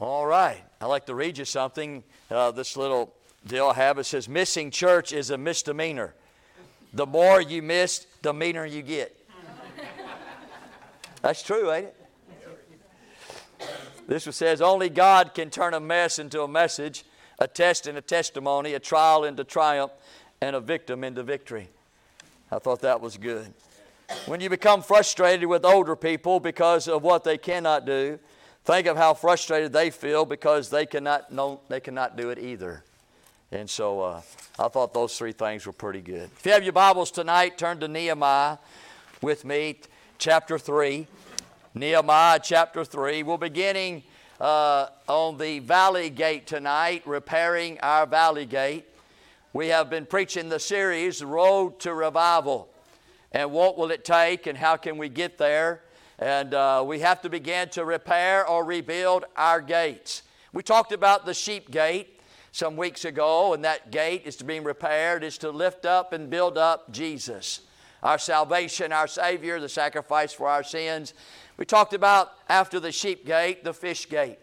All 0.00 0.26
right. 0.26 0.62
I'd 0.80 0.86
like 0.86 1.06
to 1.06 1.14
read 1.14 1.38
you 1.38 1.44
something. 1.44 2.04
Uh, 2.30 2.52
this 2.52 2.76
little 2.76 3.12
deal 3.46 3.66
I 3.66 3.74
have 3.74 3.98
it 3.98 4.04
says, 4.04 4.28
Missing 4.28 4.70
church 4.70 5.12
is 5.12 5.30
a 5.30 5.38
misdemeanor. 5.38 6.14
The 6.92 7.06
more 7.06 7.40
you 7.40 7.62
miss, 7.62 8.06
the 8.22 8.32
meaner 8.32 8.64
you 8.64 8.82
get. 8.82 9.16
That's 11.22 11.42
true, 11.42 11.72
ain't 11.72 11.86
it? 11.86 11.96
This 14.06 14.24
one 14.24 14.32
says, 14.32 14.60
Only 14.60 14.88
God 14.88 15.34
can 15.34 15.50
turn 15.50 15.74
a 15.74 15.80
mess 15.80 16.20
into 16.20 16.42
a 16.42 16.48
message, 16.48 17.04
a 17.40 17.48
test 17.48 17.88
into 17.88 18.00
testimony, 18.00 18.74
a 18.74 18.80
trial 18.80 19.24
into 19.24 19.42
triumph, 19.42 19.92
and 20.40 20.54
a 20.54 20.60
victim 20.60 21.02
into 21.02 21.24
victory. 21.24 21.68
I 22.52 22.60
thought 22.60 22.80
that 22.82 23.00
was 23.00 23.16
good. 23.16 23.52
When 24.26 24.40
you 24.40 24.48
become 24.48 24.80
frustrated 24.80 25.48
with 25.48 25.64
older 25.64 25.96
people 25.96 26.40
because 26.40 26.86
of 26.88 27.02
what 27.02 27.24
they 27.24 27.36
cannot 27.36 27.84
do, 27.84 28.18
Think 28.68 28.86
of 28.86 28.98
how 28.98 29.14
frustrated 29.14 29.72
they 29.72 29.88
feel 29.88 30.26
because 30.26 30.68
they 30.68 30.84
cannot, 30.84 31.32
know, 31.32 31.60
they 31.70 31.80
cannot 31.80 32.18
do 32.18 32.28
it 32.28 32.38
either. 32.38 32.84
And 33.50 33.68
so 33.68 34.02
uh, 34.02 34.20
I 34.58 34.68
thought 34.68 34.92
those 34.92 35.16
three 35.16 35.32
things 35.32 35.64
were 35.64 35.72
pretty 35.72 36.02
good. 36.02 36.28
If 36.36 36.44
you 36.44 36.52
have 36.52 36.62
your 36.62 36.74
Bibles 36.74 37.10
tonight, 37.10 37.56
turn 37.56 37.80
to 37.80 37.88
Nehemiah 37.88 38.58
with 39.22 39.46
me, 39.46 39.80
chapter 40.18 40.58
3. 40.58 41.06
Nehemiah 41.72 42.40
chapter 42.42 42.84
3. 42.84 43.22
We're 43.22 43.38
beginning 43.38 44.02
uh, 44.38 44.88
on 45.08 45.38
the 45.38 45.60
valley 45.60 46.10
gate 46.10 46.46
tonight, 46.46 47.04
repairing 47.06 47.80
our 47.80 48.04
valley 48.04 48.44
gate. 48.44 48.84
We 49.54 49.68
have 49.68 49.88
been 49.88 50.04
preaching 50.04 50.50
the 50.50 50.60
series, 50.60 51.24
Road 51.24 51.80
to 51.80 51.94
Revival. 51.94 52.68
And 53.32 53.50
what 53.50 53.78
will 53.78 53.90
it 53.90 54.04
take 54.04 54.46
and 54.46 54.58
how 54.58 54.76
can 54.76 54.98
we 54.98 55.08
get 55.08 55.38
there? 55.38 55.80
And 56.18 56.52
uh, 56.52 56.82
we 56.86 56.98
have 57.00 57.22
to 57.22 57.28
begin 57.28 57.68
to 57.70 57.84
repair 57.84 58.46
or 58.46 58.64
rebuild 58.64 59.24
our 59.36 59.60
gates. 59.60 60.22
We 60.52 60.62
talked 60.62 60.92
about 60.92 61.26
the 61.26 61.34
sheep 61.34 61.70
gate 61.70 62.20
some 62.50 62.76
weeks 62.76 63.04
ago, 63.04 63.54
and 63.54 63.64
that 63.64 63.92
gate 63.92 64.22
is 64.24 64.34
to 64.36 64.44
be 64.44 64.58
repaired, 64.58 65.22
is 65.22 65.38
to 65.38 65.50
lift 65.50 65.86
up 65.86 66.12
and 66.12 66.28
build 66.28 66.58
up 66.58 66.90
Jesus, 66.90 67.60
our 68.02 68.18
salvation, 68.18 68.92
our 68.92 69.06
Savior, 69.06 69.60
the 69.60 69.68
sacrifice 69.68 70.32
for 70.32 70.48
our 70.48 70.64
sins. 70.64 71.14
We 71.56 71.64
talked 71.64 71.94
about 71.94 72.32
after 72.48 72.80
the 72.80 72.90
sheep 72.90 73.24
gate, 73.24 73.62
the 73.62 73.74
fish 73.74 74.08
gate. 74.08 74.38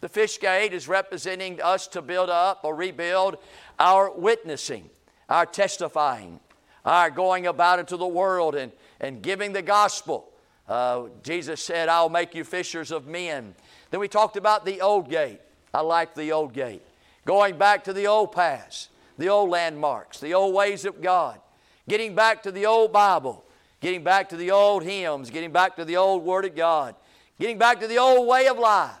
The 0.00 0.08
fish 0.08 0.40
gate 0.40 0.72
is 0.72 0.88
representing 0.88 1.60
us 1.60 1.86
to 1.88 2.02
build 2.02 2.30
up 2.30 2.60
or 2.64 2.74
rebuild 2.74 3.36
our 3.78 4.10
witnessing, 4.10 4.88
our 5.28 5.44
testifying, 5.46 6.40
our 6.84 7.10
going 7.10 7.46
about 7.46 7.78
into 7.78 7.96
the 7.96 8.06
world 8.06 8.54
and, 8.54 8.72
and 8.98 9.22
giving 9.22 9.52
the 9.52 9.62
gospel. 9.62 10.29
Uh, 10.70 11.08
Jesus 11.24 11.60
said, 11.60 11.88
I'll 11.88 12.08
make 12.08 12.32
you 12.32 12.44
fishers 12.44 12.92
of 12.92 13.08
men. 13.08 13.56
Then 13.90 13.98
we 13.98 14.06
talked 14.06 14.36
about 14.36 14.64
the 14.64 14.80
old 14.80 15.10
gate. 15.10 15.40
I 15.74 15.80
like 15.80 16.14
the 16.14 16.30
old 16.30 16.52
gate. 16.52 16.82
Going 17.26 17.58
back 17.58 17.82
to 17.84 17.92
the 17.92 18.06
old 18.06 18.30
paths, 18.30 18.88
the 19.18 19.28
old 19.28 19.50
landmarks, 19.50 20.20
the 20.20 20.32
old 20.32 20.54
ways 20.54 20.84
of 20.84 21.02
God. 21.02 21.40
Getting 21.88 22.14
back 22.14 22.44
to 22.44 22.52
the 22.52 22.66
old 22.66 22.92
Bible. 22.92 23.44
Getting 23.80 24.04
back 24.04 24.28
to 24.28 24.36
the 24.36 24.52
old 24.52 24.84
hymns. 24.84 25.28
Getting 25.28 25.50
back 25.50 25.74
to 25.74 25.84
the 25.84 25.96
old 25.96 26.22
Word 26.22 26.44
of 26.44 26.54
God. 26.54 26.94
Getting 27.40 27.58
back 27.58 27.80
to 27.80 27.88
the 27.88 27.98
old 27.98 28.28
way 28.28 28.46
of 28.46 28.56
life. 28.56 28.94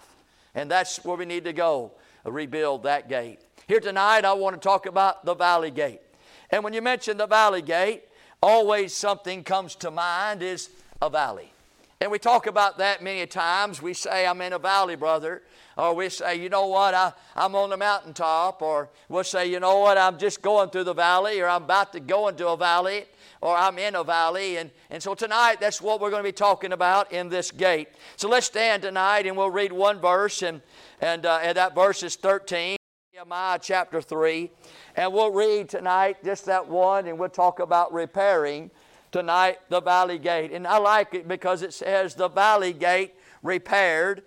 And 0.56 0.68
that's 0.68 1.04
where 1.04 1.16
we 1.16 1.24
need 1.24 1.44
to 1.44 1.52
go, 1.52 1.92
rebuild 2.24 2.82
that 2.82 3.08
gate. 3.08 3.38
Here 3.68 3.78
tonight, 3.78 4.24
I 4.24 4.32
want 4.32 4.60
to 4.60 4.60
talk 4.60 4.86
about 4.86 5.24
the 5.24 5.36
Valley 5.36 5.70
Gate. 5.70 6.00
And 6.50 6.64
when 6.64 6.72
you 6.72 6.82
mention 6.82 7.16
the 7.16 7.28
Valley 7.28 7.62
Gate, 7.62 8.02
always 8.42 8.92
something 8.92 9.44
comes 9.44 9.76
to 9.76 9.92
mind 9.92 10.42
is 10.42 10.70
a 11.00 11.08
valley. 11.08 11.52
And 12.02 12.10
we 12.10 12.18
talk 12.18 12.46
about 12.46 12.78
that 12.78 13.02
many 13.02 13.26
times. 13.26 13.82
We 13.82 13.92
say, 13.92 14.26
I'm 14.26 14.40
in 14.40 14.54
a 14.54 14.58
valley, 14.58 14.96
brother. 14.96 15.42
Or 15.76 15.94
we 15.94 16.08
say, 16.08 16.36
you 16.36 16.48
know 16.48 16.66
what, 16.66 16.94
I, 16.94 17.12
I'm 17.36 17.54
on 17.54 17.68
the 17.68 17.76
mountaintop. 17.76 18.62
Or 18.62 18.88
we'll 19.10 19.22
say, 19.22 19.50
you 19.50 19.60
know 19.60 19.80
what, 19.80 19.98
I'm 19.98 20.16
just 20.16 20.40
going 20.40 20.70
through 20.70 20.84
the 20.84 20.94
valley. 20.94 21.40
Or 21.42 21.48
I'm 21.48 21.64
about 21.64 21.92
to 21.92 22.00
go 22.00 22.28
into 22.28 22.48
a 22.48 22.56
valley. 22.56 23.04
Or 23.42 23.54
I'm 23.54 23.78
in 23.78 23.96
a 23.96 24.02
valley. 24.02 24.56
And, 24.56 24.70
and 24.88 25.02
so 25.02 25.14
tonight, 25.14 25.60
that's 25.60 25.82
what 25.82 26.00
we're 26.00 26.08
going 26.08 26.22
to 26.22 26.28
be 26.28 26.32
talking 26.32 26.72
about 26.72 27.12
in 27.12 27.28
this 27.28 27.50
gate. 27.50 27.88
So 28.16 28.30
let's 28.30 28.46
stand 28.46 28.80
tonight 28.80 29.26
and 29.26 29.36
we'll 29.36 29.50
read 29.50 29.70
one 29.70 30.00
verse. 30.00 30.40
And, 30.40 30.62
and, 31.02 31.26
uh, 31.26 31.40
and 31.42 31.54
that 31.58 31.74
verse 31.74 32.02
is 32.02 32.16
13. 32.16 32.78
Nehemiah 33.12 33.58
chapter 33.60 34.00
3. 34.00 34.50
And 34.96 35.12
we'll 35.12 35.32
read 35.32 35.68
tonight 35.68 36.24
just 36.24 36.46
that 36.46 36.66
one 36.66 37.06
and 37.06 37.18
we'll 37.18 37.28
talk 37.28 37.60
about 37.60 37.92
repairing 37.92 38.70
tonight 39.12 39.58
the 39.68 39.80
valley 39.80 40.18
gate. 40.18 40.52
And 40.52 40.66
I 40.66 40.78
like 40.78 41.14
it 41.14 41.28
because 41.28 41.62
it 41.62 41.72
says 41.72 42.14
the 42.14 42.28
valley 42.28 42.72
gate 42.72 43.14
repaired 43.42 44.22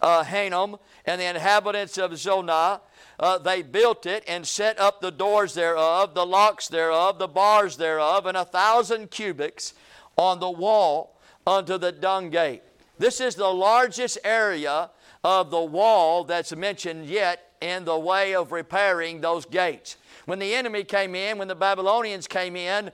uh, 0.00 0.24
Hanun 0.24 0.76
and 1.04 1.20
the 1.20 1.24
inhabitants 1.24 1.98
of 1.98 2.12
Zanoah. 2.12 2.80
Uh, 3.18 3.38
they 3.38 3.62
built 3.62 4.06
it 4.06 4.22
and 4.28 4.46
set 4.46 4.78
up 4.78 5.00
the 5.00 5.10
doors 5.10 5.54
thereof, 5.54 6.14
the 6.14 6.26
locks 6.26 6.68
thereof, 6.68 7.18
the 7.18 7.28
bars 7.28 7.76
thereof, 7.76 8.26
and 8.26 8.36
a 8.36 8.44
thousand 8.44 9.10
cubits 9.10 9.74
on 10.16 10.38
the 10.38 10.50
wall 10.50 11.18
unto 11.46 11.78
the 11.78 11.92
dung 11.92 12.30
gate. 12.30 12.62
This 12.98 13.20
is 13.20 13.34
the 13.34 13.48
largest 13.48 14.18
area 14.24 14.90
of 15.24 15.50
the 15.50 15.62
wall 15.62 16.24
that's 16.24 16.54
mentioned 16.54 17.06
yet 17.06 17.52
in 17.60 17.84
the 17.84 17.98
way 17.98 18.34
of 18.34 18.52
repairing 18.52 19.20
those 19.20 19.44
gates. 19.44 19.96
When 20.26 20.38
the 20.38 20.54
enemy 20.54 20.84
came 20.84 21.14
in, 21.14 21.38
when 21.38 21.48
the 21.48 21.54
Babylonians 21.54 22.26
came 22.26 22.54
in, 22.54 22.92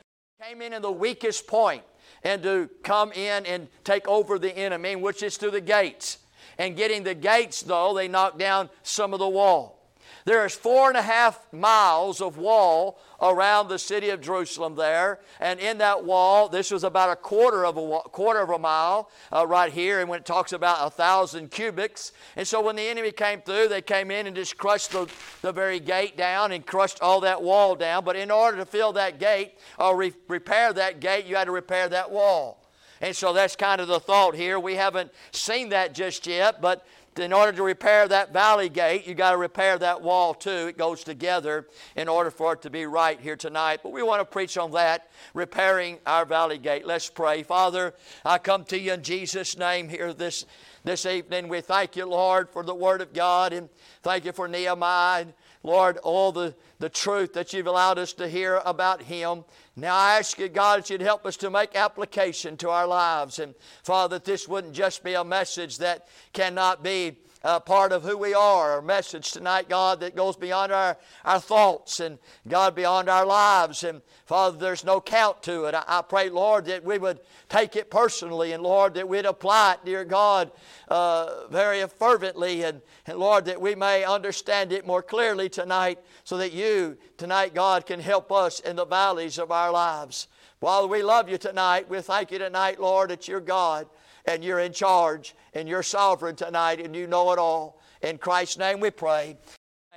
came 0.48 0.60
in 0.60 0.74
in 0.74 0.82
the 0.82 0.92
weakest 0.92 1.46
point 1.46 1.82
and 2.22 2.42
to 2.42 2.68
come 2.82 3.12
in 3.12 3.46
and 3.46 3.66
take 3.82 4.06
over 4.06 4.38
the 4.38 4.54
enemy, 4.54 4.94
which 4.94 5.22
is 5.22 5.38
through 5.38 5.52
the 5.52 5.60
gates. 5.60 6.18
And 6.58 6.76
getting 6.76 7.02
the 7.02 7.14
gates, 7.14 7.62
though, 7.62 7.94
they 7.94 8.08
knocked 8.08 8.38
down 8.38 8.68
some 8.82 9.14
of 9.14 9.20
the 9.20 9.28
wall. 9.28 9.88
There 10.26 10.44
is 10.44 10.54
four 10.54 10.88
and 10.88 10.98
a 10.98 11.02
half 11.02 11.50
miles 11.50 12.20
of 12.20 12.36
wall 12.36 12.98
around 13.24 13.68
the 13.68 13.78
city 13.78 14.10
of 14.10 14.20
Jerusalem 14.20 14.74
there, 14.74 15.18
and 15.40 15.58
in 15.58 15.78
that 15.78 16.04
wall, 16.04 16.48
this 16.48 16.70
was 16.70 16.84
about 16.84 17.10
a 17.10 17.16
quarter 17.16 17.64
of 17.64 17.78
a 17.78 17.98
quarter 18.10 18.40
of 18.40 18.50
a 18.50 18.58
mile 18.58 19.10
uh, 19.32 19.46
right 19.46 19.72
here. 19.72 20.00
And 20.00 20.08
when 20.08 20.20
it 20.20 20.26
talks 20.26 20.52
about 20.52 20.86
a 20.86 20.90
thousand 20.90 21.50
cubits, 21.50 22.12
and 22.36 22.46
so 22.46 22.60
when 22.60 22.76
the 22.76 22.82
enemy 22.82 23.10
came 23.10 23.40
through, 23.40 23.68
they 23.68 23.82
came 23.82 24.10
in 24.10 24.26
and 24.26 24.36
just 24.36 24.58
crushed 24.58 24.92
the, 24.92 25.08
the 25.40 25.52
very 25.52 25.80
gate 25.80 26.16
down 26.16 26.52
and 26.52 26.66
crushed 26.66 27.00
all 27.00 27.20
that 27.20 27.42
wall 27.42 27.74
down. 27.74 28.04
But 28.04 28.16
in 28.16 28.30
order 28.30 28.58
to 28.58 28.66
fill 28.66 28.92
that 28.92 29.18
gate 29.18 29.54
or 29.78 29.96
re- 29.96 30.12
repair 30.28 30.72
that 30.74 31.00
gate, 31.00 31.24
you 31.24 31.36
had 31.36 31.46
to 31.46 31.52
repair 31.52 31.88
that 31.88 32.10
wall. 32.10 32.60
And 33.00 33.14
so 33.14 33.32
that's 33.32 33.56
kind 33.56 33.80
of 33.80 33.88
the 33.88 34.00
thought 34.00 34.34
here. 34.34 34.60
We 34.60 34.76
haven't 34.76 35.10
seen 35.32 35.70
that 35.70 35.94
just 35.94 36.26
yet, 36.26 36.60
but 36.60 36.86
in 37.18 37.32
order 37.32 37.52
to 37.52 37.62
repair 37.62 38.08
that 38.08 38.32
valley 38.32 38.68
gate, 38.68 39.06
you 39.06 39.14
got 39.14 39.32
to 39.32 39.36
repair 39.36 39.78
that 39.78 40.02
wall 40.02 40.34
too. 40.34 40.68
It 40.68 40.78
goes 40.78 41.04
together 41.04 41.66
in 41.96 42.08
order 42.08 42.30
for 42.30 42.54
it 42.54 42.62
to 42.62 42.70
be 42.70 42.86
right 42.86 43.20
here 43.20 43.36
tonight. 43.36 43.80
But 43.82 43.92
we 43.92 44.02
want 44.02 44.20
to 44.20 44.24
preach 44.24 44.58
on 44.58 44.70
that, 44.72 45.10
repairing 45.32 45.98
our 46.06 46.24
valley 46.24 46.58
gate. 46.58 46.86
Let's 46.86 47.08
pray. 47.08 47.42
Father, 47.42 47.94
I 48.24 48.38
come 48.38 48.64
to 48.64 48.78
you 48.78 48.92
in 48.92 49.02
Jesus' 49.02 49.56
name 49.56 49.88
here 49.88 50.12
this, 50.12 50.46
this 50.82 51.06
evening. 51.06 51.48
We 51.48 51.60
thank 51.60 51.96
you, 51.96 52.06
Lord, 52.06 52.50
for 52.50 52.62
the 52.62 52.74
Word 52.74 53.00
of 53.00 53.12
God, 53.12 53.52
and 53.52 53.68
thank 54.02 54.24
you 54.24 54.32
for 54.32 54.48
Nehemiah. 54.48 55.26
Lord, 55.62 55.96
all 55.98 56.30
the, 56.30 56.54
the 56.78 56.90
truth 56.90 57.32
that 57.32 57.52
you've 57.54 57.66
allowed 57.66 57.98
us 57.98 58.12
to 58.14 58.28
hear 58.28 58.60
about 58.66 59.00
him. 59.00 59.44
Now 59.76 59.96
I 59.96 60.18
ask 60.18 60.38
you, 60.38 60.48
God, 60.48 60.80
that 60.80 60.90
you'd 60.90 61.00
help 61.00 61.26
us 61.26 61.36
to 61.38 61.50
make 61.50 61.74
application 61.74 62.56
to 62.58 62.70
our 62.70 62.86
lives. 62.86 63.40
And 63.40 63.54
Father, 63.82 64.18
that 64.18 64.24
this 64.24 64.46
wouldn't 64.46 64.74
just 64.74 65.02
be 65.02 65.14
a 65.14 65.24
message 65.24 65.78
that 65.78 66.06
cannot 66.32 66.84
be 66.84 67.16
uh, 67.44 67.60
part 67.60 67.92
of 67.92 68.02
who 68.02 68.16
we 68.16 68.32
are, 68.32 68.72
our 68.72 68.82
message 68.82 69.30
tonight, 69.30 69.68
God, 69.68 70.00
that 70.00 70.16
goes 70.16 70.34
beyond 70.34 70.72
our, 70.72 70.96
our 71.26 71.38
thoughts 71.38 72.00
and 72.00 72.18
God 72.48 72.74
beyond 72.74 73.10
our 73.10 73.26
lives. 73.26 73.84
And 73.84 74.00
Father, 74.24 74.56
there's 74.56 74.82
no 74.82 74.98
count 74.98 75.42
to 75.42 75.66
it. 75.66 75.74
I, 75.74 75.84
I 75.86 76.02
pray, 76.02 76.30
Lord, 76.30 76.64
that 76.66 76.82
we 76.82 76.96
would 76.96 77.20
take 77.50 77.76
it 77.76 77.90
personally 77.90 78.52
and 78.52 78.62
Lord, 78.62 78.94
that 78.94 79.06
we'd 79.06 79.26
apply 79.26 79.74
it, 79.74 79.84
dear 79.84 80.06
God, 80.06 80.50
uh, 80.88 81.46
very 81.50 81.86
fervently. 81.86 82.62
And, 82.62 82.80
and 83.06 83.18
Lord, 83.18 83.44
that 83.44 83.60
we 83.60 83.74
may 83.74 84.04
understand 84.04 84.72
it 84.72 84.86
more 84.86 85.02
clearly 85.02 85.50
tonight 85.50 85.98
so 86.24 86.38
that 86.38 86.52
you, 86.52 86.96
tonight, 87.18 87.54
God, 87.54 87.84
can 87.84 88.00
help 88.00 88.32
us 88.32 88.60
in 88.60 88.76
the 88.76 88.86
valleys 88.86 89.38
of 89.38 89.52
our 89.52 89.70
lives. 89.70 90.28
Father, 90.62 90.86
we 90.86 91.02
love 91.02 91.28
you 91.28 91.36
tonight. 91.36 91.90
We 91.90 92.00
thank 92.00 92.30
you 92.30 92.38
tonight, 92.38 92.80
Lord, 92.80 93.10
that 93.10 93.28
you're 93.28 93.40
God 93.40 93.86
and 94.26 94.44
you're 94.44 94.60
in 94.60 94.72
charge 94.72 95.34
and 95.54 95.68
you're 95.68 95.82
sovereign 95.82 96.36
tonight 96.36 96.80
and 96.80 96.94
you 96.94 97.06
know 97.06 97.32
it 97.32 97.38
all. 97.38 97.80
In 98.02 98.18
Christ's 98.18 98.58
name 98.58 98.80
we 98.80 98.90
pray. 98.90 99.36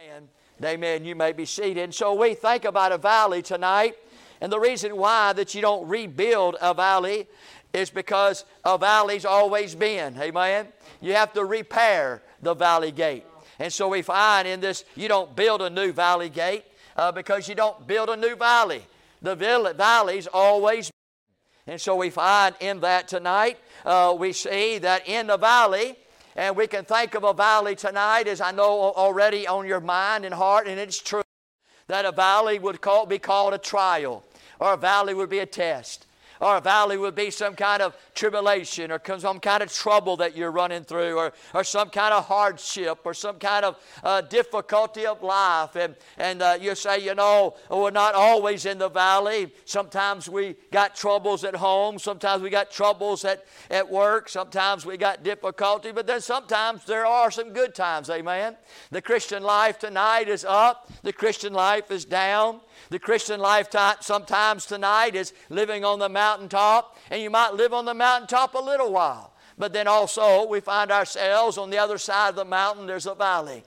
Amen. 0.03 0.27
Amen. 0.63 1.05
You 1.05 1.15
may 1.15 1.33
be 1.33 1.45
seated. 1.45 1.83
And 1.83 1.93
so 1.93 2.13
we 2.13 2.33
think 2.33 2.65
about 2.65 2.91
a 2.91 2.97
valley 2.97 3.41
tonight. 3.41 3.95
And 4.41 4.51
the 4.51 4.59
reason 4.59 4.95
why 4.97 5.33
that 5.33 5.55
you 5.55 5.61
don't 5.61 5.87
rebuild 5.87 6.55
a 6.61 6.73
valley 6.73 7.27
is 7.73 7.89
because 7.89 8.45
a 8.63 8.77
valley's 8.77 9.25
always 9.25 9.75
been. 9.75 10.19
Amen. 10.19 10.67
You 11.01 11.13
have 11.13 11.33
to 11.33 11.45
repair 11.45 12.21
the 12.41 12.53
valley 12.53 12.91
gate. 12.91 13.25
And 13.59 13.71
so 13.71 13.87
we 13.87 14.01
find 14.01 14.47
in 14.47 14.59
this, 14.59 14.83
you 14.95 15.07
don't 15.07 15.35
build 15.35 15.61
a 15.61 15.69
new 15.69 15.91
valley 15.91 16.29
gate 16.29 16.65
uh, 16.95 17.11
because 17.11 17.47
you 17.47 17.55
don't 17.55 17.87
build 17.87 18.09
a 18.09 18.17
new 18.17 18.35
valley. 18.35 18.83
The 19.21 19.35
valley's 19.35 20.27
always. 20.27 20.91
And 21.67 21.79
so 21.79 21.95
we 21.95 22.09
find 22.09 22.55
in 22.59 22.79
that 22.79 23.07
tonight 23.07 23.57
uh, 23.85 24.15
we 24.17 24.33
see 24.33 24.77
that 24.79 25.07
in 25.07 25.27
the 25.27 25.37
valley, 25.37 25.97
And 26.35 26.55
we 26.55 26.67
can 26.67 26.85
think 26.85 27.13
of 27.13 27.23
a 27.23 27.33
valley 27.33 27.75
tonight, 27.75 28.27
as 28.27 28.41
I 28.41 28.51
know 28.51 28.93
already 28.93 29.47
on 29.47 29.67
your 29.67 29.81
mind 29.81 30.23
and 30.23 30.33
heart, 30.33 30.67
and 30.67 30.79
it's 30.79 30.99
true 30.99 31.23
that 31.87 32.05
a 32.05 32.11
valley 32.11 32.57
would 32.57 32.81
call, 32.81 33.05
be 33.05 33.19
called 33.19 33.53
a 33.53 33.57
trial, 33.57 34.23
or 34.59 34.73
a 34.73 34.77
valley 34.77 35.13
would 35.13 35.29
be 35.29 35.39
a 35.39 35.45
test 35.45 36.06
or 36.39 36.57
a 36.57 36.61
valley 36.61 36.97
would 36.97 37.15
be 37.15 37.31
some 37.31 37.55
kind 37.55 37.81
of 37.81 37.95
tribulation 38.13 38.91
or 38.91 39.01
some 39.17 39.39
kind 39.39 39.63
of 39.63 39.71
trouble 39.71 40.17
that 40.17 40.35
you're 40.35 40.51
running 40.51 40.83
through 40.83 41.17
or, 41.17 41.33
or 41.53 41.63
some 41.63 41.89
kind 41.89 42.13
of 42.13 42.25
hardship 42.25 42.99
or 43.03 43.13
some 43.13 43.37
kind 43.39 43.65
of 43.65 43.77
uh, 44.03 44.21
difficulty 44.21 45.05
of 45.05 45.23
life. 45.23 45.75
And, 45.75 45.95
and 46.17 46.41
uh, 46.41 46.57
you 46.59 46.75
say, 46.75 46.99
you 46.99 47.15
know, 47.15 47.55
we're 47.69 47.91
not 47.91 48.15
always 48.15 48.65
in 48.65 48.77
the 48.77 48.89
valley. 48.89 49.53
Sometimes 49.65 50.29
we 50.29 50.55
got 50.71 50.95
troubles 50.95 51.43
at 51.43 51.55
home. 51.55 51.99
Sometimes 51.99 52.41
we 52.41 52.49
got 52.49 52.71
troubles 52.71 53.25
at, 53.25 53.45
at 53.69 53.89
work. 53.89 54.29
Sometimes 54.29 54.85
we 54.85 54.97
got 54.97 55.23
difficulty. 55.23 55.91
But 55.91 56.07
then 56.07 56.21
sometimes 56.21 56.85
there 56.85 57.05
are 57.05 57.31
some 57.31 57.53
good 57.53 57.75
times. 57.75 58.09
Amen. 58.09 58.55
The 58.91 59.01
Christian 59.01 59.43
life 59.43 59.79
tonight 59.79 60.29
is 60.29 60.45
up. 60.45 60.91
The 61.03 61.13
Christian 61.13 61.53
life 61.53 61.91
is 61.91 62.05
down. 62.05 62.61
The 62.89 62.99
Christian 62.99 63.39
life 63.39 63.67
sometimes 64.01 64.65
tonight 64.65 65.15
is 65.15 65.33
living 65.49 65.83
on 65.83 65.99
the 65.99 66.09
mountaintop, 66.09 66.97
and 67.09 67.21
you 67.21 67.29
might 67.29 67.53
live 67.53 67.73
on 67.73 67.85
the 67.85 67.93
mountaintop 67.93 68.53
a 68.55 68.59
little 68.59 68.91
while. 68.91 69.33
But 69.57 69.73
then 69.73 69.87
also, 69.87 70.47
we 70.47 70.59
find 70.59 70.91
ourselves 70.91 71.57
on 71.57 71.69
the 71.69 71.79
other 71.79 71.97
side 71.97 72.29
of 72.29 72.35
the 72.35 72.45
mountain, 72.45 72.85
there's 72.85 73.07
a 73.07 73.15
valley. 73.15 73.63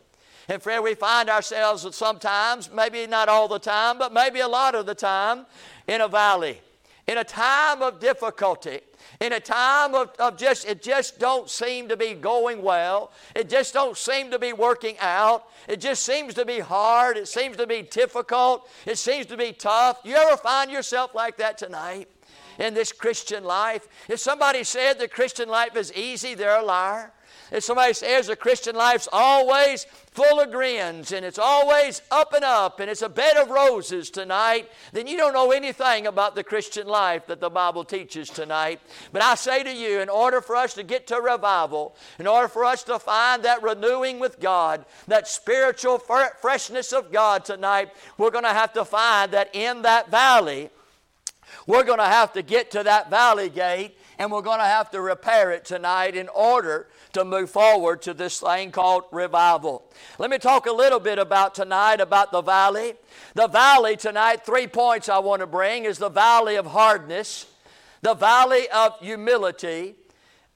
And 0.48 0.62
friend, 0.62 0.82
we 0.82 0.94
find 0.94 1.28
ourselves 1.28 1.86
sometimes, 1.94 2.70
maybe 2.72 3.06
not 3.06 3.28
all 3.28 3.48
the 3.48 3.58
time, 3.58 3.98
but 3.98 4.12
maybe 4.12 4.40
a 4.40 4.48
lot 4.48 4.74
of 4.74 4.86
the 4.86 4.94
time, 4.94 5.46
in 5.86 6.00
a 6.00 6.08
valley, 6.08 6.60
in 7.06 7.18
a 7.18 7.24
time 7.24 7.82
of 7.82 8.00
difficulty 8.00 8.80
in 9.20 9.32
a 9.32 9.40
time 9.40 9.94
of, 9.94 10.10
of 10.18 10.36
just 10.36 10.66
it 10.66 10.82
just 10.82 11.18
don't 11.18 11.48
seem 11.50 11.88
to 11.88 11.96
be 11.96 12.14
going 12.14 12.62
well. 12.62 13.12
It 13.34 13.48
just 13.48 13.74
don't 13.74 13.96
seem 13.96 14.30
to 14.30 14.38
be 14.38 14.52
working 14.52 14.96
out. 15.00 15.44
It 15.68 15.80
just 15.80 16.04
seems 16.04 16.34
to 16.34 16.44
be 16.44 16.58
hard. 16.58 17.16
It 17.16 17.28
seems 17.28 17.56
to 17.56 17.66
be 17.66 17.82
difficult. 17.82 18.68
It 18.86 18.98
seems 18.98 19.26
to 19.26 19.36
be 19.36 19.52
tough. 19.52 20.00
You 20.04 20.14
ever 20.14 20.36
find 20.36 20.70
yourself 20.70 21.14
like 21.14 21.36
that 21.38 21.58
tonight 21.58 22.08
in 22.58 22.74
this 22.74 22.92
christian 22.92 23.44
life? 23.44 23.88
If 24.08 24.20
somebody 24.20 24.64
said 24.64 24.98
the 24.98 25.08
christian 25.08 25.48
life 25.48 25.76
is 25.76 25.92
easy 25.94 26.34
they're 26.34 26.60
a 26.60 26.64
liar 26.64 27.12
if 27.52 27.64
somebody 27.64 27.92
says 27.92 28.26
the 28.26 28.36
Christian 28.36 28.76
life's 28.76 29.08
always 29.12 29.86
full 30.12 30.40
of 30.40 30.50
grins 30.50 31.12
and 31.12 31.24
it's 31.24 31.38
always 31.38 32.02
up 32.10 32.32
and 32.32 32.44
up 32.44 32.80
and 32.80 32.90
it's 32.90 33.02
a 33.02 33.08
bed 33.08 33.36
of 33.36 33.50
roses 33.50 34.10
tonight, 34.10 34.68
then 34.92 35.06
you 35.06 35.16
don't 35.16 35.32
know 35.32 35.50
anything 35.50 36.06
about 36.06 36.34
the 36.34 36.44
Christian 36.44 36.86
life 36.86 37.26
that 37.26 37.40
the 37.40 37.50
Bible 37.50 37.84
teaches 37.84 38.28
tonight. 38.28 38.80
But 39.12 39.22
I 39.22 39.34
say 39.34 39.62
to 39.62 39.72
you, 39.72 40.00
in 40.00 40.08
order 40.08 40.40
for 40.40 40.56
us 40.56 40.74
to 40.74 40.82
get 40.82 41.06
to 41.08 41.20
revival, 41.20 41.96
in 42.18 42.26
order 42.26 42.48
for 42.48 42.64
us 42.64 42.82
to 42.84 42.98
find 42.98 43.42
that 43.44 43.62
renewing 43.62 44.20
with 44.20 44.40
God, 44.40 44.84
that 45.08 45.28
spiritual 45.28 45.98
freshness 45.98 46.92
of 46.92 47.12
God 47.12 47.44
tonight, 47.44 47.90
we're 48.18 48.30
going 48.30 48.44
to 48.44 48.50
have 48.50 48.72
to 48.74 48.84
find 48.84 49.32
that 49.32 49.54
in 49.54 49.82
that 49.82 50.10
valley, 50.10 50.70
we're 51.66 51.84
going 51.84 51.98
to 51.98 52.04
have 52.04 52.32
to 52.34 52.42
get 52.42 52.70
to 52.72 52.82
that 52.82 53.10
valley 53.10 53.48
gate 53.48 53.96
and 54.18 54.30
we're 54.30 54.42
going 54.42 54.58
to 54.58 54.64
have 54.64 54.90
to 54.90 55.00
repair 55.00 55.50
it 55.50 55.64
tonight 55.64 56.14
in 56.14 56.28
order 56.28 56.88
to 57.12 57.24
move 57.24 57.50
forward 57.50 58.02
to 58.02 58.14
this 58.14 58.40
thing 58.40 58.70
called 58.70 59.04
revival. 59.10 59.84
Let 60.18 60.30
me 60.30 60.38
talk 60.38 60.66
a 60.66 60.72
little 60.72 61.00
bit 61.00 61.18
about 61.18 61.54
tonight 61.54 62.00
about 62.00 62.32
the 62.32 62.42
valley. 62.42 62.94
The 63.34 63.48
valley 63.48 63.96
tonight, 63.96 64.44
three 64.44 64.66
points 64.66 65.08
I 65.08 65.18
want 65.18 65.40
to 65.40 65.46
bring 65.46 65.84
is 65.84 65.98
the 65.98 66.08
valley 66.08 66.56
of 66.56 66.66
hardness, 66.66 67.46
the 68.02 68.14
valley 68.14 68.68
of 68.74 68.98
humility, 69.00 69.94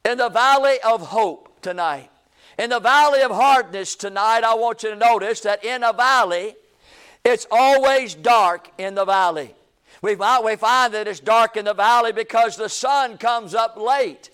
and 0.04 0.20
the 0.20 0.28
valley 0.28 0.76
of 0.84 1.08
hope 1.08 1.60
tonight. 1.60 2.10
In 2.58 2.70
the 2.70 2.80
valley 2.80 3.22
of 3.22 3.32
hardness 3.32 3.96
tonight, 3.96 4.44
I 4.44 4.54
want 4.54 4.82
you 4.82 4.90
to 4.90 4.96
notice 4.96 5.40
that 5.40 5.64
in 5.64 5.82
a 5.82 5.92
valley, 5.92 6.54
it's 7.24 7.46
always 7.50 8.14
dark 8.14 8.68
in 8.78 8.94
the 8.94 9.04
valley. 9.04 9.54
We 10.02 10.14
find, 10.14 10.44
we 10.44 10.56
find 10.56 10.92
that 10.94 11.08
it's 11.08 11.20
dark 11.20 11.56
in 11.56 11.64
the 11.64 11.74
valley 11.74 12.12
because 12.12 12.56
the 12.56 12.68
sun 12.68 13.16
comes 13.16 13.54
up 13.54 13.76
late. 13.76 14.30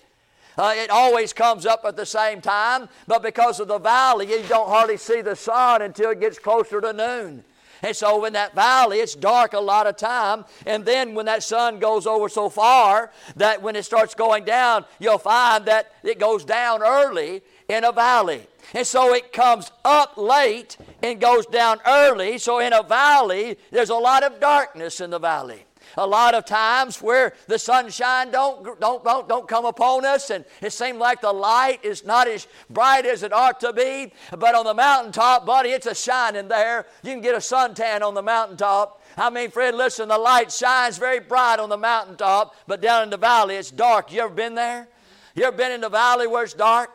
Uh, 0.61 0.75
it 0.75 0.91
always 0.91 1.33
comes 1.33 1.65
up 1.65 1.83
at 1.85 1.95
the 1.95 2.05
same 2.05 2.39
time, 2.39 2.87
but 3.07 3.23
because 3.23 3.59
of 3.59 3.67
the 3.67 3.79
valley, 3.79 4.29
you 4.29 4.43
don't 4.47 4.69
hardly 4.69 4.95
see 4.95 5.19
the 5.19 5.35
sun 5.35 5.81
until 5.81 6.11
it 6.11 6.19
gets 6.19 6.37
closer 6.37 6.79
to 6.79 6.93
noon. 6.93 7.43
And 7.81 7.95
so 7.95 8.23
in 8.25 8.33
that 8.33 8.53
valley, 8.53 8.99
it's 8.99 9.15
dark 9.15 9.53
a 9.53 9.59
lot 9.59 9.87
of 9.87 9.97
time. 9.97 10.45
And 10.67 10.85
then 10.85 11.15
when 11.15 11.25
that 11.25 11.41
sun 11.41 11.79
goes 11.79 12.05
over 12.05 12.29
so 12.29 12.47
far 12.47 13.09
that 13.37 13.63
when 13.63 13.75
it 13.75 13.85
starts 13.85 14.13
going 14.13 14.43
down, 14.43 14.85
you'll 14.99 15.17
find 15.17 15.65
that 15.65 15.93
it 16.03 16.19
goes 16.19 16.45
down 16.45 16.83
early 16.83 17.41
in 17.67 17.83
a 17.83 17.91
valley. 17.91 18.45
And 18.75 18.85
so 18.85 19.15
it 19.15 19.33
comes 19.33 19.71
up 19.83 20.15
late 20.15 20.77
and 21.01 21.19
goes 21.19 21.47
down 21.47 21.79
early. 21.87 22.37
So 22.37 22.59
in 22.59 22.71
a 22.71 22.83
valley, 22.83 23.57
there's 23.71 23.89
a 23.89 23.95
lot 23.95 24.21
of 24.21 24.39
darkness 24.39 25.01
in 25.01 25.09
the 25.09 25.17
valley 25.17 25.65
a 25.97 26.05
lot 26.05 26.33
of 26.33 26.45
times 26.45 27.01
where 27.01 27.33
the 27.47 27.59
sunshine 27.59 28.31
don't, 28.31 28.79
don't, 28.79 29.03
don't, 29.03 29.27
don't 29.27 29.47
come 29.47 29.65
upon 29.65 30.05
us 30.05 30.29
and 30.29 30.45
it 30.61 30.73
seems 30.73 30.97
like 30.97 31.21
the 31.21 31.31
light 31.31 31.83
is 31.83 32.05
not 32.05 32.27
as 32.27 32.47
bright 32.69 33.05
as 33.05 33.23
it 33.23 33.33
ought 33.33 33.59
to 33.59 33.73
be. 33.73 34.13
But 34.37 34.55
on 34.55 34.65
the 34.65 34.73
mountaintop, 34.73 35.45
buddy, 35.45 35.69
it's 35.69 35.87
a 35.87 35.95
shining 35.95 36.47
there. 36.47 36.85
You 37.03 37.11
can 37.11 37.21
get 37.21 37.35
a 37.35 37.39
suntan 37.39 38.01
on 38.01 38.13
the 38.13 38.23
mountaintop. 38.23 39.01
I 39.17 39.29
mean, 39.29 39.51
Fred, 39.51 39.75
listen, 39.75 40.07
the 40.07 40.17
light 40.17 40.51
shines 40.51 40.97
very 40.97 41.19
bright 41.19 41.59
on 41.59 41.69
the 41.69 41.77
mountaintop, 41.77 42.55
but 42.67 42.81
down 42.81 43.03
in 43.03 43.09
the 43.09 43.17
valley 43.17 43.55
it's 43.55 43.71
dark. 43.71 44.11
You 44.11 44.21
ever 44.21 44.33
been 44.33 44.55
there? 44.55 44.87
You 45.35 45.45
ever 45.45 45.55
been 45.55 45.71
in 45.71 45.81
the 45.81 45.89
valley 45.89 46.27
where 46.27 46.43
it's 46.43 46.53
dark? 46.53 46.91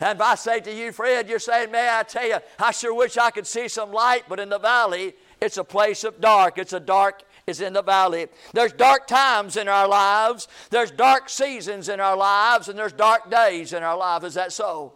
And 0.00 0.18
if 0.18 0.22
I 0.22 0.34
say 0.34 0.60
to 0.60 0.72
you, 0.72 0.92
Fred, 0.92 1.28
you're 1.28 1.38
saying, 1.38 1.70
May 1.70 1.88
I 1.90 2.02
tell 2.02 2.26
you, 2.26 2.38
I 2.58 2.72
sure 2.72 2.94
wish 2.94 3.16
I 3.16 3.30
could 3.30 3.46
see 3.46 3.68
some 3.68 3.92
light, 3.92 4.24
but 4.28 4.40
in 4.40 4.48
the 4.48 4.58
valley, 4.58 5.14
it's 5.40 5.56
a 5.56 5.64
place 5.64 6.04
of 6.04 6.20
dark. 6.20 6.58
It's 6.58 6.72
a 6.72 6.80
dark 6.80 7.22
is 7.46 7.60
in 7.60 7.72
the 7.72 7.82
valley. 7.82 8.28
There's 8.52 8.72
dark 8.72 9.06
times 9.06 9.56
in 9.56 9.68
our 9.68 9.88
lives, 9.88 10.48
there's 10.70 10.90
dark 10.90 11.28
seasons 11.28 11.88
in 11.88 12.00
our 12.00 12.16
lives, 12.16 12.68
and 12.68 12.78
there's 12.78 12.92
dark 12.92 13.30
days 13.30 13.72
in 13.72 13.82
our 13.82 13.96
life. 13.96 14.24
Is 14.24 14.34
that 14.34 14.52
so? 14.52 14.94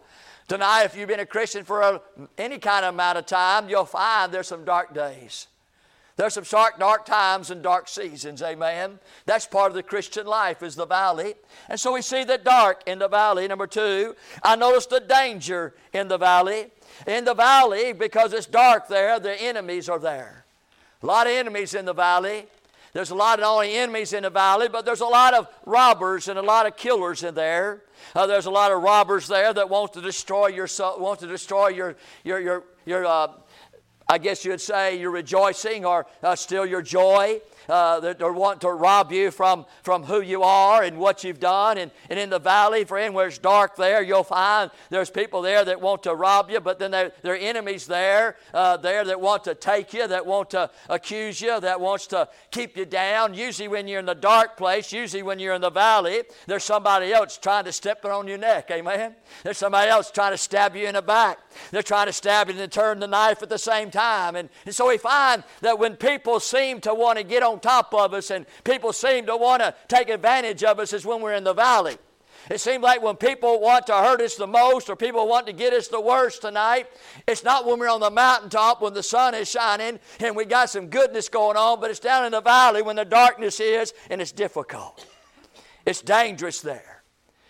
Tonight, 0.48 0.84
if 0.84 0.96
you've 0.96 1.08
been 1.08 1.20
a 1.20 1.26
Christian 1.26 1.62
for 1.62 1.82
a, 1.82 2.00
any 2.38 2.58
kind 2.58 2.84
of 2.84 2.94
amount 2.94 3.18
of 3.18 3.26
time, 3.26 3.68
you'll 3.68 3.84
find 3.84 4.32
there's 4.32 4.48
some 4.48 4.64
dark 4.64 4.94
days. 4.94 5.46
There's 6.16 6.34
some 6.34 6.44
dark, 6.44 6.80
dark 6.80 7.06
times 7.06 7.50
and 7.50 7.62
dark 7.62 7.86
seasons, 7.86 8.42
amen. 8.42 8.98
That's 9.24 9.46
part 9.46 9.70
of 9.70 9.76
the 9.76 9.84
Christian 9.84 10.26
life 10.26 10.64
is 10.64 10.74
the 10.74 10.86
valley. 10.86 11.34
And 11.68 11.78
so 11.78 11.92
we 11.92 12.02
see 12.02 12.24
the 12.24 12.38
dark 12.38 12.82
in 12.86 12.98
the 12.98 13.06
valley. 13.08 13.46
Number 13.46 13.68
two, 13.68 14.16
I 14.42 14.56
noticed 14.56 14.90
the 14.90 14.98
danger 14.98 15.74
in 15.92 16.08
the 16.08 16.18
valley. 16.18 16.72
In 17.06 17.24
the 17.24 17.34
valley, 17.34 17.92
because 17.92 18.32
it's 18.32 18.46
dark 18.46 18.88
there, 18.88 19.20
the 19.20 19.40
enemies 19.40 19.88
are 19.88 20.00
there. 20.00 20.44
A 21.02 21.06
lot 21.06 21.26
of 21.26 21.32
enemies 21.32 21.74
in 21.74 21.84
the 21.84 21.92
valley. 21.92 22.46
There's 22.92 23.10
a 23.10 23.14
lot 23.14 23.38
of 23.38 23.42
not 23.42 23.54
only 23.54 23.74
enemies 23.74 24.12
in 24.12 24.24
the 24.24 24.30
valley, 24.30 24.68
but 24.68 24.84
there's 24.84 25.02
a 25.02 25.06
lot 25.06 25.34
of 25.34 25.46
robbers 25.64 26.26
and 26.26 26.38
a 26.38 26.42
lot 26.42 26.66
of 26.66 26.76
killers 26.76 27.22
in 27.22 27.34
there. 27.34 27.82
Uh, 28.14 28.26
there's 28.26 28.46
a 28.46 28.50
lot 28.50 28.72
of 28.72 28.82
robbers 28.82 29.28
there 29.28 29.52
that 29.52 29.68
want 29.68 29.92
to 29.92 30.00
destroy 30.00 30.48
your 30.48 30.66
want 30.98 31.20
to 31.20 31.26
destroy 31.26 31.68
your 31.68 31.96
your 32.24 32.40
your 32.40 32.64
your. 32.86 33.06
Uh, 33.06 33.28
I 34.10 34.16
guess 34.16 34.42
you'd 34.44 34.60
say 34.60 34.98
your 34.98 35.10
rejoicing 35.10 35.84
or 35.84 36.06
uh, 36.22 36.34
steal 36.34 36.64
your 36.64 36.80
joy 36.80 37.42
uh, 37.68 38.00
that 38.00 38.18
want 38.20 38.60
to 38.62 38.70
rob 38.70 39.12
you 39.12 39.30
from, 39.30 39.66
from 39.82 40.02
who 40.04 40.20
you 40.20 40.42
are 40.42 40.82
and 40.82 40.98
what 40.98 41.24
you've 41.24 41.40
done. 41.40 41.78
And, 41.78 41.90
and 42.08 42.18
in 42.18 42.30
the 42.30 42.38
valley, 42.38 42.84
friend, 42.84 43.14
where 43.14 43.28
it's 43.28 43.38
dark 43.38 43.76
there, 43.76 44.02
you'll 44.02 44.24
find 44.24 44.70
there's 44.90 45.10
people 45.10 45.42
there 45.42 45.64
that 45.64 45.80
want 45.80 46.02
to 46.04 46.14
rob 46.14 46.50
you, 46.50 46.60
but 46.60 46.78
then 46.78 46.90
there, 46.90 47.12
there 47.22 47.34
are 47.34 47.36
enemies 47.36 47.86
there, 47.86 48.36
uh, 48.54 48.76
there 48.76 49.04
that 49.04 49.20
want 49.20 49.44
to 49.44 49.54
take 49.54 49.92
you, 49.92 50.06
that 50.06 50.24
want 50.24 50.50
to 50.50 50.70
accuse 50.88 51.40
you, 51.40 51.60
that 51.60 51.80
wants 51.80 52.06
to 52.08 52.28
keep 52.50 52.76
you 52.76 52.84
down. 52.84 53.34
Usually 53.34 53.68
when 53.68 53.88
you're 53.88 54.00
in 54.00 54.06
the 54.06 54.14
dark 54.14 54.56
place, 54.56 54.92
usually 54.92 55.22
when 55.22 55.38
you're 55.38 55.54
in 55.54 55.60
the 55.60 55.70
valley, 55.70 56.22
there's 56.46 56.64
somebody 56.64 57.12
else 57.12 57.38
trying 57.38 57.64
to 57.64 57.72
step 57.72 58.04
on 58.04 58.28
your 58.28 58.38
neck. 58.38 58.70
Amen? 58.70 59.14
There's 59.42 59.58
somebody 59.58 59.90
else 59.90 60.10
trying 60.10 60.32
to 60.32 60.38
stab 60.38 60.76
you 60.76 60.86
in 60.86 60.94
the 60.94 61.02
back. 61.02 61.38
They're 61.70 61.82
trying 61.82 62.06
to 62.06 62.12
stab 62.12 62.48
you 62.48 62.58
and 62.58 62.72
turn 62.72 63.00
the 63.00 63.06
knife 63.06 63.42
at 63.42 63.48
the 63.48 63.58
same 63.58 63.90
time. 63.90 64.36
And, 64.36 64.48
and 64.64 64.74
so 64.74 64.88
we 64.88 64.98
find 64.98 65.42
that 65.60 65.78
when 65.78 65.96
people 65.96 66.40
seem 66.40 66.80
to 66.82 66.94
want 66.94 67.18
to 67.18 67.24
get 67.24 67.42
on 67.42 67.57
top 67.58 67.92
of 67.94 68.14
us 68.14 68.30
and 68.30 68.46
people 68.64 68.92
seem 68.92 69.26
to 69.26 69.36
want 69.36 69.62
to 69.62 69.74
take 69.88 70.08
advantage 70.08 70.64
of 70.64 70.78
us 70.78 70.92
is 70.92 71.04
when 71.04 71.20
we're 71.20 71.34
in 71.34 71.44
the 71.44 71.54
valley. 71.54 71.96
It 72.50 72.60
seems 72.60 72.82
like 72.82 73.02
when 73.02 73.16
people 73.16 73.60
want 73.60 73.86
to 73.88 73.94
hurt 73.94 74.20
us 74.22 74.36
the 74.36 74.46
most 74.46 74.88
or 74.88 74.96
people 74.96 75.28
want 75.28 75.46
to 75.48 75.52
get 75.52 75.72
us 75.72 75.88
the 75.88 76.00
worst 76.00 76.40
tonight, 76.40 76.86
it's 77.26 77.44
not 77.44 77.66
when 77.66 77.78
we're 77.78 77.90
on 77.90 78.00
the 78.00 78.10
mountaintop 78.10 78.80
when 78.80 78.94
the 78.94 79.02
sun 79.02 79.34
is 79.34 79.50
shining 79.50 79.98
and 80.20 80.34
we 80.34 80.46
got 80.46 80.70
some 80.70 80.86
goodness 80.86 81.28
going 81.28 81.56
on, 81.56 81.80
but 81.80 81.90
it's 81.90 82.00
down 82.00 82.24
in 82.24 82.32
the 82.32 82.40
valley 82.40 82.80
when 82.80 82.96
the 82.96 83.04
darkness 83.04 83.60
is 83.60 83.92
and 84.08 84.22
it's 84.22 84.32
difficult. 84.32 85.04
It's 85.84 86.00
dangerous 86.00 86.60
there. 86.60 87.02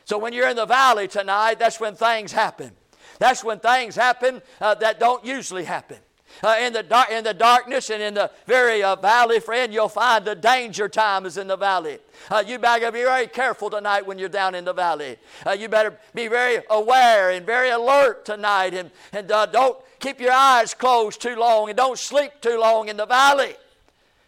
So 0.05 0.19
when 0.19 0.33
you're 0.33 0.49
in 0.49 0.57
the 0.57 0.67
valley 0.67 1.07
tonight, 1.07 1.59
that's 1.59 1.79
when 1.79 1.95
things 1.95 2.33
happen. 2.33 2.73
That's 3.19 3.45
when 3.45 3.61
things 3.61 3.95
happen 3.95 4.43
uh, 4.61 4.75
that 4.77 4.99
don't 4.99 5.25
usually 5.25 5.65
happen. 5.65 5.99
Uh, 6.43 6.57
in, 6.61 6.73
the 6.73 6.83
dar- 6.83 7.11
in 7.11 7.25
the 7.25 7.35
darkness 7.35 7.91
and 7.91 8.03
in 8.03 8.15
the 8.15 8.31
very 8.47 8.83
uh, 8.83 8.97
valley, 8.97 9.41
friend, 9.41 9.73
you'll 9.73 9.89
find 9.89 10.25
the 10.25 10.35
danger 10.35 10.89
time 10.89 11.27
is 11.27 11.37
in 11.37 11.47
the 11.47 11.57
valley. 11.57 11.99
Uh, 12.31 12.43
you 12.47 12.59
better 12.59 12.91
be 12.91 13.03
very 13.03 13.27
careful 13.27 13.71
tonight 13.71 14.07
when 14.07 14.19
you're 14.19 14.29
down 14.29 14.55
in 14.55 14.65
the 14.65 14.73
valley. 14.73 15.17
Uh, 15.47 15.53
you 15.53 15.69
better 15.69 15.99
be 16.15 16.29
very 16.29 16.63
aware 16.71 17.31
and 17.31 17.47
very 17.47 17.71
alert 17.71 18.25
tonight 18.25 18.75
and, 18.75 18.91
and 19.13 19.31
uh, 19.31 19.47
don't 19.47 19.79
keep 19.99 20.21
your 20.21 20.33
eyes 20.33 20.75
closed 20.75 21.21
too 21.21 21.37
long 21.37 21.69
and 21.69 21.77
don't 21.77 21.99
sleep 21.99 22.33
too 22.41 22.59
long 22.59 22.89
in 22.89 22.97
the 22.97 23.07
valley. 23.07 23.55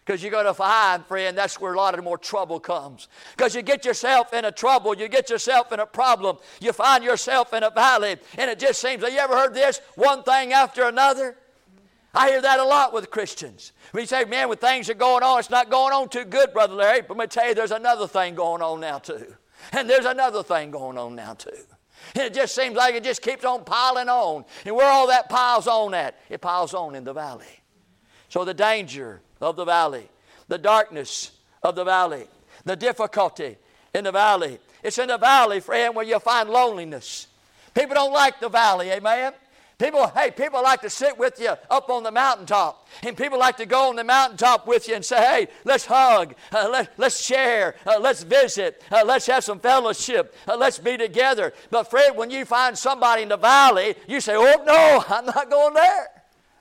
Because 0.05 0.23
you're 0.23 0.33
going 0.33 0.47
to 0.47 0.55
find, 0.55 1.07
friend, 1.07 1.39
that's 1.39 1.61
where 1.61 1.75
a 1.75 1.77
lot 1.77 1.97
of 1.97 2.03
more 2.03 2.19
trouble 2.19 2.59
comes. 2.59 3.07
Because 3.37 3.55
you 3.55 3.63
get 3.63 3.85
yourself 3.85 4.33
in 4.33 4.45
a 4.45 4.51
trouble, 4.51 4.97
you 4.97 5.07
get 5.07 5.31
yourself 5.31 5.71
in 5.73 5.79
a 5.79 5.87
problem, 5.87 6.39
you 6.61 6.73
find 6.73 7.05
yourself 7.05 7.53
in 7.53 7.63
a 7.63 7.71
valley, 7.71 8.17
and 8.37 8.51
it 8.51 8.59
just 8.59 8.81
seems, 8.81 9.05
have 9.05 9.13
you 9.13 9.21
ever 9.21 9.37
heard 9.37 9.55
this? 9.55 9.81
One 9.95 10.25
thing 10.25 10.53
after 10.53 10.85
another? 10.85 11.37
I 12.13 12.31
hear 12.31 12.43
that 12.43 12.59
a 12.59 12.65
lot 12.65 12.93
with 12.93 13.11
Christians. 13.11 13.73
We 13.93 14.05
say, 14.05 14.25
man, 14.25 14.49
when 14.49 14.59
things 14.59 14.91
are 14.91 14.95
going 14.95 15.23
on, 15.23 15.39
it's 15.39 15.51
not 15.51 15.71
going 15.71 15.93
on 15.93 16.09
too 16.09 16.25
good, 16.25 16.53
Brother 16.53 16.75
Larry. 16.75 17.03
But 17.03 17.17
let 17.17 17.25
me 17.25 17.27
tell 17.29 17.49
you, 17.49 17.55
there's 17.55 17.71
another 17.71 18.09
thing 18.09 18.35
going 18.35 18.63
on 18.63 18.81
now, 18.81 18.99
too. 18.99 19.35
And 19.73 19.89
there's 19.89 20.07
another 20.07 20.43
thing 20.43 20.71
going 20.71 20.99
on 20.99 21.15
now, 21.15 21.35
too. 21.35 21.51
And 22.15 22.25
it 22.25 22.35
just 22.35 22.55
seems 22.55 22.75
like 22.75 22.95
it 22.95 23.05
just 23.05 23.23
keeps 23.23 23.45
on 23.45 23.65
piling 23.65 24.09
on. 24.09 24.45
And 24.65 24.75
where 24.75 24.91
all 24.91 25.07
that 25.09 25.29
piles 25.29 25.69
on 25.69 25.95
at? 25.95 26.19
It 26.29 26.41
piles 26.41 26.75
on 26.75 26.95
in 26.95 27.05
the 27.05 27.13
valley. 27.13 27.47
So 28.29 28.45
the 28.45 28.55
danger 28.55 29.21
of 29.41 29.57
the 29.57 29.65
valley, 29.65 30.09
the 30.49 30.59
darkness 30.59 31.33
of 31.63 31.77
the 31.77 31.85
valley, 31.85 32.27
the 32.65 32.77
difficulty 32.77 33.57
in 33.95 34.05
the 34.05 34.13
valley. 34.13 34.59
It's 34.83 34.99
in 34.99 35.09
the 35.09 35.19
valley, 35.19 35.61
friend, 35.61 35.95
where 35.95 36.05
you'll 36.05 36.21
find 36.21 36.49
loneliness. 36.49 37.27
People 37.75 37.95
don't 37.95 38.13
like 38.13 38.41
the 38.41 38.49
valley, 38.49 38.91
amen? 38.91 39.33
People, 39.81 40.09
hey, 40.09 40.31
people 40.31 40.63
like 40.63 40.83
to 40.83 40.91
sit 40.91 41.17
with 41.17 41.41
you 41.41 41.55
up 41.71 41.89
on 41.89 42.03
the 42.03 42.11
mountaintop. 42.11 42.87
And 43.03 43.17
people 43.17 43.39
like 43.39 43.57
to 43.57 43.65
go 43.65 43.89
on 43.89 43.97
the 43.97 44.05
mountaintop 44.05 44.67
with 44.67 44.87
you 44.87 44.95
and 44.95 45.03
say, 45.03 45.17
hey, 45.17 45.49
let's 45.65 45.87
hug, 45.87 46.35
uh, 46.53 46.69
let, 46.71 46.93
let's 46.99 47.19
share, 47.19 47.77
uh, 47.87 47.99
let's 47.99 48.23
visit, 48.23 48.83
uh, 48.93 49.03
let's 49.07 49.25
have 49.25 49.43
some 49.43 49.59
fellowship, 49.59 50.35
uh, 50.47 50.55
let's 50.55 50.79
be 50.79 50.99
together. 50.99 51.55
But, 51.71 51.85
Fred, 51.85 52.15
when 52.15 52.31
you 52.31 52.45
find 52.45 52.77
somebody 52.77 53.23
in 53.23 53.31
the 53.31 53.39
valley, 53.39 53.95
you 54.07 54.21
say, 54.21 54.35
oh, 54.37 54.63
no, 54.67 55.03
I'm 55.17 55.25
not 55.25 55.49
going 55.49 55.73
there. 55.73 56.09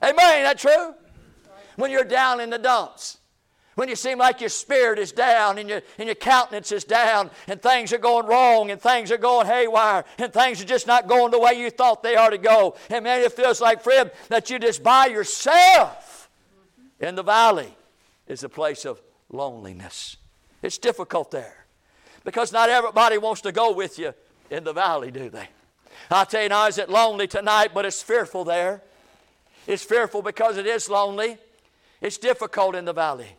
Amen, 0.02 0.44
that 0.44 0.58
true? 0.58 0.94
When 1.76 1.90
you're 1.90 2.04
down 2.04 2.40
in 2.40 2.48
the 2.48 2.58
dumps 2.58 3.18
when 3.80 3.88
you 3.88 3.96
seem 3.96 4.18
like 4.18 4.42
your 4.42 4.50
spirit 4.50 4.98
is 4.98 5.10
down 5.10 5.56
and 5.56 5.66
your, 5.66 5.80
and 5.96 6.06
your 6.06 6.14
countenance 6.14 6.70
is 6.70 6.84
down 6.84 7.30
and 7.48 7.62
things 7.62 7.94
are 7.94 7.98
going 7.98 8.26
wrong 8.26 8.70
and 8.70 8.78
things 8.78 9.10
are 9.10 9.16
going 9.16 9.46
haywire 9.46 10.04
and 10.18 10.30
things 10.34 10.60
are 10.60 10.66
just 10.66 10.86
not 10.86 11.08
going 11.08 11.30
the 11.30 11.38
way 11.38 11.54
you 11.54 11.70
thought 11.70 12.02
they 12.02 12.14
are 12.14 12.28
to 12.28 12.36
go. 12.36 12.76
And 12.90 13.04
man, 13.04 13.22
it 13.22 13.32
feels 13.32 13.58
like, 13.58 13.82
friend, 13.82 14.10
that 14.28 14.50
you're 14.50 14.58
just 14.58 14.82
by 14.82 15.06
yourself 15.06 16.28
in 17.00 17.14
the 17.14 17.22
valley 17.22 17.74
is 18.28 18.44
a 18.44 18.50
place 18.50 18.84
of 18.84 19.00
loneliness. 19.30 20.18
It's 20.60 20.76
difficult 20.76 21.30
there 21.30 21.64
because 22.22 22.52
not 22.52 22.68
everybody 22.68 23.16
wants 23.16 23.40
to 23.40 23.50
go 23.50 23.72
with 23.72 23.98
you 23.98 24.12
in 24.50 24.62
the 24.62 24.74
valley, 24.74 25.10
do 25.10 25.30
they? 25.30 25.48
I 26.10 26.24
tell 26.24 26.42
you 26.42 26.50
now, 26.50 26.66
is 26.66 26.76
it 26.76 26.90
lonely 26.90 27.28
tonight, 27.28 27.70
but 27.72 27.86
it's 27.86 28.02
fearful 28.02 28.44
there. 28.44 28.82
It's 29.66 29.82
fearful 29.82 30.20
because 30.20 30.58
it 30.58 30.66
is 30.66 30.90
lonely. 30.90 31.38
It's 32.02 32.18
difficult 32.18 32.74
in 32.74 32.84
the 32.84 32.92
valley 32.92 33.36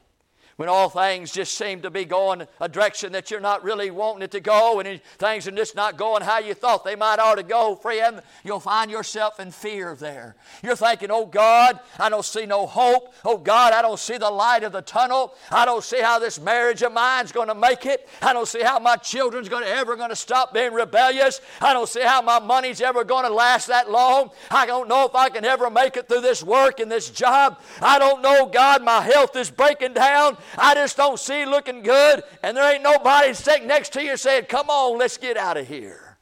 when 0.61 0.69
all 0.69 0.89
things 0.89 1.31
just 1.31 1.57
seem 1.57 1.81
to 1.81 1.89
be 1.89 2.05
going 2.05 2.45
a 2.59 2.69
direction 2.69 3.13
that 3.13 3.31
you're 3.31 3.39
not 3.39 3.63
really 3.63 3.89
wanting 3.89 4.21
it 4.21 4.29
to 4.29 4.39
go 4.39 4.79
and 4.79 5.01
things 5.17 5.47
are 5.47 5.51
just 5.51 5.75
not 5.75 5.97
going 5.97 6.21
how 6.21 6.37
you 6.37 6.53
thought 6.53 6.85
they 6.85 6.95
might 6.95 7.17
ought 7.17 7.33
to 7.33 7.41
go, 7.41 7.75
friend, 7.75 8.21
you'll 8.43 8.59
find 8.59 8.91
yourself 8.91 9.39
in 9.39 9.49
fear 9.49 9.95
there. 9.95 10.35
You're 10.61 10.75
thinking, 10.75 11.09
oh 11.09 11.25
God, 11.25 11.79
I 11.97 12.09
don't 12.09 12.23
see 12.23 12.45
no 12.45 12.67
hope. 12.67 13.11
Oh 13.25 13.39
God, 13.39 13.73
I 13.73 13.81
don't 13.81 13.97
see 13.97 14.19
the 14.19 14.29
light 14.29 14.63
of 14.63 14.71
the 14.71 14.83
tunnel. 14.83 15.33
I 15.49 15.65
don't 15.65 15.83
see 15.83 15.99
how 15.99 16.19
this 16.19 16.39
marriage 16.39 16.83
of 16.83 16.93
mine's 16.93 17.31
going 17.31 17.47
to 17.47 17.55
make 17.55 17.87
it. 17.87 18.07
I 18.21 18.31
don't 18.31 18.47
see 18.47 18.61
how 18.61 18.77
my 18.77 18.97
children's 18.97 19.49
to 19.49 19.65
ever 19.65 19.95
going 19.95 20.11
to 20.11 20.15
stop 20.15 20.53
being 20.53 20.73
rebellious. 20.73 21.41
I 21.59 21.73
don't 21.73 21.89
see 21.89 22.03
how 22.03 22.21
my 22.21 22.37
money's 22.37 22.81
ever 22.81 23.03
going 23.03 23.25
to 23.25 23.33
last 23.33 23.65
that 23.65 23.89
long. 23.89 24.29
I 24.51 24.67
don't 24.67 24.87
know 24.87 25.07
if 25.07 25.15
I 25.15 25.29
can 25.29 25.43
ever 25.43 25.71
make 25.71 25.97
it 25.97 26.07
through 26.07 26.21
this 26.21 26.43
work 26.43 26.79
and 26.79 26.91
this 26.91 27.09
job. 27.09 27.59
I 27.81 27.97
don't 27.97 28.21
know, 28.21 28.45
God, 28.45 28.83
my 28.83 29.01
health 29.01 29.35
is 29.35 29.49
breaking 29.49 29.93
down. 29.93 30.37
I 30.58 30.74
just 30.75 30.98
don't 30.98 31.20
see 31.20 31.46
looking 31.46 31.81
good, 31.81 32.24
and 32.43 32.55
there 32.55 32.74
ain't 32.74 32.84
nobody 32.84 33.34
sitting 33.34 33.67
next 33.67 33.93
to 33.93 34.03
you 34.03 34.17
saying, 34.17 34.46
Come 34.46 34.70
on, 34.70 34.98
let's 34.98 35.17
get 35.17 35.38
out 35.38 35.58
of 35.58 35.67
here. 35.67 36.17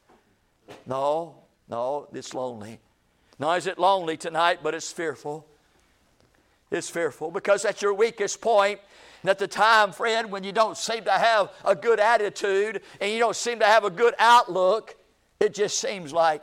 No, 0.86 1.36
no, 1.68 2.08
it's 2.12 2.34
lonely. 2.34 2.80
Now, 3.38 3.52
is 3.52 3.66
it 3.66 3.78
lonely 3.78 4.16
tonight, 4.16 4.60
but 4.62 4.74
it's 4.74 4.92
fearful. 4.92 5.46
It's 6.70 6.88
fearful 6.88 7.30
because 7.30 7.64
at 7.64 7.82
your 7.82 7.94
weakest 7.94 8.40
point, 8.40 8.80
and 9.22 9.30
at 9.30 9.38
the 9.38 9.48
time, 9.48 9.92
friend, 9.92 10.30
when 10.30 10.44
you 10.44 10.52
don't 10.52 10.76
seem 10.76 11.04
to 11.04 11.10
have 11.10 11.50
a 11.64 11.74
good 11.74 12.00
attitude 12.00 12.82
and 13.00 13.10
you 13.10 13.18
don't 13.18 13.36
seem 13.36 13.58
to 13.58 13.66
have 13.66 13.84
a 13.84 13.90
good 13.90 14.14
outlook, 14.18 14.96
it 15.40 15.52
just 15.52 15.78
seems 15.78 16.12
like 16.12 16.42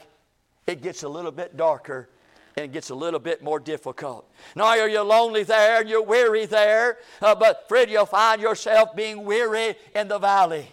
it 0.67 0.81
gets 0.81 1.03
a 1.03 1.09
little 1.09 1.31
bit 1.31 1.55
darker 1.55 2.09
and 2.57 2.65
it 2.65 2.71
gets 2.71 2.89
a 2.89 2.95
little 2.95 3.19
bit 3.19 3.43
more 3.43 3.59
difficult. 3.59 4.27
Now, 4.55 4.73
you're 4.73 5.03
lonely 5.03 5.43
there 5.43 5.79
and 5.79 5.89
you're 5.89 6.01
weary 6.01 6.47
there, 6.47 6.97
uh, 7.21 7.35
but 7.35 7.65
Fred, 7.69 7.89
you'll 7.89 8.07
find 8.07 8.41
yourself 8.41 8.95
being 8.95 9.23
weary 9.25 9.75
in 9.93 10.07
the 10.07 10.17
valley. 10.17 10.67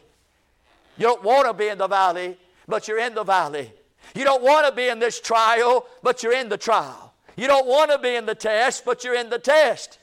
You 0.96 1.04
don't 1.04 1.22
want 1.22 1.46
to 1.46 1.52
be 1.52 1.68
in 1.68 1.76
the 1.76 1.86
valley, 1.86 2.38
but 2.66 2.88
you're 2.88 2.98
in 2.98 3.14
the 3.14 3.22
valley. 3.22 3.70
You 4.14 4.24
don't 4.24 4.42
want 4.42 4.66
to 4.66 4.74
be 4.74 4.88
in 4.88 4.98
this 4.98 5.20
trial, 5.20 5.86
but 6.02 6.22
you're 6.22 6.32
in 6.32 6.48
the 6.48 6.56
trial. 6.56 7.12
You 7.36 7.48
don't 7.48 7.66
want 7.66 7.90
to 7.90 7.98
be 7.98 8.14
in 8.14 8.24
the 8.24 8.34
test, 8.34 8.86
but 8.86 9.04
you're 9.04 9.16
in 9.16 9.28
the 9.28 9.38
test. 9.38 9.98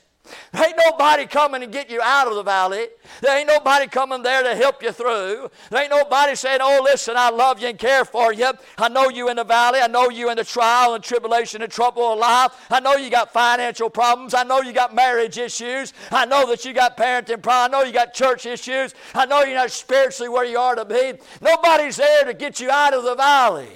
There 0.52 0.64
ain't 0.64 0.78
nobody 0.84 1.26
coming 1.26 1.62
to 1.62 1.66
get 1.66 1.90
you 1.90 2.00
out 2.00 2.28
of 2.28 2.34
the 2.34 2.42
valley. 2.42 2.86
There 3.20 3.36
ain't 3.36 3.48
nobody 3.48 3.88
coming 3.88 4.22
there 4.22 4.42
to 4.42 4.54
help 4.54 4.82
you 4.82 4.92
through. 4.92 5.50
There 5.70 5.82
ain't 5.82 5.90
nobody 5.90 6.36
saying, 6.36 6.60
Oh, 6.62 6.80
listen, 6.82 7.16
I 7.16 7.30
love 7.30 7.60
you 7.60 7.68
and 7.68 7.78
care 7.78 8.04
for 8.04 8.32
you. 8.32 8.52
I 8.78 8.88
know 8.88 9.08
you 9.08 9.28
in 9.28 9.36
the 9.36 9.44
valley. 9.44 9.80
I 9.80 9.88
know 9.88 10.10
you 10.10 10.30
in 10.30 10.36
the 10.36 10.44
trial 10.44 10.94
and 10.94 11.02
tribulation 11.02 11.62
and 11.62 11.72
trouble 11.72 12.12
of 12.12 12.18
life. 12.20 12.52
I 12.70 12.78
know 12.78 12.94
you 12.94 13.10
got 13.10 13.32
financial 13.32 13.90
problems. 13.90 14.32
I 14.32 14.44
know 14.44 14.60
you 14.60 14.72
got 14.72 14.94
marriage 14.94 15.38
issues. 15.38 15.92
I 16.10 16.24
know 16.24 16.46
that 16.48 16.64
you 16.64 16.72
got 16.72 16.96
parenting 16.96 17.42
problems. 17.42 17.74
I 17.74 17.78
know 17.78 17.84
you 17.84 17.92
got 17.92 18.14
church 18.14 18.46
issues. 18.46 18.94
I 19.14 19.26
know 19.26 19.42
you're 19.42 19.56
not 19.56 19.72
spiritually 19.72 20.28
where 20.28 20.44
you 20.44 20.58
are 20.58 20.76
to 20.76 20.84
be. 20.84 21.14
Nobody's 21.40 21.96
there 21.96 22.24
to 22.24 22.34
get 22.34 22.60
you 22.60 22.70
out 22.70 22.94
of 22.94 23.02
the 23.02 23.16
valley. 23.16 23.68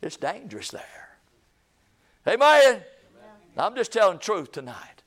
It's 0.00 0.16
dangerous 0.16 0.70
there. 0.70 1.18
Amen. 2.26 2.62
Amen. 2.62 2.82
I'm 3.56 3.74
just 3.74 3.92
telling 3.92 4.18
truth 4.18 4.52
tonight. 4.52 4.97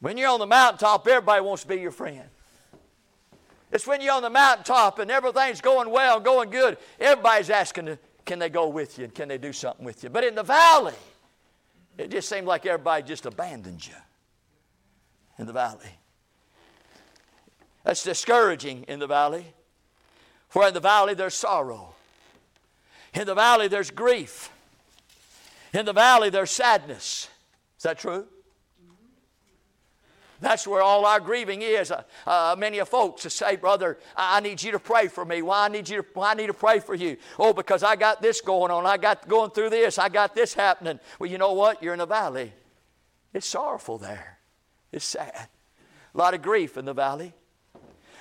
When 0.00 0.16
you're 0.16 0.28
on 0.28 0.40
the 0.40 0.46
mountaintop, 0.46 1.06
everybody 1.08 1.42
wants 1.42 1.62
to 1.62 1.68
be 1.68 1.76
your 1.76 1.90
friend. 1.90 2.28
It's 3.72 3.86
when 3.86 4.00
you're 4.00 4.14
on 4.14 4.22
the 4.22 4.30
mountaintop 4.30 4.98
and 4.98 5.10
everything's 5.10 5.60
going 5.60 5.90
well, 5.90 6.20
going 6.20 6.50
good, 6.50 6.78
everybody's 7.00 7.50
asking, 7.50 7.98
can 8.24 8.38
they 8.38 8.48
go 8.48 8.68
with 8.68 8.98
you 8.98 9.04
and 9.04 9.14
can 9.14 9.28
they 9.28 9.38
do 9.38 9.52
something 9.52 9.84
with 9.84 10.04
you? 10.04 10.10
But 10.10 10.24
in 10.24 10.34
the 10.34 10.42
valley, 10.42 10.94
it 11.98 12.10
just 12.10 12.28
seems 12.28 12.46
like 12.46 12.66
everybody 12.66 13.02
just 13.02 13.26
abandons 13.26 13.86
you 13.86 13.94
in 15.38 15.46
the 15.46 15.52
valley. 15.52 15.90
That's 17.84 18.02
discouraging 18.02 18.84
in 18.88 18.98
the 18.98 19.06
valley. 19.06 19.46
For 20.48 20.66
in 20.66 20.74
the 20.74 20.80
valley, 20.80 21.14
there's 21.14 21.34
sorrow. 21.34 21.94
In 23.14 23.26
the 23.26 23.34
valley, 23.34 23.68
there's 23.68 23.90
grief. 23.90 24.50
In 25.72 25.86
the 25.86 25.92
valley, 25.92 26.30
there's 26.30 26.50
sadness. 26.50 27.28
Is 27.76 27.82
that 27.82 27.98
true? 27.98 28.26
That's 30.40 30.66
where 30.66 30.82
all 30.82 31.06
our 31.06 31.20
grieving 31.20 31.62
is. 31.62 31.90
Uh, 31.90 32.02
uh, 32.26 32.54
many 32.58 32.78
of 32.78 32.88
folks 32.88 33.32
say, 33.32 33.56
Brother, 33.56 33.98
I 34.16 34.40
need 34.40 34.62
you 34.62 34.72
to 34.72 34.78
pray 34.78 35.08
for 35.08 35.24
me. 35.24 35.42
Why 35.42 35.66
I 35.66 35.68
need 35.68 35.88
you 35.88 36.02
to, 36.02 36.08
why 36.14 36.32
I 36.32 36.34
need 36.34 36.48
to 36.48 36.54
pray 36.54 36.78
for 36.80 36.94
you? 36.94 37.16
Oh, 37.38 37.52
because 37.52 37.82
I 37.82 37.96
got 37.96 38.20
this 38.20 38.40
going 38.40 38.70
on. 38.70 38.86
I 38.86 38.96
got 38.96 39.28
going 39.28 39.50
through 39.50 39.70
this. 39.70 39.98
I 39.98 40.08
got 40.08 40.34
this 40.34 40.54
happening. 40.54 41.00
Well, 41.18 41.30
you 41.30 41.38
know 41.38 41.52
what? 41.52 41.82
You're 41.82 41.94
in 41.94 42.00
a 42.00 42.06
valley. 42.06 42.52
It's 43.32 43.46
sorrowful 43.46 43.98
there. 43.98 44.38
It's 44.92 45.04
sad. 45.04 45.48
A 46.14 46.18
lot 46.18 46.34
of 46.34 46.42
grief 46.42 46.76
in 46.76 46.84
the 46.84 46.94
valley. 46.94 47.34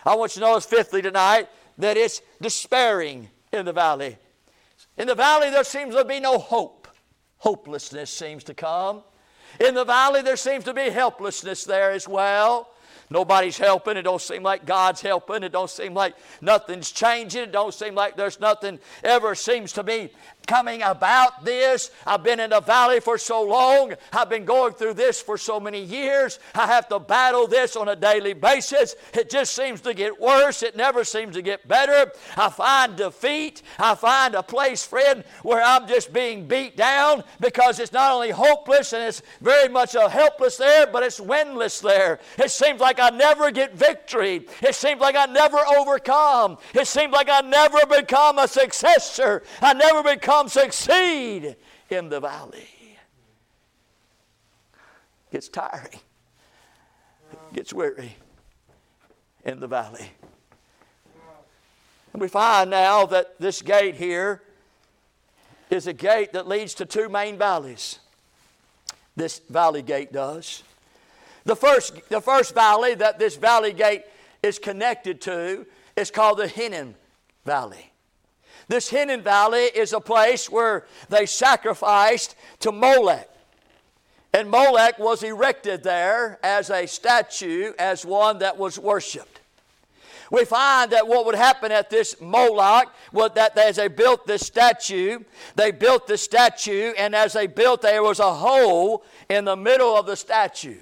I 0.06 0.16
want 0.16 0.36
you 0.36 0.42
to 0.42 0.48
notice, 0.48 0.66
fifthly, 0.66 1.02
tonight, 1.02 1.50
that 1.78 1.98
it's 1.98 2.22
despairing 2.42 3.30
in 3.52 3.66
the 3.66 3.74
valley. 3.74 4.18
In 4.98 5.08
the 5.08 5.16
valley, 5.16 5.50
there 5.50 5.64
seems 5.64 5.96
to 5.96 6.06
be 6.06 6.20
no 6.20 6.38
hope. 6.38 6.88
Hopelessness 7.38 8.10
seems 8.10 8.44
to 8.46 8.54
come. 8.54 9.04
In 9.60 9.74
the 9.74 9.86
valley, 9.86 10.22
there 10.22 10.38
seems 10.38 10.64
to 10.66 10.74
be 10.74 10.90
helplessness 10.90 11.64
there 11.64 11.92
as 11.92 12.08
well. 12.08 12.70
Nobody's 13.10 13.58
helping. 13.58 13.98
It 13.98 14.04
don't 14.04 14.22
seem 14.22 14.44
like 14.44 14.66
God's 14.66 15.02
helping. 15.02 15.44
It 15.44 15.52
don't 15.52 15.70
seem 15.70 15.94
like 15.94 16.16
nothing's 16.42 16.92
changing. 16.92 17.44
It 17.44 17.52
don't 17.52 17.74
seem 17.74 17.96
like 17.96 18.16
there's 18.16 18.40
nothing 18.40 18.80
ever 19.04 19.36
seems 19.36 19.74
to 19.74 19.84
be 19.84 20.10
coming 20.48 20.82
about 20.82 21.44
this. 21.44 21.92
I've 22.06 22.24
been 22.24 22.40
in 22.40 22.52
the 22.52 22.62
valley 22.62 23.00
for 23.00 23.18
so 23.18 23.42
long. 23.44 23.94
I've 24.14 24.30
been 24.30 24.46
going 24.46 24.74
through 24.74 24.94
this 24.94 25.22
for 25.22 25.38
so 25.38 25.60
many 25.60 25.84
years. 25.84 26.40
I 26.54 26.68
have 26.68 26.88
to 26.90 27.00
battle 27.00 27.48
this 27.48 27.76
on 27.76 27.90
a 27.90 27.96
daily 27.96 28.34
basis. 28.34 28.96
It 29.14 29.30
just 29.30 29.56
seems 29.56 29.82
to 29.82 29.94
get 29.94 30.20
worse. 30.20 30.64
It 30.64 30.76
never 30.76 31.04
seems 31.04 31.36
to 31.36 31.42
get 31.42 31.68
better. 31.68 32.12
I 32.38 32.50
find 32.50 32.96
defeat. 32.96 33.62
I 33.80 33.96
find 33.96 34.36
a 34.36 34.44
place, 34.44 34.86
friend, 34.86 35.24
where 35.44 35.64
I'm 35.64 35.88
just 35.88 36.14
being 36.14 36.48
beat 36.48 36.78
down 36.78 37.24
because 37.40 37.80
it's 37.80 37.94
not 37.94 38.12
only 38.12 38.32
hopeless 38.32 38.94
and 38.94 39.04
it's 39.04 39.22
very 39.42 39.70
much 39.70 39.96
a 39.96 40.10
helpless 40.10 40.58
there, 40.58 40.88
but 40.88 41.04
it's 41.04 41.20
windless 41.20 41.80
there. 41.80 42.20
It 42.38 42.52
seems 42.52 42.80
like 42.80 42.95
I 43.00 43.10
never 43.10 43.52
get 43.52 43.76
victory. 43.76 44.48
It 44.62 44.76
seems 44.76 45.02
like 45.02 45.16
I 45.16 45.26
never 45.26 45.58
overcome. 45.58 46.58
It 46.74 46.88
seems 46.88 47.14
like 47.14 47.30
I 47.30 47.42
never 47.42 47.80
become 47.90 48.40
a 48.40 48.48
successor. 48.48 49.44
I 49.62 49.74
never 49.74 50.04
become 50.04 50.50
succeed 50.50 51.56
in 51.90 52.10
the 52.10 52.20
valley. 52.20 52.68
Gets 55.32 55.50
tiring, 55.50 56.00
gets 57.54 57.74
weary 57.74 58.16
in 59.44 59.60
the 59.60 59.68
valley. 59.68 60.10
And 62.14 62.22
we 62.22 62.30
find 62.30 62.70
now 62.70 63.06
that 63.08 63.40
this 63.40 63.62
gate 63.62 63.96
here 63.96 64.42
is 65.70 65.88
a 65.88 65.94
gate 65.94 66.32
that 66.34 66.48
leads 66.48 66.74
to 66.76 66.86
two 66.86 67.10
main 67.10 67.38
valleys. 67.38 68.00
This 69.16 69.40
valley 69.50 69.82
gate 69.82 70.14
does. 70.14 70.64
The 71.46 71.56
first, 71.56 72.10
the 72.10 72.22
first 72.22 72.54
valley 72.56 72.96
that 72.96 73.20
this 73.20 73.36
valley 73.36 73.72
gate 73.72 74.04
is 74.42 74.60
connected 74.60 75.22
to 75.22 75.66
is 75.96 76.12
called 76.12 76.40
the 76.40 76.48
Hinnom 76.48 76.96
Valley. 77.46 77.92
This 78.68 78.90
Hinnom 78.90 79.22
Valley 79.22 79.66
is 79.66 79.94
a 79.94 80.00
place 80.00 80.50
where 80.50 80.86
they 81.10 81.28
sacrificed 81.28 82.36
to 82.62 82.72
Molech. 82.72 83.30
And 84.34 84.50
Molech 84.50 85.00
was 85.00 85.24
erected 85.24 85.84
there 85.84 86.40
as 86.44 86.70
a 86.70 86.88
statue, 86.88 87.74
as 87.78 88.06
one 88.06 88.40
that 88.40 88.58
was 88.58 88.78
worshiped. 88.78 89.40
We 90.32 90.44
find 90.44 90.92
that 90.92 91.08
what 91.08 91.26
would 91.28 91.36
happen 91.36 91.72
at 91.72 91.92
this 91.92 92.20
Moloch 92.20 92.94
was 93.14 93.32
that 93.36 93.56
as 93.58 93.76
they 93.76 93.88
built 93.88 94.26
this 94.26 94.46
statue, 94.46 95.20
they 95.56 95.72
built 95.72 96.08
the 96.08 96.18
statue, 96.18 96.94
and 96.98 97.16
as 97.16 97.34
they 97.34 97.46
built, 97.46 97.84
there 97.84 98.02
was 98.02 98.20
a 98.20 98.34
hole 98.34 99.06
in 99.30 99.46
the 99.46 99.56
middle 99.56 99.96
of 99.96 100.08
the 100.08 100.16
statue. 100.16 100.80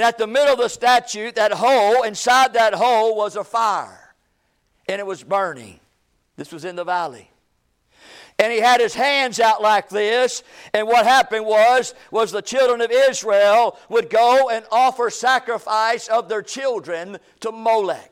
And 0.00 0.06
at 0.06 0.16
the 0.16 0.26
middle 0.26 0.54
of 0.54 0.58
the 0.58 0.68
statue, 0.68 1.30
that 1.32 1.52
hole, 1.52 2.04
inside 2.04 2.54
that 2.54 2.72
hole 2.72 3.14
was 3.14 3.36
a 3.36 3.44
fire, 3.44 4.14
and 4.88 4.98
it 4.98 5.04
was 5.04 5.22
burning. 5.22 5.78
This 6.36 6.52
was 6.52 6.64
in 6.64 6.74
the 6.74 6.84
valley. 6.84 7.30
And 8.38 8.50
he 8.50 8.60
had 8.60 8.80
his 8.80 8.94
hands 8.94 9.38
out 9.38 9.60
like 9.60 9.90
this, 9.90 10.42
and 10.72 10.86
what 10.86 11.04
happened 11.04 11.44
was 11.44 11.94
was 12.10 12.32
the 12.32 12.40
children 12.40 12.80
of 12.80 12.90
Israel 12.90 13.78
would 13.90 14.08
go 14.08 14.48
and 14.48 14.64
offer 14.72 15.10
sacrifice 15.10 16.08
of 16.08 16.30
their 16.30 16.40
children 16.40 17.18
to 17.40 17.52
Molech. 17.52 18.10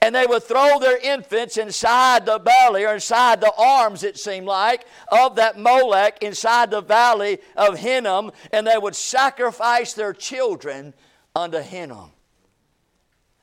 And 0.00 0.16
they 0.16 0.26
would 0.26 0.42
throw 0.42 0.80
their 0.80 0.98
infants 0.98 1.58
inside 1.58 2.26
the 2.26 2.40
belly 2.40 2.84
or 2.84 2.94
inside 2.94 3.40
the 3.40 3.52
arms, 3.56 4.02
it 4.02 4.18
seemed 4.18 4.46
like, 4.46 4.84
of 5.12 5.36
that 5.36 5.60
Molech 5.60 6.24
inside 6.24 6.72
the 6.72 6.82
valley 6.82 7.38
of 7.56 7.78
Hinnom, 7.78 8.32
and 8.52 8.66
they 8.66 8.78
would 8.78 8.96
sacrifice 8.96 9.92
their 9.92 10.12
children 10.12 10.92
unto 11.34 11.58
Hinnom. 11.58 12.10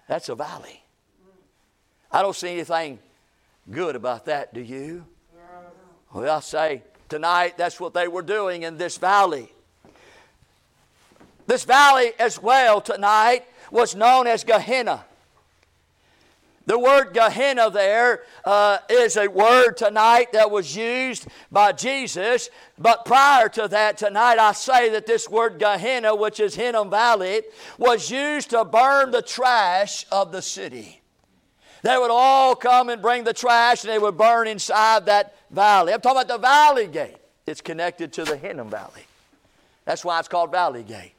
That's 0.07 0.29
a 0.29 0.35
valley. 0.35 0.83
I 2.11 2.21
don't 2.21 2.35
see 2.35 2.49
anything 2.49 2.99
good 3.69 3.95
about 3.95 4.25
that, 4.25 4.53
do 4.53 4.61
you? 4.61 5.05
Well, 6.13 6.35
I 6.35 6.39
say 6.41 6.83
tonight 7.07 7.57
that's 7.57 7.79
what 7.79 7.93
they 7.93 8.07
were 8.07 8.21
doing 8.21 8.63
in 8.63 8.77
this 8.77 8.97
valley. 8.97 9.51
This 11.47 11.63
valley 11.63 12.11
as 12.19 12.41
well 12.41 12.81
tonight 12.81 13.45
was 13.71 13.95
known 13.95 14.27
as 14.27 14.43
Gehenna. 14.43 15.05
The 16.65 16.77
word 16.77 17.13
Gehenna 17.13 17.69
there 17.71 18.21
uh, 18.45 18.77
is 18.89 19.17
a 19.17 19.27
word 19.27 19.77
tonight 19.77 20.33
that 20.33 20.51
was 20.51 20.75
used 20.75 21.27
by 21.51 21.71
Jesus, 21.71 22.49
but 22.77 23.03
prior 23.05 23.49
to 23.49 23.67
that, 23.67 23.97
tonight 23.97 24.37
I 24.37 24.51
say 24.51 24.89
that 24.89 25.07
this 25.07 25.27
word 25.27 25.57
Gehenna, 25.59 26.15
which 26.15 26.39
is 26.39 26.55
Hinnom 26.55 26.89
Valley, 26.89 27.41
was 27.77 28.11
used 28.11 28.51
to 28.51 28.63
burn 28.63 29.11
the 29.11 29.23
trash 29.23 30.05
of 30.11 30.31
the 30.31 30.41
city. 30.41 31.01
They 31.81 31.97
would 31.97 32.11
all 32.11 32.55
come 32.55 32.89
and 32.89 33.01
bring 33.01 33.23
the 33.23 33.33
trash 33.33 33.83
and 33.83 33.91
they 33.91 33.97
would 33.99 34.17
burn 34.17 34.47
inside 34.47 35.07
that 35.07 35.35
valley. 35.49 35.93
I'm 35.93 36.01
talking 36.01 36.21
about 36.21 36.27
the 36.27 36.37
valley 36.37 36.87
gate. 36.87 37.17
It's 37.47 37.61
connected 37.61 38.13
to 38.13 38.23
the 38.23 38.37
Hinnom 38.37 38.69
Valley. 38.69 39.05
That's 39.85 40.05
why 40.05 40.19
it's 40.19 40.27
called 40.27 40.51
Valley 40.51 40.83
Gate. 40.83 41.13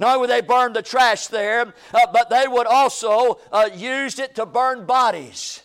Not 0.00 0.16
only 0.16 0.20
would 0.20 0.30
they 0.30 0.40
burn 0.40 0.72
the 0.72 0.82
trash 0.82 1.26
there, 1.26 1.74
uh, 1.92 2.06
but 2.10 2.30
they 2.30 2.48
would 2.48 2.66
also 2.66 3.38
uh, 3.52 3.68
use 3.72 4.18
it 4.18 4.34
to 4.36 4.46
burn 4.46 4.86
bodies. 4.86 5.62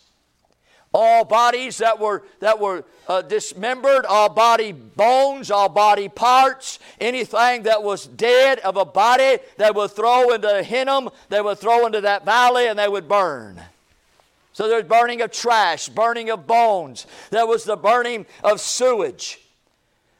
All 0.92 1.24
bodies 1.24 1.78
that 1.78 1.98
were, 1.98 2.22
that 2.40 2.60
were 2.60 2.84
uh, 3.08 3.22
dismembered, 3.22 4.04
all 4.04 4.28
body 4.28 4.72
bones, 4.72 5.50
all 5.50 5.70
body 5.70 6.10
parts, 6.10 6.78
anything 7.00 7.62
that 7.62 7.82
was 7.82 8.06
dead 8.06 8.58
of 8.58 8.76
a 8.76 8.84
body, 8.84 9.38
they 9.56 9.70
would 9.70 9.92
throw 9.92 10.30
into 10.30 10.62
Hinnom, 10.62 11.08
they 11.30 11.40
would 11.40 11.58
throw 11.58 11.86
into 11.86 12.02
that 12.02 12.26
valley, 12.26 12.68
and 12.68 12.78
they 12.78 12.88
would 12.88 13.08
burn. 13.08 13.62
So 14.52 14.68
there's 14.68 14.84
burning 14.84 15.22
of 15.22 15.30
trash, 15.30 15.88
burning 15.88 16.28
of 16.28 16.46
bones. 16.46 17.06
There 17.30 17.46
was 17.46 17.64
the 17.64 17.76
burning 17.76 18.26
of 18.44 18.60
sewage. 18.60 19.40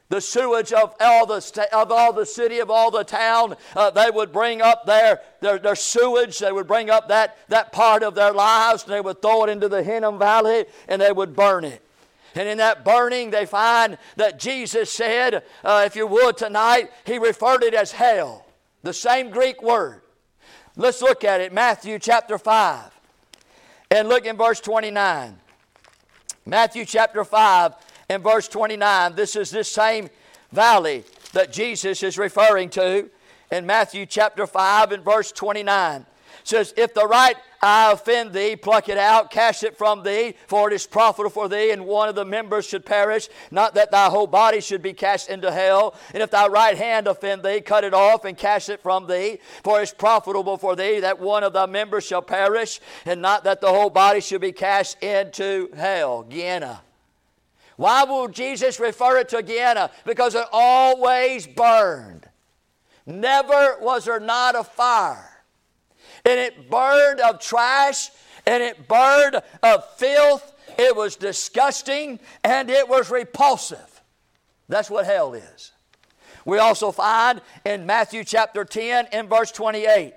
The 0.09 0.21
sewage 0.21 0.71
of 0.71 0.95
all 1.01 1.25
the, 1.25 1.67
of 1.73 1.91
all 1.91 2.13
the 2.13 2.25
city, 2.25 2.59
of 2.59 2.71
all 2.71 2.91
the 2.91 3.03
town, 3.03 3.55
uh, 3.75 3.89
they 3.89 4.09
would 4.09 4.31
bring 4.31 4.61
up 4.61 4.85
their, 4.85 5.19
their, 5.41 5.59
their 5.59 5.75
sewage. 5.75 6.39
They 6.39 6.51
would 6.51 6.67
bring 6.67 6.89
up 6.89 7.09
that, 7.09 7.37
that 7.49 7.73
part 7.73 8.03
of 8.03 8.15
their 8.15 8.31
lives 8.31 8.83
and 8.83 8.93
they 8.93 9.01
would 9.01 9.21
throw 9.21 9.43
it 9.43 9.49
into 9.49 9.67
the 9.67 9.83
Hinnom 9.83 10.17
Valley 10.17 10.65
and 10.87 11.01
they 11.01 11.11
would 11.11 11.35
burn 11.35 11.65
it. 11.65 11.83
And 12.35 12.47
in 12.47 12.59
that 12.59 12.85
burning, 12.85 13.31
they 13.31 13.45
find 13.45 13.97
that 14.15 14.39
Jesus 14.39 14.91
said, 14.91 15.43
uh, 15.63 15.83
if 15.85 15.95
you 15.95 16.07
would 16.07 16.37
tonight, 16.37 16.91
he 17.05 17.17
referred 17.17 17.63
it 17.63 17.73
as 17.73 17.91
hell. 17.91 18.45
The 18.83 18.93
same 18.93 19.29
Greek 19.29 19.61
word. 19.61 20.01
Let's 20.75 21.01
look 21.01 21.23
at 21.23 21.41
it. 21.41 21.51
Matthew 21.51 21.99
chapter 21.99 22.37
5. 22.37 22.91
And 23.89 24.07
look 24.07 24.25
in 24.25 24.37
verse 24.37 24.61
29. 24.61 25.37
Matthew 26.45 26.85
chapter 26.85 27.23
5 27.25 27.73
and 28.09 28.23
verse 28.23 28.47
29. 28.47 29.15
This 29.15 29.35
is 29.35 29.51
this 29.51 29.71
same 29.71 30.09
valley 30.51 31.03
that 31.33 31.51
Jesus 31.51 32.03
is 32.03 32.17
referring 32.17 32.69
to 32.71 33.09
in 33.51 33.65
Matthew 33.65 34.05
chapter 34.05 34.47
5 34.47 34.91
and 34.91 35.03
verse 35.03 35.31
29 35.31 36.05
says, 36.47 36.73
If 36.77 36.93
the 36.93 37.07
right 37.07 37.35
eye 37.61 37.91
offend 37.91 38.33
thee, 38.33 38.55
pluck 38.55 38.89
it 38.89 38.97
out, 38.97 39.31
cast 39.31 39.63
it 39.63 39.77
from 39.77 40.03
thee, 40.03 40.33
for 40.47 40.69
it 40.69 40.73
is 40.73 40.87
profitable 40.87 41.29
for 41.29 41.49
thee, 41.49 41.71
and 41.71 41.85
one 41.85 42.09
of 42.09 42.15
the 42.15 42.25
members 42.25 42.65
should 42.65 42.85
perish, 42.85 43.27
not 43.51 43.73
that 43.75 43.91
thy 43.91 44.07
whole 44.09 44.27
body 44.27 44.61
should 44.61 44.81
be 44.81 44.93
cast 44.93 45.29
into 45.29 45.51
hell. 45.51 45.95
And 46.13 46.23
if 46.23 46.31
thy 46.31 46.47
right 46.47 46.77
hand 46.77 47.07
offend 47.07 47.43
thee, 47.43 47.61
cut 47.61 47.83
it 47.83 47.93
off 47.93 48.25
and 48.25 48.37
cast 48.37 48.69
it 48.69 48.81
from 48.81 49.07
thee, 49.07 49.39
for 49.63 49.79
it 49.79 49.83
is 49.83 49.93
profitable 49.93 50.57
for 50.57 50.75
thee 50.75 51.01
that 51.01 51.19
one 51.19 51.43
of 51.43 51.53
thy 51.53 51.65
members 51.65 52.05
shall 52.05 52.21
perish, 52.21 52.79
and 53.05 53.21
not 53.21 53.43
that 53.43 53.61
the 53.61 53.67
whole 53.67 53.89
body 53.89 54.21
should 54.21 54.41
be 54.41 54.51
cast 54.51 55.01
into 55.03 55.69
hell. 55.75 56.23
Gehenna. 56.23 56.81
Why 57.77 58.03
will 58.03 58.27
Jesus 58.27 58.79
refer 58.79 59.17
it 59.19 59.29
to 59.29 59.41
Gehenna? 59.41 59.91
Because 60.05 60.35
it 60.35 60.45
always 60.51 61.47
burned. 61.47 62.27
Never 63.05 63.77
was 63.79 64.05
there 64.05 64.19
not 64.19 64.55
a 64.55 64.63
fire 64.63 65.37
and 66.27 66.39
it 66.39 66.69
burned 66.69 67.21
of 67.21 67.39
trash 67.39 68.09
and 68.45 68.61
it 68.61 68.87
burned 68.87 69.41
of 69.63 69.89
filth. 69.95 70.53
It 70.77 70.95
was 70.95 71.15
disgusting 71.15 72.19
and 72.43 72.69
it 72.69 72.87
was 72.87 73.09
repulsive. 73.09 74.01
That's 74.67 74.89
what 74.89 75.05
hell 75.05 75.33
is. 75.33 75.71
We 76.45 76.59
also 76.59 76.91
find 76.91 77.41
in 77.65 77.85
Matthew 77.85 78.23
chapter 78.23 78.65
10 78.65 79.07
in 79.13 79.27
verse 79.27 79.51
28. 79.51 80.13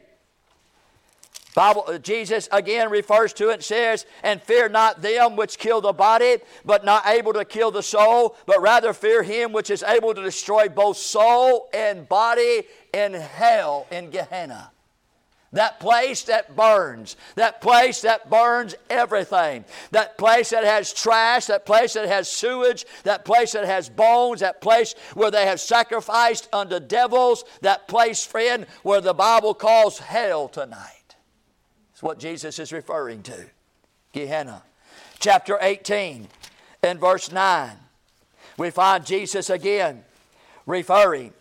Bible, 1.54 1.84
uh, 1.88 1.98
Jesus 1.98 2.48
again 2.52 2.90
refers 2.90 3.32
to 3.34 3.50
it 3.50 3.54
and 3.54 3.62
says, 3.62 4.06
And 4.22 4.40
fear 4.40 4.68
not 4.68 5.02
them 5.02 5.36
which 5.36 5.58
kill 5.58 5.80
the 5.80 5.92
body, 5.92 6.38
but 6.64 6.84
not 6.84 7.06
able 7.06 7.32
to 7.32 7.44
kill 7.44 7.70
the 7.70 7.82
soul, 7.82 8.36
but 8.46 8.62
rather 8.62 8.92
fear 8.92 9.22
him 9.22 9.52
which 9.52 9.70
is 9.70 9.82
able 9.82 10.14
to 10.14 10.22
destroy 10.22 10.68
both 10.68 10.96
soul 10.96 11.68
and 11.74 12.08
body 12.08 12.62
in 12.92 13.14
hell 13.14 13.86
in 13.90 14.10
Gehenna. 14.10 14.70
That 15.52 15.80
place 15.80 16.22
that 16.24 16.54
burns. 16.54 17.16
That 17.34 17.60
place 17.60 18.02
that 18.02 18.30
burns 18.30 18.76
everything. 18.88 19.64
That 19.90 20.16
place 20.16 20.50
that 20.50 20.62
has 20.62 20.92
trash. 20.92 21.46
That 21.46 21.66
place 21.66 21.94
that 21.94 22.06
has 22.06 22.30
sewage. 22.30 22.86
That 23.02 23.24
place 23.24 23.52
that 23.52 23.64
has 23.64 23.88
bones. 23.88 24.40
That 24.40 24.60
place 24.60 24.94
where 25.14 25.32
they 25.32 25.46
have 25.46 25.58
sacrificed 25.58 26.48
unto 26.52 26.78
devils. 26.78 27.42
That 27.62 27.88
place, 27.88 28.24
friend, 28.24 28.66
where 28.84 29.00
the 29.00 29.12
Bible 29.12 29.54
calls 29.54 29.98
hell 29.98 30.46
tonight. 30.46 30.99
What 32.00 32.18
Jesus 32.18 32.58
is 32.58 32.72
referring 32.72 33.22
to. 33.24 33.46
Gehenna. 34.12 34.62
Chapter 35.18 35.58
18 35.60 36.28
and 36.82 36.98
verse 36.98 37.30
9. 37.30 37.76
We 38.56 38.70
find 38.70 39.04
Jesus 39.04 39.50
again 39.50 40.04
referring. 40.66 41.32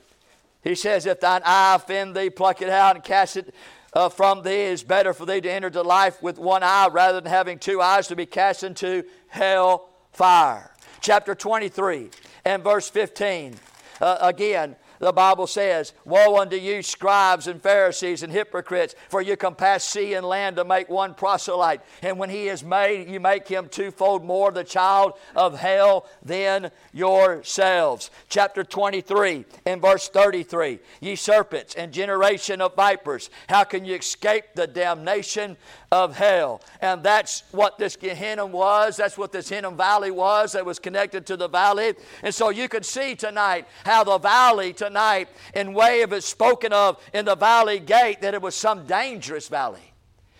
He 0.63 0.76
says, 0.76 1.06
If 1.06 1.22
thine 1.22 1.41
eye 1.45 1.76
offend 1.76 2.15
thee, 2.15 2.30
pluck 2.30 2.62
it 2.62 2.69
out 2.69 2.95
and 2.95 3.04
cast 3.04 3.38
it 3.38 3.54
uh, 3.93 4.10
from 4.10 4.43
thee. 4.43 4.65
It 4.65 4.74
is 4.74 4.84
better 4.84 5.13
for 5.13 5.26
thee 5.26 5.41
to 5.41 5.52
enter 5.52 5.69
to 5.69 5.82
life 5.82 6.22
with 6.22 6.38
one 6.38 6.63
eye 6.63 6.89
rather 6.91 7.19
than 7.19 7.30
having 7.30 7.60
two 7.60 7.82
eyes 7.82 8.08
to 8.08 8.15
be 8.15 8.26
cast 8.26 8.63
into 8.63 9.04
hell 9.28 9.89
fire. 10.12 10.72
Chapter 11.02 11.34
23 11.36 12.10
and 12.45 12.63
verse 12.63 12.89
15. 12.89 13.56
Uh, 14.02 14.17
again, 14.22 14.76
the 14.99 15.13
Bible 15.13 15.47
says, 15.47 15.93
Woe 16.05 16.38
unto 16.38 16.57
you, 16.57 16.81
scribes 16.81 17.47
and 17.47 17.62
Pharisees 17.62 18.21
and 18.21 18.31
hypocrites, 18.31 18.95
for 19.09 19.21
you 19.21 19.35
compass 19.38 19.83
sea 19.83 20.13
and 20.13 20.25
land 20.25 20.57
to 20.57 20.65
make 20.65 20.89
one 20.89 21.13
proselyte. 21.13 21.81
And 22.01 22.19
when 22.19 22.29
he 22.29 22.49
is 22.49 22.63
made, 22.63 23.09
you 23.09 23.19
make 23.19 23.47
him 23.47 23.69
twofold 23.69 24.23
more 24.23 24.51
the 24.51 24.63
child 24.63 25.13
of 25.35 25.57
hell 25.57 26.05
than 26.23 26.71
yourselves. 26.93 28.12
Chapter 28.27 28.63
23 28.63 29.45
and 29.65 29.81
verse 29.81 30.09
33 30.09 30.79
Ye 30.99 31.15
serpents 31.15 31.75
and 31.75 31.93
generation 31.93 32.62
of 32.62 32.75
vipers, 32.75 33.29
how 33.47 33.63
can 33.63 33.85
you 33.85 33.95
escape 33.95 34.45
the 34.55 34.67
damnation 34.67 35.57
of 35.91 36.15
hell. 36.15 36.62
And 36.82 37.04
that's 37.04 37.43
what 37.52 37.78
this 37.78 37.95
Gehenna 37.95 38.45
was. 38.45 38.97
That's 38.97 39.17
what 39.17 39.32
this 39.32 39.49
Hinnom 39.49 39.75
Valley 39.75 40.12
was 40.12 40.52
that 40.54 40.65
was 40.65 40.80
connected 40.80 41.25
to 41.28 41.38
the 41.38 41.47
valley. 41.47 41.95
And 42.23 42.34
so 42.34 42.49
you 42.49 42.69
can 42.69 42.84
see 42.84 43.15
tonight 43.15 43.67
how 43.84 44.04
the 44.04 44.17
valley 44.17 44.73
tonight, 44.73 45.30
in 45.54 45.73
way 45.73 46.02
of 46.02 46.13
it 46.13 46.23
spoken 46.23 46.73
of 46.73 47.02
in 47.13 47.25
the 47.25 47.36
valley 47.36 47.80
gate, 47.80 48.21
that 48.21 48.34
it 48.34 48.41
was 48.41 48.56
some 48.56 48.86
dangerous 48.86 49.47
valley. 49.47 49.82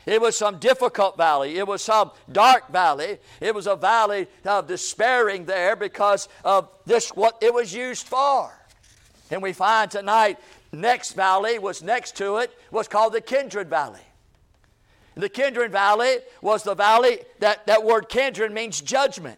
It 0.06 0.22
was 0.22 0.38
some 0.38 0.58
difficult 0.60 1.18
valley. 1.18 1.58
It 1.58 1.68
was 1.68 1.84
some 1.84 2.12
dark 2.32 2.72
valley. 2.72 3.20
It 3.42 3.54
was 3.54 3.68
a 3.68 3.76
valley 3.76 4.28
of 4.46 4.68
despairing 4.68 5.46
there 5.46 5.76
because 5.76 6.30
of 6.44 6.70
this, 6.86 7.10
what 7.10 7.38
it 7.42 7.54
was 7.54 7.74
used 7.74 8.08
for. 8.08 8.52
And 9.30 9.42
we 9.42 9.54
find 9.54 9.92
tonight, 9.92 10.40
next 10.72 11.14
valley 11.14 11.60
was 11.60 11.84
next 11.84 12.18
to 12.18 12.38
it, 12.38 12.52
was 12.72 12.88
called 12.88 13.14
the 13.14 13.22
Kidron 13.22 13.68
Valley. 13.68 14.00
The 15.20 15.30
Kidron 15.30 15.72
Valley 15.72 16.18
was 16.42 16.64
the 16.64 16.76
valley, 16.76 17.20
that, 17.40 17.68
that 17.68 17.84
word 17.84 18.10
Kidron 18.10 18.54
means 18.54 18.80
judgment. 18.80 19.38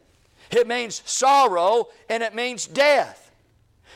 It 0.52 0.68
means 0.68 1.02
sorrow 1.06 1.90
and 2.10 2.22
it 2.22 2.36
means 2.36 2.68
death. 2.68 3.32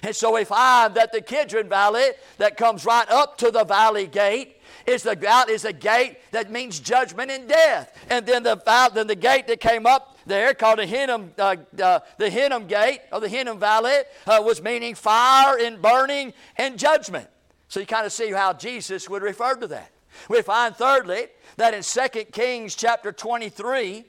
And 0.02 0.16
so 0.16 0.34
we 0.34 0.46
find 0.46 0.96
that 0.96 1.12
the 1.12 1.22
Kidron 1.22 1.70
Valley 1.70 2.10
that 2.38 2.58
comes 2.58 2.86
right 2.86 3.10
up 3.10 3.38
to 3.40 3.52
the 3.52 3.64
valley 3.64 4.08
gate 4.08 4.58
is 4.86 5.04
the, 5.04 5.46
is 5.50 5.66
a 5.66 5.74
gate 5.74 6.18
that 6.32 6.52
means 6.52 6.80
judgment 6.80 7.32
and 7.32 7.48
death. 7.48 7.98
And 8.10 8.26
then 8.26 8.44
the, 8.44 8.62
then 8.94 9.08
the 9.08 9.16
gate 9.16 9.48
that 9.48 9.60
came 9.60 9.86
up 9.86 10.18
there 10.26 10.54
called 10.54 10.80
the 10.80 10.86
Hinnom, 10.86 11.32
uh, 11.38 11.56
uh, 11.82 12.00
the 12.18 12.30
Hinnom 12.30 12.68
Gate 12.68 13.02
or 13.12 13.20
the 13.20 13.30
Hinnom 13.30 13.60
Valley 13.60 14.00
uh, 14.26 14.42
was 14.44 14.62
meaning 14.62 14.96
fire 14.96 15.58
and 15.60 15.82
burning 15.82 16.34
and 16.58 16.80
judgment. 16.80 17.28
So 17.68 17.80
you 17.80 17.86
kind 17.86 18.06
of 18.06 18.12
see 18.12 18.32
how 18.32 18.54
Jesus 18.54 19.10
would 19.10 19.22
refer 19.22 19.56
to 19.56 19.68
that. 19.68 19.92
We 20.30 20.42
find 20.42 20.76
thirdly 20.76 21.28
that 21.58 21.74
in 21.74 21.84
2 21.84 22.26
Kings 22.26 22.76
chapter 22.76 23.12
23, 23.12 24.06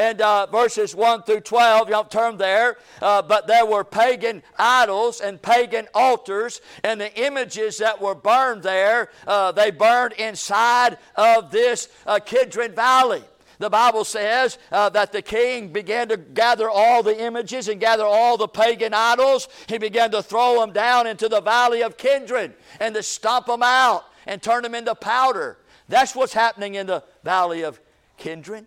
and 0.00 0.20
uh, 0.22 0.46
verses 0.46 0.94
1 0.94 1.24
through 1.24 1.40
12, 1.40 1.88
you 1.88 1.92
don't 1.92 2.10
turn 2.10 2.38
there, 2.38 2.78
uh, 3.02 3.20
but 3.20 3.46
there 3.46 3.66
were 3.66 3.84
pagan 3.84 4.42
idols 4.58 5.20
and 5.20 5.40
pagan 5.42 5.88
altars, 5.94 6.62
and 6.82 7.00
the 7.00 7.14
images 7.20 7.78
that 7.78 8.00
were 8.00 8.14
burned 8.14 8.62
there, 8.62 9.10
uh, 9.26 9.52
they 9.52 9.70
burned 9.70 10.14
inside 10.14 10.96
of 11.16 11.50
this 11.50 11.88
uh, 12.06 12.18
Kidron 12.18 12.72
Valley. 12.72 13.22
The 13.58 13.68
Bible 13.68 14.04
says 14.04 14.56
uh, 14.72 14.88
that 14.88 15.12
the 15.12 15.20
king 15.20 15.68
began 15.68 16.08
to 16.08 16.16
gather 16.16 16.70
all 16.70 17.02
the 17.02 17.22
images 17.22 17.68
and 17.68 17.78
gather 17.78 18.06
all 18.06 18.38
the 18.38 18.48
pagan 18.48 18.94
idols. 18.94 19.48
He 19.68 19.76
began 19.76 20.10
to 20.12 20.22
throw 20.22 20.60
them 20.60 20.72
down 20.72 21.06
into 21.06 21.28
the 21.28 21.42
valley 21.42 21.82
of 21.82 21.98
Kidron 21.98 22.54
and 22.80 22.94
to 22.94 23.02
stomp 23.02 23.46
them 23.46 23.62
out 23.62 24.06
and 24.26 24.42
turn 24.42 24.62
them 24.62 24.74
into 24.74 24.94
powder. 24.94 25.58
That's 25.90 26.14
what's 26.14 26.32
happening 26.32 26.76
in 26.76 26.86
the 26.86 27.02
valley 27.24 27.62
of 27.62 27.80
Kidron. 28.16 28.66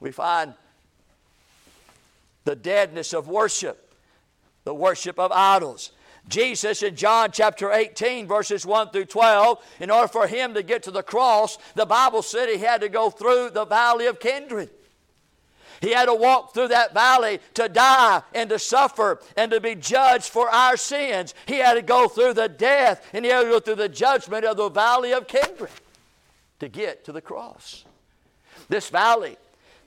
We 0.00 0.10
find 0.10 0.52
the 2.44 2.56
deadness 2.56 3.12
of 3.12 3.28
worship, 3.28 3.94
the 4.64 4.74
worship 4.74 5.18
of 5.18 5.30
idols. 5.30 5.92
Jesus 6.28 6.82
in 6.82 6.96
John 6.96 7.30
chapter 7.32 7.70
18, 7.70 8.26
verses 8.26 8.66
1 8.66 8.90
through 8.90 9.04
12, 9.04 9.64
in 9.78 9.90
order 9.92 10.08
for 10.08 10.26
him 10.26 10.54
to 10.54 10.62
get 10.64 10.82
to 10.82 10.90
the 10.90 11.04
cross, 11.04 11.56
the 11.76 11.86
Bible 11.86 12.22
said 12.22 12.48
he 12.48 12.58
had 12.58 12.80
to 12.80 12.88
go 12.88 13.10
through 13.10 13.50
the 13.50 13.64
valley 13.64 14.06
of 14.06 14.18
Kidron. 14.18 14.68
He 15.80 15.92
had 15.92 16.06
to 16.06 16.14
walk 16.14 16.52
through 16.52 16.68
that 16.68 16.92
valley 16.92 17.38
to 17.54 17.68
die 17.68 18.22
and 18.34 18.50
to 18.50 18.58
suffer 18.58 19.20
and 19.36 19.52
to 19.52 19.60
be 19.60 19.76
judged 19.76 20.28
for 20.28 20.50
our 20.50 20.76
sins. 20.76 21.32
He 21.46 21.58
had 21.58 21.74
to 21.74 21.82
go 21.82 22.08
through 22.08 22.34
the 22.34 22.48
death 22.48 23.08
and 23.12 23.24
he 23.24 23.30
had 23.30 23.44
to 23.44 23.50
go 23.50 23.60
through 23.60 23.76
the 23.76 23.88
judgment 23.88 24.44
of 24.44 24.56
the 24.56 24.68
valley 24.68 25.12
of 25.12 25.28
Kidron 25.28 25.70
to 26.60 26.68
get 26.68 27.04
to 27.04 27.12
the 27.12 27.20
cross. 27.20 27.84
This 28.68 28.88
valley 28.88 29.36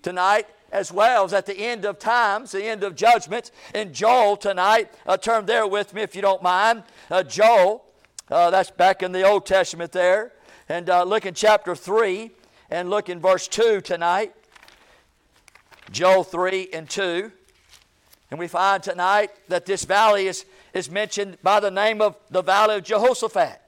tonight, 0.01 0.47
as 0.71 0.91
well 0.91 1.25
as 1.25 1.33
at 1.33 1.45
the 1.45 1.57
end 1.57 1.85
of 1.85 1.99
times, 1.99 2.51
the 2.51 2.63
end 2.63 2.83
of 2.83 2.95
judgment, 2.95 3.51
in 3.75 3.93
Joel 3.93 4.37
tonight, 4.37 4.91
uh, 5.05 5.17
turn 5.17 5.45
there 5.45 5.67
with 5.67 5.93
me 5.93 6.01
if 6.01 6.15
you 6.15 6.21
don't 6.21 6.41
mind. 6.41 6.83
Uh, 7.09 7.23
Joel, 7.23 7.83
uh, 8.29 8.49
that's 8.49 8.71
back 8.71 9.03
in 9.03 9.11
the 9.11 9.23
Old 9.23 9.45
Testament 9.45 9.91
there. 9.91 10.31
And 10.69 10.89
uh, 10.89 11.03
look 11.03 11.25
in 11.25 11.33
chapter 11.33 11.75
3 11.75 12.31
and 12.69 12.89
look 12.89 13.09
in 13.09 13.19
verse 13.19 13.47
2 13.47 13.81
tonight. 13.81 14.33
Joel 15.91 16.23
3 16.23 16.69
and 16.71 16.89
2. 16.89 17.31
And 18.31 18.39
we 18.39 18.47
find 18.47 18.81
tonight 18.81 19.31
that 19.49 19.65
this 19.65 19.83
valley 19.83 20.27
is, 20.27 20.45
is 20.73 20.89
mentioned 20.89 21.37
by 21.43 21.59
the 21.59 21.69
name 21.69 22.01
of 22.01 22.15
the 22.29 22.41
valley 22.41 22.77
of 22.77 22.83
Jehoshaphat. 22.83 23.60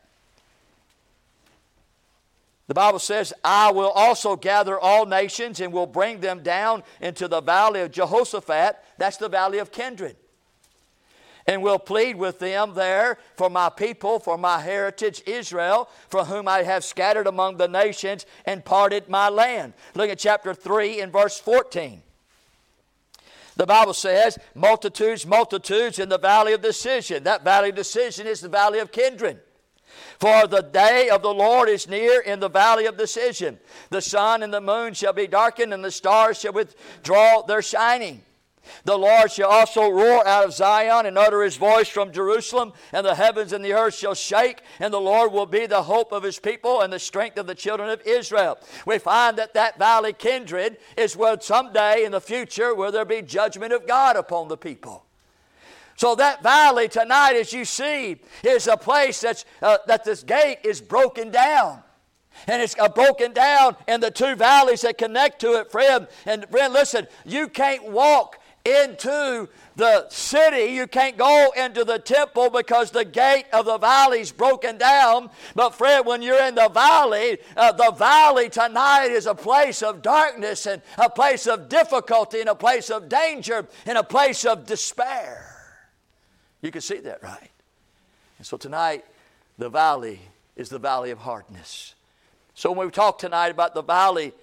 The 2.67 2.73
Bible 2.73 2.99
says, 2.99 3.34
I 3.43 3.71
will 3.71 3.91
also 3.91 4.36
gather 4.36 4.80
all 4.80 5.06
nations 5.06 5.60
and 5.60 5.73
will 5.73 5.86
bring 5.86 6.21
them 6.21 6.43
down 6.43 6.84
into 7.02 7.28
the 7.28 7.41
valley 7.41 7.82
of 7.82 7.91
Jehoshaphat. 7.91 8.78
That's 8.97 9.17
the 9.17 9.28
valley 9.30 9.58
of 9.58 9.71
Kidron. 9.71 10.15
And 11.45 11.62
will 11.62 11.78
plead 11.78 12.15
with 12.15 12.39
them 12.39 12.73
there 12.73 13.17
for 13.36 13.49
my 13.49 13.67
people, 13.67 14.17
for 14.17 14.38
my 14.38 14.62
heritage 14.62 15.21
Israel, 15.26 15.89
for 16.08 16.23
whom 16.23 16.47
I 16.47 16.63
have 16.63 16.86
scattered 16.86 17.28
among 17.28 17.58
the 17.58 17.67
nations 17.67 18.26
and 18.45 18.63
parted 18.63 19.10
my 19.10 19.28
land. 19.28 19.73
Look 19.93 20.10
at 20.10 20.19
chapter 20.19 20.54
3 20.54 21.02
and 21.02 21.12
verse 21.12 21.38
14. 21.38 22.02
The 23.58 23.65
Bible 23.65 23.93
says, 23.93 24.39
multitudes, 24.56 25.26
multitudes 25.26 25.99
in 25.99 26.08
the 26.08 26.17
valley 26.17 26.54
of 26.54 26.62
decision. 26.62 27.23
That 27.26 27.43
valley 27.43 27.69
of 27.69 27.76
decision 27.76 28.26
is 28.26 28.39
the 28.39 28.47
valley 28.47 28.80
of 28.80 28.93
Kidron. 28.93 29.39
For 30.19 30.47
the 30.47 30.62
day 30.62 31.10
of 31.10 31.21
the 31.21 31.34
Lord 31.34 31.69
is 31.69 31.88
near 31.88 32.21
in 32.21 32.39
the 32.39 32.49
valley 32.49 32.86
of 32.86 32.97
decision. 32.97 33.60
The 33.89 34.02
sun 34.02 34.43
and 34.43 34.54
the 34.54 34.62
moon 34.62 34.93
shall 34.93 35.13
be 35.13 35.28
darkened, 35.28 35.73
and 35.73 35.84
the 35.84 35.91
stars 35.91 36.39
shall 36.39 36.54
withdraw 36.54 37.41
their 37.41 37.62
shining. 37.62 38.21
The 38.86 38.97
Lord 38.97 39.32
shall 39.32 39.49
also 39.49 39.89
roar 39.89 40.26
out 40.26 40.45
of 40.45 40.54
Zion 40.54 41.06
and 41.06 41.17
utter 41.17 41.43
his 41.43 41.58
voice 41.58 41.88
from 41.88 42.12
Jerusalem, 42.12 42.73
and 42.91 43.06
the 43.06 43.15
heavens 43.15 43.54
and 43.54 43.63
the 43.63 43.73
earth 43.73 43.95
shall 43.95 44.13
shake, 44.13 44.62
and 44.80 44.93
the 44.93 45.02
Lord 45.02 45.32
will 45.32 45.45
be 45.45 45.65
the 45.65 45.84
hope 45.84 46.12
of 46.12 46.23
his 46.23 46.39
people 46.39 46.82
and 46.82 46.91
the 46.91 46.99
strength 46.99 47.38
of 47.38 47.47
the 47.47 47.56
children 47.56 47.89
of 47.89 48.02
Israel. 48.06 48.58
We 48.86 48.99
find 48.99 49.38
that 49.38 49.54
that 49.54 49.78
valley 49.78 50.13
Kidron 50.13 50.78
is 50.97 51.17
where 51.17 51.39
someday 51.39 52.06
in 52.06 52.12
the 52.12 52.21
future 52.21 52.73
will 52.73 52.91
there 52.91 53.06
be 53.06 53.21
judgment 53.21 53.73
of 53.73 53.88
God 53.88 54.15
upon 54.15 54.47
the 54.47 54.58
people. 54.58 55.06
So 55.95 56.15
that 56.15 56.43
valley 56.43 56.88
tonight, 56.88 57.36
as 57.36 57.53
you 57.53 57.65
see, 57.65 58.17
is 58.43 58.67
a 58.67 58.77
place 58.77 59.21
that's, 59.21 59.45
uh, 59.62 59.77
that 59.88 60.03
this 60.03 60.23
gate 60.23 60.60
is 60.63 60.82
broken 60.82 61.32
down. 61.32 61.84
And 62.47 62.62
it's 62.62 62.75
uh, 62.79 62.89
broken 62.89 63.32
down 63.32 63.75
in 63.88 64.01
the 64.01 64.12
two 64.12 64.36
valleys 64.36 64.82
that 64.82 64.97
connect 64.97 65.39
to 65.41 65.60
it, 65.60 65.71
friend. 65.71 66.08
And 66.25 66.45
friend, 66.49 66.73
listen, 66.73 67.08
you 67.25 67.47
can't 67.47 67.91
walk 67.91 68.39
into 68.65 69.49
the 69.75 70.08
city. 70.10 70.73
You 70.73 70.88
can't 70.88 71.17
go 71.17 71.51
into 71.56 71.84
the 71.84 71.99
temple 71.99 72.49
because 72.49 72.91
the 72.91 73.06
gate 73.06 73.45
of 73.53 73.65
the 73.65 73.77
valley 73.77 74.21
is 74.21 74.32
broken 74.32 74.77
down. 74.77 75.29
But, 75.53 75.75
friend, 75.75 76.06
when 76.06 76.21
you're 76.21 76.43
in 76.43 76.56
the 76.56 76.69
valley, 76.69 77.39
uh, 77.56 77.71
the 77.73 77.91
valley 77.91 78.49
tonight 78.49 79.08
is 79.08 79.25
a 79.25 79.36
place 79.36 79.84
of 79.84 80.01
darkness 80.01 80.65
and 80.65 80.82
a 80.97 81.10
place 81.10 81.45
of 81.45 81.69
difficulty 81.69 82.39
and 82.39 82.49
a 82.49 82.56
place 82.56 82.89
of 82.89 83.10
danger 83.10 83.67
and 83.86 83.97
a 83.97 84.03
place 84.03 84.45
of 84.45 84.65
despair. 84.65 85.53
You 86.63 86.71
can 86.71 86.82
see 86.82 86.99
that, 87.02 87.21
right? 87.21 87.52
And 88.39 88.47
so 88.47 88.58
tonight, 88.58 89.06
the 89.60 89.69
valley 89.69 90.19
is 90.56 90.69
the 90.69 90.80
valley 90.80 91.12
of 91.12 91.19
hardness. 91.19 91.93
So 92.56 92.71
when 92.71 92.88
we 92.88 92.91
talk 92.91 93.19
tonight 93.19 93.49
about 93.49 93.76
the 93.76 93.84
valley, 93.84 94.34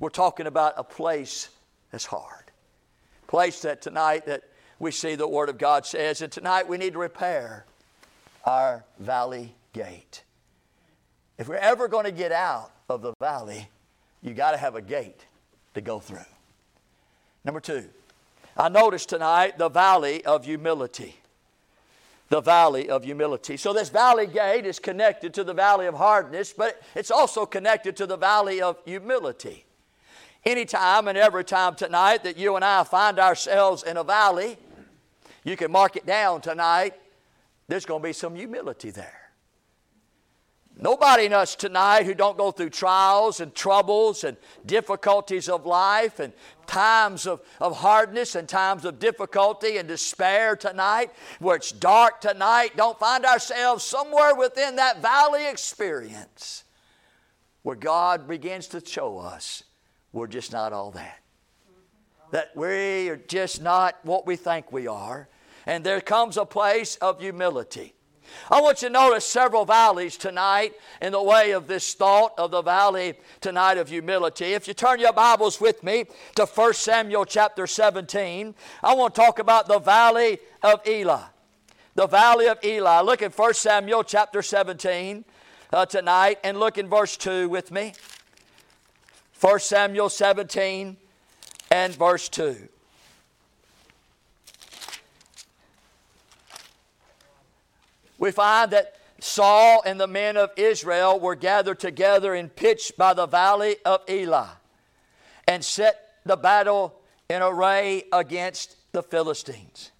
we're 0.00 0.10
talking 0.10 0.46
about 0.46 0.74
a 0.76 0.84
place 0.84 1.48
that's 1.90 2.04
hard. 2.04 2.44
Place 3.28 3.62
that 3.62 3.80
tonight 3.80 4.26
that 4.26 4.42
we 4.78 4.90
see 4.90 5.14
the 5.14 5.28
Word 5.28 5.48
of 5.48 5.56
God 5.56 5.86
says, 5.86 6.20
and 6.20 6.32
tonight 6.32 6.68
we 6.68 6.78
need 6.78 6.94
to 6.94 6.98
repair 6.98 7.64
our 8.44 8.84
valley 8.98 9.54
gate. 9.72 10.24
If 11.38 11.48
we're 11.48 11.56
ever 11.56 11.86
going 11.86 12.04
to 12.04 12.12
get 12.12 12.32
out 12.32 12.72
of 12.88 13.02
the 13.02 13.12
valley, 13.20 13.68
you 14.22 14.34
got 14.34 14.50
to 14.50 14.56
have 14.56 14.74
a 14.74 14.82
gate 14.82 15.26
to 15.74 15.80
go 15.80 16.00
through. 16.00 16.18
Number 17.44 17.60
two, 17.60 17.84
I 18.56 18.68
noticed 18.68 19.08
tonight 19.08 19.58
the 19.58 19.68
valley 19.68 20.24
of 20.24 20.44
humility. 20.44 21.16
The 22.28 22.40
valley 22.40 22.90
of 22.90 23.04
humility. 23.04 23.56
So, 23.56 23.72
this 23.72 23.88
valley 23.88 24.26
gate 24.26 24.66
is 24.66 24.78
connected 24.78 25.32
to 25.34 25.44
the 25.44 25.54
valley 25.54 25.86
of 25.86 25.94
hardness, 25.94 26.52
but 26.52 26.80
it's 26.94 27.10
also 27.10 27.46
connected 27.46 27.96
to 27.96 28.06
the 28.06 28.18
valley 28.18 28.60
of 28.60 28.76
humility. 28.84 29.64
Anytime 30.44 31.08
and 31.08 31.18
every 31.18 31.44
time 31.44 31.74
tonight 31.74 32.24
that 32.24 32.36
you 32.36 32.56
and 32.56 32.64
I 32.64 32.84
find 32.84 33.18
ourselves 33.18 33.82
in 33.82 33.96
a 33.96 34.04
valley, 34.04 34.56
you 35.44 35.56
can 35.56 35.72
mark 35.72 35.96
it 35.96 36.06
down 36.06 36.40
tonight. 36.40 36.94
There's 37.66 37.86
going 37.86 38.02
to 38.02 38.08
be 38.08 38.12
some 38.12 38.34
humility 38.34 38.90
there. 38.90 39.27
Nobody 40.80 41.24
in 41.24 41.32
us 41.32 41.56
tonight 41.56 42.06
who 42.06 42.14
don't 42.14 42.38
go 42.38 42.52
through 42.52 42.70
trials 42.70 43.40
and 43.40 43.52
troubles 43.52 44.22
and 44.22 44.36
difficulties 44.64 45.48
of 45.48 45.66
life 45.66 46.20
and 46.20 46.32
times 46.66 47.26
of, 47.26 47.40
of 47.60 47.78
hardness 47.78 48.36
and 48.36 48.48
times 48.48 48.84
of 48.84 49.00
difficulty 49.00 49.78
and 49.78 49.88
despair 49.88 50.54
tonight, 50.54 51.10
where 51.40 51.56
it's 51.56 51.72
dark 51.72 52.20
tonight, 52.20 52.76
don't 52.76 52.98
find 52.98 53.24
ourselves 53.24 53.82
somewhere 53.82 54.36
within 54.36 54.76
that 54.76 55.02
valley 55.02 55.48
experience 55.48 56.62
where 57.62 57.76
God 57.76 58.28
begins 58.28 58.68
to 58.68 58.84
show 58.84 59.18
us 59.18 59.64
we're 60.12 60.26
just 60.26 60.52
not 60.52 60.72
all 60.72 60.90
that. 60.92 61.18
That 62.30 62.56
we 62.56 63.08
are 63.08 63.16
just 63.16 63.62
not 63.62 63.98
what 64.04 64.26
we 64.26 64.36
think 64.36 64.72
we 64.72 64.86
are. 64.86 65.28
And 65.66 65.84
there 65.84 66.00
comes 66.00 66.36
a 66.36 66.46
place 66.46 66.96
of 66.96 67.20
humility. 67.20 67.94
I 68.50 68.60
want 68.60 68.82
you 68.82 68.88
to 68.88 68.92
notice 68.92 69.26
several 69.26 69.64
valleys 69.64 70.16
tonight 70.16 70.74
in 71.02 71.12
the 71.12 71.22
way 71.22 71.52
of 71.52 71.66
this 71.66 71.94
thought 71.94 72.32
of 72.38 72.50
the 72.50 72.62
valley 72.62 73.14
tonight 73.40 73.78
of 73.78 73.88
humility. 73.88 74.54
If 74.54 74.68
you 74.68 74.74
turn 74.74 75.00
your 75.00 75.12
Bibles 75.12 75.60
with 75.60 75.82
me 75.82 76.06
to 76.36 76.46
1 76.46 76.74
Samuel 76.74 77.24
chapter 77.24 77.66
17, 77.66 78.54
I 78.82 78.94
want 78.94 79.14
to 79.14 79.20
talk 79.20 79.38
about 79.38 79.68
the 79.68 79.78
valley 79.78 80.38
of 80.62 80.80
Elah. 80.86 81.30
The 81.94 82.06
valley 82.06 82.48
of 82.48 82.58
Elah. 82.62 83.02
Look 83.04 83.22
at 83.22 83.36
1 83.36 83.54
Samuel 83.54 84.04
chapter 84.04 84.42
17 84.42 85.24
uh, 85.72 85.86
tonight 85.86 86.38
and 86.44 86.58
look 86.58 86.78
in 86.78 86.88
verse 86.88 87.16
2 87.16 87.48
with 87.48 87.70
me. 87.70 87.92
1 89.40 89.60
Samuel 89.60 90.08
17 90.08 90.96
and 91.70 91.94
verse 91.94 92.28
2. 92.28 92.68
We 98.18 98.30
find 98.30 98.70
that 98.72 98.94
Saul 99.20 99.82
and 99.84 99.98
the 99.98 100.06
men 100.06 100.36
of 100.36 100.50
Israel 100.56 101.18
were 101.18 101.34
gathered 101.34 101.80
together 101.80 102.34
and 102.34 102.54
pitched 102.54 102.96
by 102.96 103.14
the 103.14 103.26
valley 103.26 103.76
of 103.84 104.02
Elah 104.08 104.58
and 105.46 105.64
set 105.64 106.14
the 106.24 106.36
battle 106.36 107.00
in 107.28 107.42
array 107.42 108.04
against 108.12 108.76
the 108.92 109.02
Philistines. 109.02 109.90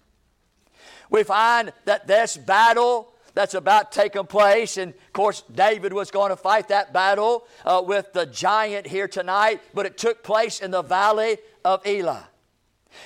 We 1.09 1.23
find 1.23 1.73
that 1.85 2.07
this 2.07 2.37
battle 2.37 3.11
that's 3.33 3.53
about 3.53 3.91
taking 3.91 4.25
place, 4.25 4.77
and 4.77 4.93
of 4.93 5.13
course, 5.13 5.43
David 5.53 5.93
was 5.93 6.11
going 6.11 6.29
to 6.29 6.35
fight 6.35 6.69
that 6.69 6.93
battle 6.93 7.47
uh, 7.65 7.81
with 7.85 8.11
the 8.13 8.25
giant 8.25 8.87
here 8.87 9.07
tonight, 9.07 9.61
but 9.73 9.85
it 9.85 9.97
took 9.97 10.23
place 10.23 10.59
in 10.59 10.71
the 10.71 10.81
valley 10.81 11.37
of 11.63 11.85
Elah. 11.85 12.27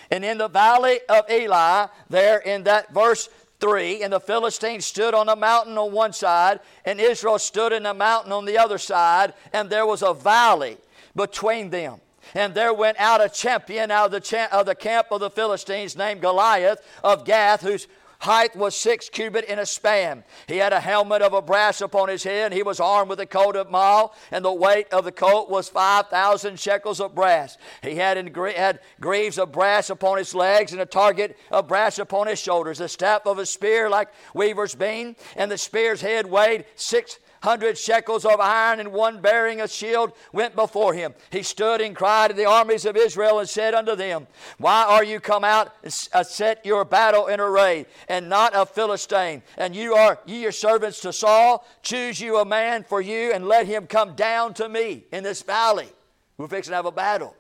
And 0.10 0.24
in 0.24 0.38
the 0.38 0.48
valley 0.48 1.00
of 1.10 1.26
Elah, 1.30 1.92
there 2.10 2.40
in 2.40 2.64
that 2.64 2.94
verse 2.94 3.30
3 3.64 4.04
and 4.04 4.12
the 4.12 4.20
Philistines 4.20 4.86
stood 4.86 5.14
on 5.14 5.30
a 5.30 5.38
mountain 5.38 5.78
on 5.78 5.94
one 5.94 6.12
side, 6.12 6.60
and 6.84 7.00
Israel 7.00 7.40
stood 7.40 7.72
in 7.72 7.86
a 7.86 7.94
mountain 7.94 8.34
on 8.34 8.44
the 8.44 8.58
other 8.58 8.78
side, 8.78 9.34
and 9.54 9.70
there 9.70 9.86
was 9.86 10.02
a 10.02 10.14
valley 10.14 10.78
between 11.16 11.70
them. 11.70 12.02
And 12.34 12.54
there 12.54 12.74
went 12.74 13.00
out 13.00 13.24
a 13.24 13.30
champion 13.30 13.90
out 13.90 14.08
of 14.08 14.12
the, 14.12 14.20
cha- 14.20 14.50
of 14.52 14.66
the 14.66 14.76
camp 14.76 15.08
of 15.12 15.22
the 15.22 15.30
Philistines 15.30 15.96
named 15.96 16.20
Goliath 16.20 16.86
of 17.06 17.24
Gath, 17.24 17.62
whose 17.62 17.88
height 18.24 18.56
was 18.56 18.76
six 18.76 19.10
cubit 19.10 19.46
in 19.46 19.60
a 19.60 19.66
span. 19.66 20.24
He 20.48 20.58
had 20.58 20.74
a 20.74 20.80
helmet 20.80 21.22
of 21.22 21.34
a 21.34 21.42
brass 21.42 21.82
upon 21.82 22.10
his 22.10 22.24
head. 22.24 22.54
He 22.54 22.64
was 22.64 22.80
armed 22.80 23.10
with 23.10 23.20
a 23.20 23.26
coat 23.26 23.56
of 23.56 23.70
mail, 23.70 24.14
and 24.32 24.44
the 24.44 24.54
weight 24.54 24.92
of 24.94 25.04
the 25.04 25.12
coat 25.12 25.50
was 25.50 25.70
5,000 25.70 26.60
shekels 26.60 27.00
of 27.00 27.14
brass. 27.14 27.58
He 27.82 27.96
had, 27.96 28.18
in, 28.18 28.34
had 28.34 28.80
greaves 29.00 29.38
of 29.38 29.52
brass 29.52 29.90
upon 29.90 30.18
his 30.18 30.34
legs 30.34 30.72
and 30.72 30.82
a 30.82 30.86
target 30.86 31.38
of 31.52 31.68
brass 31.68 32.00
upon 32.00 32.28
his 32.28 32.40
shoulders, 32.40 32.80
a 32.80 32.88
staff 32.88 33.26
of 33.26 33.38
a 33.38 33.46
spear 33.46 33.90
like 33.90 34.10
weaver's 34.34 34.76
beam, 34.76 35.16
and 35.36 35.52
the 35.52 35.58
spear's 35.58 36.02
head 36.02 36.26
weighed 36.26 36.66
six 36.76 37.20
hundred 37.44 37.78
shekels 37.78 38.24
of 38.26 38.40
iron, 38.40 38.80
and 38.80 38.92
one 38.92 39.22
bearing 39.22 39.62
a 39.62 39.68
shield 39.68 40.14
went 40.32 40.56
before 40.56 40.94
him. 40.94 41.14
He 41.30 41.44
stood 41.44 41.82
and 41.82 41.96
cried 41.96 42.30
to 42.30 42.36
the 42.36 42.46
armies 42.46 42.86
of 42.86 42.96
Israel 42.96 43.40
and 43.40 43.50
said 43.50 43.74
unto 43.74 43.96
them, 43.96 44.28
Why 44.58 44.84
are 44.84 45.04
you 45.04 45.20
come 45.20 45.44
out 45.44 45.74
and 45.84 46.08
uh, 46.14 46.24
set 46.24 46.66
your 46.66 46.86
battle 46.86 47.28
in 47.28 47.42
array, 47.42 47.86
and 48.08 48.30
not 48.30 48.54
a 48.56 48.66
Philistine? 48.66 49.44
And 49.58 49.76
you 49.76 49.94
are 49.94 50.20
ye 50.26 50.42
your 50.42 50.54
servants 50.54 51.02
to 51.02 51.12
Saul? 51.12 51.68
Choose 51.82 52.20
you 52.22 52.38
a 52.38 52.46
man 52.46 52.84
for 52.84 53.02
you, 53.02 53.34
and 53.34 53.48
let 53.48 53.68
him 53.68 53.88
come 53.88 54.16
down 54.16 54.54
to 54.56 54.70
me 54.70 55.04
in 55.12 55.24
this 55.24 55.42
valley. 55.42 55.90
We're 56.38 56.48
fixing 56.48 56.72
to 56.72 56.78
have 56.78 56.86
a 56.86 56.92
battle. 56.92 57.36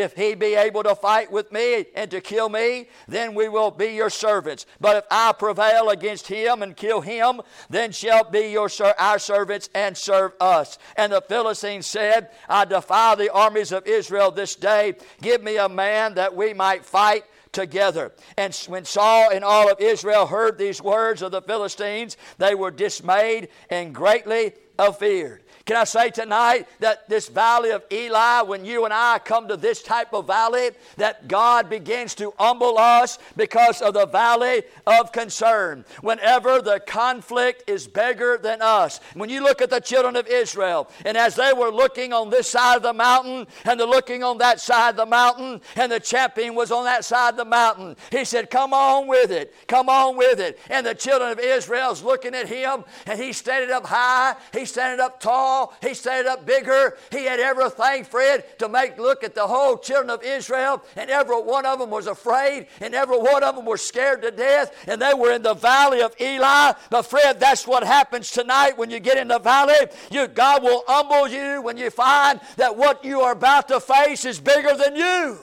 If 0.00 0.16
he 0.16 0.34
be 0.34 0.54
able 0.54 0.82
to 0.82 0.94
fight 0.94 1.30
with 1.30 1.52
me 1.52 1.86
and 1.94 2.10
to 2.10 2.20
kill 2.20 2.48
me, 2.48 2.88
then 3.06 3.34
we 3.34 3.48
will 3.48 3.70
be 3.70 3.94
your 3.94 4.10
servants. 4.10 4.66
But 4.80 4.96
if 4.96 5.04
I 5.10 5.32
prevail 5.32 5.90
against 5.90 6.26
him 6.26 6.62
and 6.62 6.76
kill 6.76 7.00
him, 7.00 7.42
then 7.68 7.92
shall 7.92 8.24
be 8.24 8.50
your 8.50 8.68
our 8.98 9.18
servants 9.18 9.68
and 9.74 9.96
serve 9.96 10.32
us. 10.40 10.78
And 10.96 11.12
the 11.12 11.20
Philistines 11.20 11.86
said, 11.86 12.30
I 12.48 12.64
defy 12.64 13.14
the 13.14 13.32
armies 13.32 13.72
of 13.72 13.86
Israel 13.86 14.30
this 14.30 14.56
day. 14.56 14.94
Give 15.20 15.42
me 15.42 15.56
a 15.58 15.68
man 15.68 16.14
that 16.14 16.34
we 16.34 16.54
might 16.54 16.84
fight 16.84 17.24
together. 17.52 18.12
And 18.36 18.54
when 18.68 18.84
Saul 18.84 19.30
and 19.30 19.44
all 19.44 19.70
of 19.70 19.80
Israel 19.80 20.26
heard 20.26 20.56
these 20.56 20.80
words 20.82 21.22
of 21.22 21.32
the 21.32 21.42
Philistines, 21.42 22.16
they 22.38 22.54
were 22.54 22.70
dismayed 22.70 23.48
and 23.68 23.94
greatly 23.94 24.52
afeared. 24.78 25.42
Can 25.66 25.76
I 25.76 25.84
say 25.84 26.10
tonight 26.10 26.66
that 26.80 27.08
this 27.08 27.28
valley 27.28 27.70
of 27.70 27.84
Eli, 27.92 28.42
when 28.42 28.64
you 28.64 28.84
and 28.86 28.94
I 28.94 29.18
come 29.18 29.46
to 29.48 29.56
this 29.56 29.82
type 29.82 30.14
of 30.14 30.26
valley, 30.26 30.70
that 30.96 31.28
God 31.28 31.68
begins 31.68 32.14
to 32.16 32.32
humble 32.38 32.78
us 32.78 33.18
because 33.36 33.82
of 33.82 33.94
the 33.94 34.06
valley 34.06 34.62
of 34.86 35.12
concern. 35.12 35.84
Whenever 36.00 36.62
the 36.62 36.80
conflict 36.80 37.68
is 37.68 37.86
bigger 37.86 38.38
than 38.42 38.62
us. 38.62 39.00
When 39.14 39.28
you 39.28 39.42
look 39.42 39.60
at 39.60 39.70
the 39.70 39.80
children 39.80 40.16
of 40.16 40.26
Israel, 40.26 40.88
and 41.04 41.16
as 41.16 41.36
they 41.36 41.52
were 41.52 41.70
looking 41.70 42.12
on 42.12 42.30
this 42.30 42.48
side 42.48 42.76
of 42.76 42.82
the 42.82 42.94
mountain, 42.94 43.46
and 43.64 43.78
they're 43.78 43.86
looking 43.86 44.24
on 44.24 44.38
that 44.38 44.60
side 44.60 44.90
of 44.90 44.96
the 44.96 45.06
mountain, 45.06 45.60
and 45.76 45.92
the 45.92 46.00
champion 46.00 46.54
was 46.54 46.72
on 46.72 46.84
that 46.84 47.04
side 47.04 47.30
of 47.30 47.36
the 47.36 47.44
mountain, 47.44 47.96
he 48.10 48.24
said, 48.24 48.50
Come 48.50 48.72
on 48.72 49.06
with 49.06 49.30
it, 49.30 49.54
come 49.68 49.88
on 49.88 50.16
with 50.16 50.40
it. 50.40 50.58
And 50.70 50.86
the 50.86 50.94
children 50.94 51.30
of 51.30 51.38
Israel's 51.38 52.02
looking 52.02 52.34
at 52.34 52.48
him, 52.48 52.84
and 53.06 53.20
he's 53.20 53.36
standing 53.36 53.70
up 53.70 53.86
high, 53.86 54.36
he's 54.52 54.70
standing 54.70 55.04
up 55.04 55.20
tall 55.20 55.49
tall. 55.50 55.74
He 55.82 55.94
set 55.94 56.20
it 56.20 56.26
up 56.26 56.46
bigger. 56.46 56.96
He 57.10 57.24
had 57.24 57.40
everything, 57.40 58.04
Fred, 58.04 58.58
to 58.58 58.68
make 58.68 58.98
look 58.98 59.24
at 59.24 59.34
the 59.34 59.46
whole 59.46 59.78
children 59.78 60.10
of 60.10 60.22
Israel. 60.22 60.82
And 60.96 61.10
every 61.10 61.40
one 61.40 61.66
of 61.66 61.78
them 61.78 61.90
was 61.90 62.06
afraid. 62.06 62.66
And 62.80 62.94
every 62.94 63.18
one 63.18 63.42
of 63.42 63.56
them 63.56 63.64
were 63.64 63.76
scared 63.76 64.22
to 64.22 64.30
death. 64.30 64.74
And 64.86 65.00
they 65.00 65.14
were 65.14 65.32
in 65.32 65.42
the 65.42 65.54
valley 65.54 66.02
of 66.02 66.14
Eli. 66.20 66.72
But 66.90 67.02
Fred, 67.02 67.40
that's 67.40 67.66
what 67.66 67.84
happens 67.84 68.30
tonight 68.30 68.78
when 68.78 68.90
you 68.90 69.00
get 69.00 69.18
in 69.18 69.28
the 69.28 69.38
valley. 69.38 69.74
You, 70.10 70.26
God 70.28 70.62
will 70.62 70.84
humble 70.86 71.28
you 71.28 71.62
when 71.62 71.76
you 71.76 71.90
find 71.90 72.40
that 72.56 72.76
what 72.76 73.04
you 73.04 73.20
are 73.20 73.32
about 73.32 73.68
to 73.68 73.80
face 73.80 74.24
is 74.24 74.38
bigger 74.40 74.74
than 74.74 74.96
you. 74.96 75.38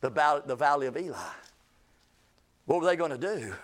The 0.00 0.10
valley, 0.10 0.42
the 0.46 0.56
valley 0.56 0.86
of 0.86 0.96
Eli. 0.96 1.18
What 2.64 2.80
were 2.80 2.86
they 2.86 2.96
going 2.96 3.10
to 3.10 3.18
do? 3.18 3.54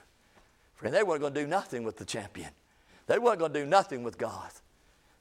Friend, 0.75 0.95
they 0.95 1.03
weren't 1.03 1.23
going 1.23 1.33
to 1.33 1.41
do 1.41 1.47
nothing 1.47 1.85
with 1.85 1.97
the 1.97 2.05
champion. 2.05 2.51
They 3.07 3.19
weren't 3.19 3.39
going 3.39 3.53
to 3.53 3.61
do 3.61 3.67
nothing 3.67 4.03
with 4.03 4.19
God. 4.19 4.51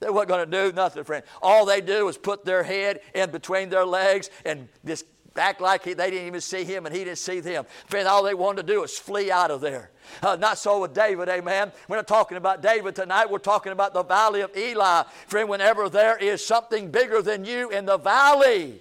They 0.00 0.10
weren't 0.10 0.28
going 0.28 0.48
to 0.48 0.50
do 0.50 0.74
nothing, 0.74 1.04
friend. 1.04 1.24
All 1.40 1.64
they 1.64 1.80
do 1.80 2.04
was 2.06 2.18
put 2.18 2.44
their 2.44 2.62
head 2.62 3.00
in 3.14 3.30
between 3.30 3.70
their 3.70 3.86
legs 3.86 4.28
and 4.44 4.68
just 4.84 5.06
act 5.36 5.60
like 5.60 5.84
he, 5.84 5.94
they 5.94 6.10
didn't 6.10 6.26
even 6.26 6.40
see 6.40 6.64
him 6.64 6.86
and 6.86 6.94
he 6.94 7.04
didn't 7.04 7.18
see 7.18 7.40
them. 7.40 7.64
Friend, 7.86 8.06
all 8.06 8.22
they 8.22 8.34
wanted 8.34 8.66
to 8.66 8.72
do 8.72 8.80
was 8.80 8.98
flee 8.98 9.30
out 9.30 9.50
of 9.50 9.60
there. 9.60 9.90
Uh, 10.22 10.36
not 10.36 10.58
so 10.58 10.80
with 10.80 10.94
David, 10.94 11.28
amen. 11.28 11.72
We're 11.88 11.96
not 11.96 12.06
talking 12.06 12.36
about 12.36 12.62
David 12.62 12.94
tonight. 12.94 13.30
We're 13.30 13.38
talking 13.38 13.72
about 13.72 13.94
the 13.94 14.02
valley 14.02 14.40
of 14.42 14.56
Eli. 14.56 15.04
Friend, 15.26 15.48
whenever 15.48 15.88
there 15.88 16.16
is 16.16 16.44
something 16.44 16.90
bigger 16.90 17.22
than 17.22 17.44
you 17.44 17.70
in 17.70 17.86
the 17.86 17.98
valley, 17.98 18.80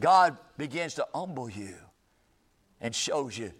God 0.00 0.36
begins 0.56 0.94
to 0.94 1.06
humble 1.14 1.48
you 1.48 1.74
and 2.80 2.94
shows 2.94 3.36
you 3.36 3.52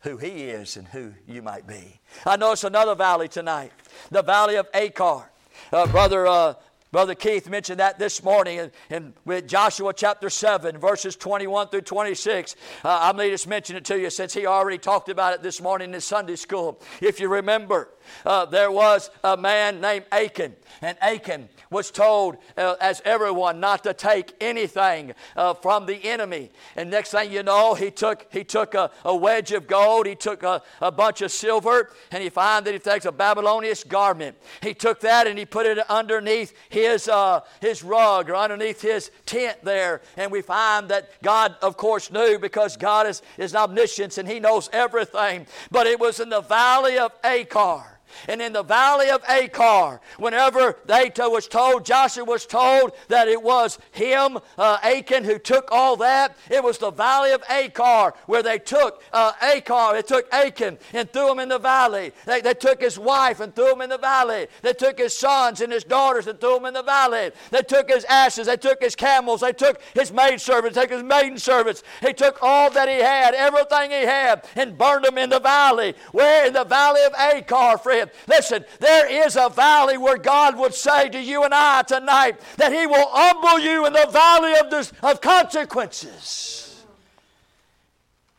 who 0.00 0.16
He 0.16 0.44
is 0.44 0.76
and 0.76 0.88
who 0.88 1.12
you 1.26 1.42
might 1.42 1.66
be. 1.66 2.00
I 2.26 2.36
notice 2.36 2.64
another 2.64 2.94
valley 2.94 3.28
tonight, 3.28 3.72
the 4.10 4.22
valley 4.22 4.56
of 4.56 4.68
Achor. 4.74 5.30
Uh, 5.72 5.86
brother 5.86 6.26
uh, 6.26 6.54
Brother 6.92 7.14
Keith 7.14 7.48
mentioned 7.48 7.78
that 7.78 8.00
this 8.00 8.20
morning 8.24 8.58
in, 8.58 8.72
in 8.90 9.14
with 9.24 9.46
Joshua 9.46 9.92
chapter 9.94 10.28
7, 10.28 10.76
verses 10.76 11.14
21 11.14 11.68
through 11.68 11.82
26. 11.82 12.56
Uh, 12.84 12.98
I 13.02 13.12
may 13.12 13.30
just 13.30 13.46
mention 13.46 13.76
it 13.76 13.84
to 13.84 13.98
you 14.00 14.10
since 14.10 14.34
he 14.34 14.44
already 14.44 14.78
talked 14.78 15.08
about 15.08 15.34
it 15.34 15.42
this 15.42 15.60
morning 15.60 15.94
in 15.94 16.00
Sunday 16.00 16.34
school. 16.34 16.80
If 17.00 17.20
you 17.20 17.28
remember, 17.28 17.90
uh, 18.24 18.44
there 18.46 18.70
was 18.70 19.10
a 19.22 19.36
man 19.36 19.80
named 19.80 20.04
Achan, 20.12 20.54
and 20.82 20.96
Achan 21.00 21.48
was 21.70 21.90
told, 21.90 22.36
uh, 22.56 22.74
as 22.80 23.00
everyone, 23.04 23.60
not 23.60 23.84
to 23.84 23.94
take 23.94 24.34
anything 24.40 25.12
uh, 25.36 25.54
from 25.54 25.86
the 25.86 26.04
enemy. 26.04 26.50
And 26.76 26.90
next 26.90 27.12
thing 27.12 27.32
you 27.32 27.42
know, 27.42 27.74
he 27.74 27.90
took, 27.90 28.26
he 28.32 28.42
took 28.42 28.74
a, 28.74 28.90
a 29.04 29.14
wedge 29.14 29.52
of 29.52 29.66
gold, 29.68 30.06
he 30.06 30.16
took 30.16 30.42
a, 30.42 30.62
a 30.80 30.90
bunch 30.90 31.22
of 31.22 31.30
silver, 31.30 31.90
and 32.10 32.22
he 32.22 32.28
found 32.28 32.66
that 32.66 32.72
he 32.72 32.80
takes 32.80 33.04
a 33.04 33.12
Babylonian 33.12 33.70
garment. 33.88 34.36
He 34.62 34.74
took 34.74 35.00
that 35.00 35.26
and 35.26 35.38
he 35.38 35.44
put 35.44 35.66
it 35.66 35.78
underneath 35.90 36.54
his, 36.70 37.08
uh, 37.08 37.40
his 37.60 37.84
rug 37.84 38.30
or 38.30 38.36
underneath 38.36 38.80
his 38.80 39.10
tent 39.26 39.58
there. 39.62 40.00
And 40.16 40.32
we 40.32 40.42
find 40.42 40.88
that 40.88 41.10
God, 41.22 41.54
of 41.62 41.76
course, 41.76 42.10
knew 42.10 42.38
because 42.38 42.76
God 42.76 43.06
is, 43.06 43.22
is 43.38 43.54
omniscience 43.54 44.18
and 44.18 44.28
he 44.28 44.40
knows 44.40 44.68
everything. 44.72 45.46
But 45.70 45.86
it 45.86 46.00
was 46.00 46.18
in 46.20 46.30
the 46.30 46.40
valley 46.40 46.98
of 46.98 47.12
Achor 47.24 47.99
and 48.28 48.40
in 48.40 48.52
the 48.52 48.62
valley 48.62 49.10
of 49.10 49.22
Achor, 49.28 50.00
whenever 50.18 50.76
they 50.86 51.10
was 51.18 51.48
told, 51.48 51.84
Joshua 51.84 52.24
was 52.24 52.46
told 52.46 52.92
that 53.08 53.28
it 53.28 53.42
was 53.42 53.78
him, 53.92 54.38
uh, 54.58 54.78
Achan, 54.82 55.24
who 55.24 55.38
took 55.38 55.68
all 55.70 55.96
that, 55.96 56.36
it 56.50 56.62
was 56.62 56.78
the 56.78 56.90
valley 56.90 57.32
of 57.32 57.42
Achor 57.50 58.14
where 58.26 58.42
they 58.42 58.58
took 58.58 59.02
uh, 59.12 59.32
Achor, 59.42 59.92
they 59.92 60.02
took 60.02 60.32
Achan 60.32 60.78
and 60.92 61.12
threw 61.12 61.30
him 61.32 61.38
in 61.38 61.48
the 61.48 61.58
valley. 61.58 62.12
They, 62.26 62.40
they 62.40 62.54
took 62.54 62.80
his 62.80 62.98
wife 62.98 63.40
and 63.40 63.54
threw 63.54 63.72
him 63.72 63.80
in 63.80 63.90
the 63.90 63.98
valley. 63.98 64.46
They 64.62 64.72
took 64.72 64.98
his 64.98 65.16
sons 65.16 65.60
and 65.60 65.72
his 65.72 65.84
daughters 65.84 66.26
and 66.26 66.40
threw 66.40 66.56
him 66.56 66.66
in 66.66 66.74
the 66.74 66.82
valley. 66.82 67.32
They 67.50 67.62
took 67.62 67.90
his 67.90 68.04
asses, 68.04 68.46
they 68.46 68.56
took 68.56 68.82
his 68.82 68.96
camels, 68.96 69.40
they 69.40 69.52
took 69.52 69.80
his 69.94 70.12
maidservants, 70.12 70.76
they 70.76 70.82
took 70.82 70.92
his 70.92 71.02
maiden 71.02 71.38
servants. 71.38 71.82
He 72.00 72.12
took 72.12 72.38
all 72.42 72.70
that 72.70 72.88
he 72.88 72.96
had, 72.96 73.34
everything 73.34 73.90
he 73.90 74.02
had, 74.02 74.44
and 74.56 74.78
burned 74.78 75.04
them 75.04 75.18
in 75.18 75.30
the 75.30 75.40
valley. 75.40 75.94
Where? 76.12 76.46
In 76.46 76.52
the 76.52 76.64
valley 76.64 77.02
of 77.04 77.14
Achor, 77.18 77.78
friend. 77.78 77.99
Listen, 78.26 78.64
there 78.78 79.26
is 79.26 79.36
a 79.36 79.48
valley 79.48 79.98
where 79.98 80.16
God 80.16 80.56
would 80.56 80.74
say 80.74 81.08
to 81.08 81.20
you 81.20 81.44
and 81.44 81.52
I 81.52 81.82
tonight 81.82 82.40
that 82.56 82.72
He 82.72 82.86
will 82.86 83.06
humble 83.10 83.58
you 83.58 83.86
in 83.86 83.92
the 83.92 84.08
valley 84.10 84.58
of, 84.58 84.70
this, 84.70 84.92
of 85.02 85.20
consequences. 85.20 86.84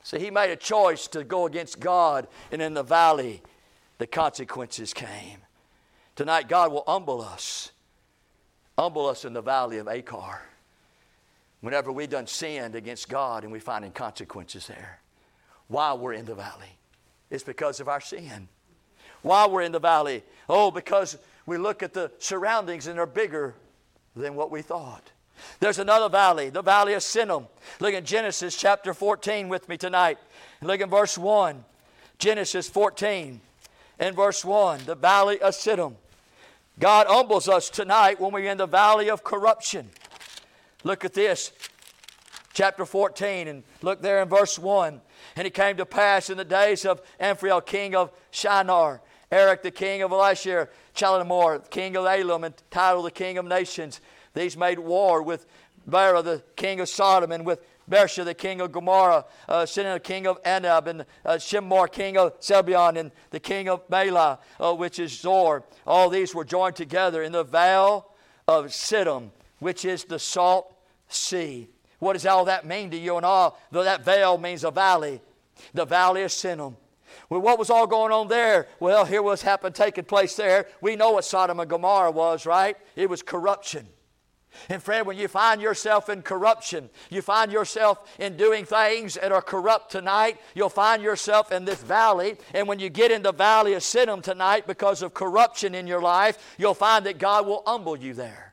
See, 0.04 0.20
He 0.20 0.32
made 0.32 0.52
a 0.52 0.56
choice 0.56 1.08
to 1.08 1.24
go 1.24 1.46
against 1.46 1.80
God, 1.80 2.28
and 2.52 2.62
in 2.62 2.74
the 2.74 2.84
valley, 2.84 3.42
the 3.98 4.08
consequences 4.08 4.94
came. 4.94 5.40
Tonight, 6.16 6.50
God 6.50 6.72
will 6.72 6.84
humble 6.88 7.22
us, 7.22 7.72
humble 8.78 9.08
us 9.08 9.26
in 9.26 9.34
the 9.34 9.42
valley 9.42 9.78
of 9.78 9.88
Achor. 9.88 10.42
Whenever 11.62 11.92
we've 11.92 12.10
done 12.10 12.28
sinned 12.28 12.76
against 12.76 13.08
God 13.08 13.44
and 13.44 13.52
we 13.52 13.60
finding 13.60 13.92
consequences 13.92 14.68
there, 14.68 15.00
while 15.68 15.98
we're 15.98 16.14
in 16.14 16.26
the 16.26 16.36
valley, 16.36 16.78
it's 17.30 17.44
because 17.44 17.80
of 17.80 17.88
our 17.88 18.02
sin 18.02 18.50
while 19.22 19.50
we're 19.50 19.62
in 19.62 19.72
the 19.72 19.80
valley? 19.80 20.24
Oh, 20.50 20.72
because 20.72 21.18
we 21.46 21.58
look 21.58 21.84
at 21.84 21.94
the 21.94 22.12
surroundings 22.20 22.88
and 22.88 22.98
they're 22.98 23.06
bigger 23.06 23.56
than 24.16 24.36
what 24.36 24.52
we 24.52 24.62
thought. 24.62 25.12
There's 25.60 25.80
another 25.80 26.10
valley, 26.10 26.50
the 26.50 26.62
valley 26.62 26.94
of 26.94 27.02
Sinim. 27.02 27.48
Look 27.80 27.94
at 27.94 28.06
Genesis 28.06 28.56
chapter 28.56 28.94
14 28.94 29.50
with 29.50 29.68
me 29.68 29.78
tonight. 29.78 30.18
Look 30.62 30.82
at 30.82 30.90
verse 30.90 31.18
1. 31.18 31.64
Genesis 32.22 32.70
14 32.70 33.42
and 34.00 34.16
verse 34.16 34.46
1, 34.46 34.82
the 34.86 34.96
valley 34.96 35.42
of 35.42 35.54
Sinim. 35.54 35.96
God 36.80 37.08
humbles 37.08 37.50
us 37.50 37.70
tonight 37.70 38.20
when 38.20 38.32
we're 38.32 38.52
in 38.52 38.60
the 38.60 38.68
valley 38.68 39.10
of 39.10 39.24
corruption. 39.24 39.90
Look 40.84 41.04
at 41.04 41.14
this, 41.14 41.52
chapter 42.54 42.86
14, 42.86 43.48
and 43.48 43.64
look 43.82 44.02
there 44.02 44.22
in 44.22 44.30
verse 44.30 44.58
1. 44.60 45.02
And 45.36 45.48
it 45.48 45.56
came 45.56 45.78
to 45.78 45.86
pass 45.86 46.30
in 46.30 46.38
the 46.38 46.46
days 46.46 46.86
of 46.86 47.02
Amraphel, 47.20 47.62
king 47.62 47.96
of 47.96 48.12
Shinar, 48.30 49.02
Arioch, 49.32 49.64
the 49.64 49.72
king 49.72 50.02
of 50.02 50.12
Ellasar, 50.12 50.68
Chedorlaomer, 50.96 51.70
king 51.70 51.96
of 51.96 52.06
Elam, 52.06 52.44
and 52.44 52.54
Tidal, 52.70 53.04
the 53.04 53.12
king 53.12 53.38
of 53.38 53.46
nations. 53.46 54.02
These 54.34 54.58
made 54.58 54.80
war 54.80 55.22
with 55.22 55.46
Bera, 55.88 56.22
the 56.22 56.44
king 56.56 56.80
of 56.80 56.90
Sodom, 56.90 57.32
and 57.32 57.46
with 57.46 57.62
Birsha, 57.90 58.24
the 58.24 58.34
king 58.34 58.62
of 58.62 58.72
Gomorrah, 58.72 59.26
uh, 59.50 59.66
Sinah, 59.66 59.94
the 59.94 60.00
king 60.00 60.28
of 60.28 60.42
Anab, 60.44 60.88
and 60.88 61.06
uh, 61.26 61.88
king 61.88 62.18
of 62.18 62.40
Zeboiim, 62.40 62.98
and 62.98 63.12
the 63.32 63.40
king 63.40 63.68
of 63.68 63.88
Bela, 63.90 64.40
uh, 64.60 64.74
which 64.74 65.00
is 65.00 65.12
Zoar. 65.20 65.64
All 65.86 66.10
these 66.10 66.34
were 66.34 66.46
joined 66.46 66.76
together 66.76 67.24
in 67.24 67.32
the 67.32 67.44
vale 67.44 68.12
of 68.48 68.68
Siddim, 68.68 69.32
which 69.60 69.84
is 69.86 70.06
the 70.06 70.20
salt 70.20 70.74
sea. 71.10 71.68
What 72.00 72.14
does 72.14 72.26
all 72.26 72.46
that 72.46 72.66
mean 72.66 72.92
to 72.92 72.98
you 72.98 73.18
and 73.18 73.26
all? 73.26 73.60
That 73.72 74.06
vale 74.06 74.38
means 74.38 74.64
a 74.64 74.72
valley, 74.72 75.22
the 75.74 75.86
valley 75.86 76.24
of 76.24 76.32
Sinim. 76.32 76.76
Well, 77.32 77.40
what 77.40 77.58
was 77.58 77.70
all 77.70 77.88
going 77.88 78.12
on 78.12 78.28
there? 78.28 78.68
Well, 78.82 79.06
here 79.06 79.22
was 79.22 79.42
happened 79.42 79.74
taking 79.74 80.04
place 80.04 80.36
there. 80.36 80.68
We 80.82 80.98
know 80.98 81.12
what 81.12 81.24
Sodom 81.24 81.62
and 81.62 81.70
Gomorrah 81.70 82.12
was, 82.12 82.46
right? 82.46 82.76
It 82.98 83.10
was 83.10 83.24
corruption. 83.24 83.88
And 84.68 84.84
friend, 84.84 85.08
when 85.08 85.18
you 85.18 85.30
find 85.30 85.62
yourself 85.62 86.10
in 86.10 86.24
corruption, 86.24 86.90
you 87.10 87.22
find 87.22 87.50
yourself 87.50 88.18
in 88.20 88.36
doing 88.36 88.66
things 88.66 89.14
that 89.14 89.32
are 89.32 89.42
corrupt 89.42 89.94
tonight, 89.94 90.42
you'll 90.56 90.68
find 90.68 91.02
yourself 91.02 91.54
in 91.54 91.64
this 91.64 91.82
valley. 91.82 92.36
And 92.54 92.68
when 92.68 92.80
you 92.80 92.90
get 92.90 93.12
in 93.12 93.22
the 93.22 93.32
valley 93.32 93.76
of 93.76 93.82
Sinim 93.82 94.22
tonight 94.22 94.68
because 94.68 95.02
of 95.02 95.14
corruption 95.14 95.74
in 95.74 95.88
your 95.88 96.02
life, 96.02 96.56
you'll 96.58 96.74
find 96.74 97.06
that 97.06 97.18
God 97.18 97.48
will 97.48 97.64
humble 97.66 97.96
you 97.96 98.14
there. 98.14 98.51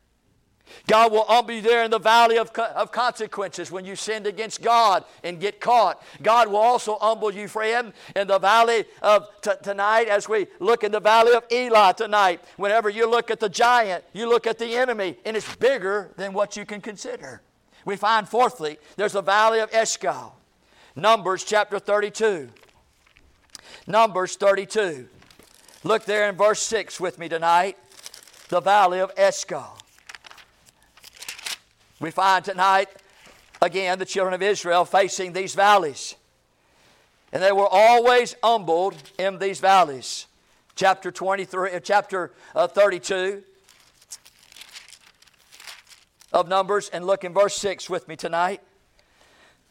God 0.87 1.13
will 1.13 1.25
humble 1.25 1.55
you 1.55 1.63
there 1.63 1.85
in 1.85 1.91
the 1.91 1.99
valley 1.99 2.39
of, 2.39 2.51
of 2.51 2.93
consequences 2.93 3.71
when 3.71 3.85
you 3.85 3.97
sinned 3.97 4.27
against 4.27 4.63
God 4.63 5.05
and 5.23 5.41
get 5.41 5.61
caught. 5.61 6.03
God 6.23 6.49
will 6.49 6.57
also 6.57 6.99
humble 7.01 7.33
you, 7.33 7.49
friend, 7.49 7.93
in 8.17 8.27
the 8.27 8.39
valley 8.39 8.85
of 9.03 9.29
t- 9.41 9.51
tonight 9.63 10.09
as 10.09 10.29
we 10.29 10.47
look 10.61 10.85
in 10.85 10.93
the 10.93 11.01
valley 11.01 11.33
of 11.35 11.45
Elah 11.51 11.95
tonight. 11.97 12.41
Whenever 12.57 12.89
you 12.89 13.11
look 13.11 13.31
at 13.31 13.41
the 13.41 13.49
giant, 13.49 14.05
you 14.13 14.29
look 14.29 14.47
at 14.47 14.59
the 14.59 14.77
enemy, 14.77 15.17
and 15.25 15.37
it's 15.37 15.57
bigger 15.57 16.13
than 16.17 16.33
what 16.33 16.57
you 16.57 16.65
can 16.65 16.81
consider. 16.81 17.43
We 17.85 17.97
find, 17.97 18.29
fourthly, 18.29 18.79
there's 18.97 19.13
the 19.13 19.23
valley 19.23 19.61
of 19.61 19.71
Eshcol. 19.73 20.35
Numbers 20.95 21.45
chapter 21.45 21.79
32. 21.79 22.49
Numbers 23.87 24.37
32. 24.37 25.09
Look 25.85 26.05
there 26.05 26.29
in 26.29 26.37
verse 26.37 26.61
6 26.63 26.99
with 27.01 27.19
me 27.19 27.29
tonight. 27.29 27.79
The 28.49 28.61
valley 28.61 28.99
of 28.99 29.13
Eshcol. 29.17 29.79
We 32.01 32.13
find 32.13 32.45
tonight, 32.45 32.89
again, 33.61 33.99
the 33.99 34.05
children 34.05 34.33
of 34.33 34.43
Israel 34.43 34.85
facing 34.85 35.33
these 35.33 35.55
valleys. 35.55 36.15
And 37.33 37.43
they 37.43 37.53
were 37.53 37.67
always 37.69 38.37
humbled 38.43 38.95
in 39.19 39.39
these 39.39 39.59
valleys. 39.59 40.27
Chapter 40.77 41.11
23, 41.11 41.73
uh, 41.73 41.81
chapter 41.81 42.33
uh, 42.55 42.69
32 42.69 43.43
of 46.33 46.47
Numbers, 46.47 46.89
and 46.91 47.05
look 47.05 47.25
in 47.25 47.35
verse 47.35 47.57
6 47.57 47.91
with 47.91 48.07
me 48.07 48.15
tonight. 48.15 48.63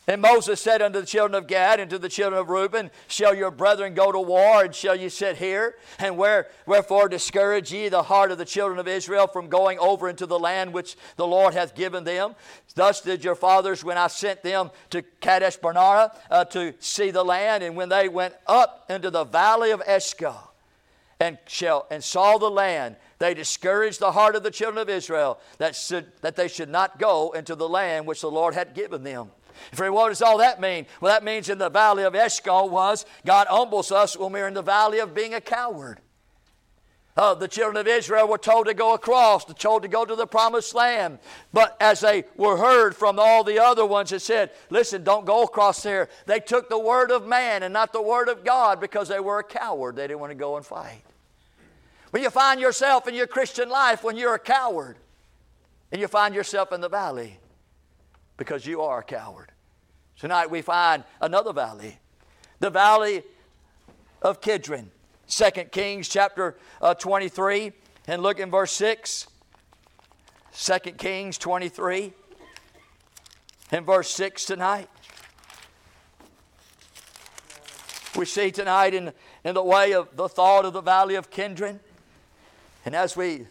And 0.09 0.21
Moses 0.21 0.61
said 0.61 0.81
unto 0.81 1.01
the 1.01 1.05
children 1.05 1.35
of 1.35 1.47
Gad 1.47 1.81
and 1.81 1.89
to 1.89 1.99
the 1.99 2.07
children 2.07 2.39
of 2.39 2.47
Reuben, 2.47 2.91
Shall 3.09 3.35
your 3.35 3.51
brethren 3.51 3.93
go 3.93 4.09
to 4.09 4.19
war, 4.19 4.63
and 4.63 4.73
shall 4.73 4.95
ye 4.95 5.09
sit 5.09 5.35
here? 5.35 5.75
And 5.99 6.17
where, 6.17 6.47
wherefore 6.65 7.09
discourage 7.09 7.73
ye 7.73 7.89
the 7.89 8.03
heart 8.03 8.31
of 8.31 8.37
the 8.37 8.45
children 8.45 8.79
of 8.79 8.87
Israel 8.87 9.27
from 9.27 9.49
going 9.49 9.77
over 9.79 10.07
into 10.07 10.25
the 10.25 10.39
land 10.39 10.71
which 10.71 10.95
the 11.17 11.27
Lord 11.27 11.53
hath 11.53 11.75
given 11.75 12.05
them? 12.05 12.35
Thus 12.73 13.01
did 13.01 13.21
your 13.21 13.35
fathers 13.35 13.83
when 13.83 13.97
I 13.97 14.07
sent 14.07 14.43
them 14.43 14.71
to 14.91 15.01
Kadesh 15.01 15.57
Barnea 15.57 16.13
uh, 16.31 16.45
to 16.45 16.73
see 16.79 17.11
the 17.11 17.25
land, 17.25 17.61
and 17.61 17.75
when 17.75 17.89
they 17.89 18.07
went 18.07 18.33
up 18.47 18.85
into 18.89 19.11
the 19.11 19.25
valley 19.25 19.71
of 19.71 19.81
Eshcol 19.85 20.53
and, 21.19 21.37
shall, 21.47 21.85
and 21.91 22.01
saw 22.01 22.37
the 22.37 22.49
land, 22.49 22.95
they 23.19 23.33
discouraged 23.33 23.99
the 23.99 24.13
heart 24.13 24.37
of 24.37 24.43
the 24.43 24.51
children 24.51 24.81
of 24.81 24.87
Israel 24.87 25.37
that, 25.57 25.75
should, 25.75 26.05
that 26.21 26.37
they 26.37 26.47
should 26.47 26.69
not 26.69 26.97
go 26.97 27.31
into 27.31 27.55
the 27.55 27.67
land 27.67 28.05
which 28.07 28.21
the 28.21 28.31
Lord 28.31 28.53
had 28.53 28.73
given 28.73 29.03
them. 29.03 29.31
Friend, 29.71 29.93
what 29.93 30.09
does 30.09 30.21
all 30.21 30.37
that 30.39 30.61
mean? 30.61 30.85
Well, 31.01 31.13
that 31.13 31.23
means 31.23 31.49
in 31.49 31.57
the 31.57 31.69
valley 31.69 32.03
of 32.03 32.15
Eshcol 32.15 32.69
was 32.69 33.05
God 33.25 33.47
humbles 33.49 33.91
us 33.91 34.17
when 34.17 34.31
we're 34.31 34.47
in 34.47 34.53
the 34.53 34.61
valley 34.61 34.99
of 34.99 35.13
being 35.13 35.33
a 35.33 35.41
coward. 35.41 35.99
Uh, 37.17 37.33
the 37.33 37.47
children 37.47 37.77
of 37.77 37.87
Israel 37.87 38.27
were 38.27 38.37
told 38.37 38.67
to 38.67 38.75
go 38.75 38.93
across, 38.93 39.43
told 39.55 39.81
to 39.81 39.87
go 39.87 40.05
to 40.05 40.15
the 40.15 40.27
promised 40.27 40.75
land. 40.75 41.17
But 41.51 41.75
as 41.81 41.99
they 42.01 42.25
were 42.35 42.57
heard 42.57 42.95
from 42.95 43.17
all 43.17 43.43
the 43.43 43.57
other 43.61 43.87
ones 43.87 44.11
that 44.11 44.19
said, 44.19 44.51
listen, 44.69 45.03
don't 45.03 45.25
go 45.25 45.43
across 45.43 45.81
there, 45.81 46.09
they 46.27 46.39
took 46.39 46.69
the 46.69 46.77
word 46.77 47.09
of 47.09 47.25
man 47.25 47.63
and 47.63 47.73
not 47.73 47.91
the 47.91 48.01
word 48.03 48.29
of 48.29 48.45
God 48.45 48.79
because 48.79 49.07
they 49.07 49.19
were 49.19 49.39
a 49.39 49.43
coward. 49.43 49.95
They 49.95 50.03
didn't 50.03 50.19
want 50.19 50.29
to 50.29 50.35
go 50.35 50.57
and 50.57 50.65
fight. 50.65 51.01
When 52.11 52.21
you 52.21 52.29
find 52.29 52.59
yourself 52.59 53.07
in 53.07 53.15
your 53.15 53.27
Christian 53.27 53.67
life 53.67 54.03
when 54.03 54.15
you're 54.15 54.35
a 54.35 54.39
coward 54.39 54.97
and 55.91 55.99
you 55.99 56.07
find 56.07 56.35
yourself 56.35 56.71
in 56.71 56.81
the 56.81 56.89
valley, 56.89 57.39
because 58.37 58.65
you 58.65 58.81
are 58.81 58.99
a 58.99 59.03
coward. 59.03 59.51
Tonight 60.17 60.49
we 60.49 60.61
find 60.61 61.03
another 61.21 61.53
valley, 61.53 61.99
the 62.59 62.69
valley 62.69 63.23
of 64.21 64.41
Kidron. 64.41 64.91
2 65.27 65.49
Kings 65.71 66.07
chapter 66.07 66.57
uh, 66.81 66.93
23 66.93 67.73
and 68.07 68.23
look 68.23 68.39
in 68.39 68.49
verse 68.49 68.71
6. 68.71 69.27
2 70.53 70.79
Kings 70.91 71.37
23 71.37 72.13
and 73.71 73.85
verse 73.85 74.09
6 74.11 74.45
tonight. 74.45 74.89
We 78.15 78.25
see 78.25 78.49
tonight 78.49 78.95
in, 78.95 79.13
in 79.43 79.53
the 79.53 79.63
way 79.63 79.93
of 79.93 80.15
the 80.15 80.27
thought 80.27 80.65
of 80.65 80.73
the 80.73 80.81
valley 80.81 81.15
of 81.15 81.29
Kidron. 81.29 81.79
And 82.85 82.95
as 82.95 83.15
we 83.15 83.45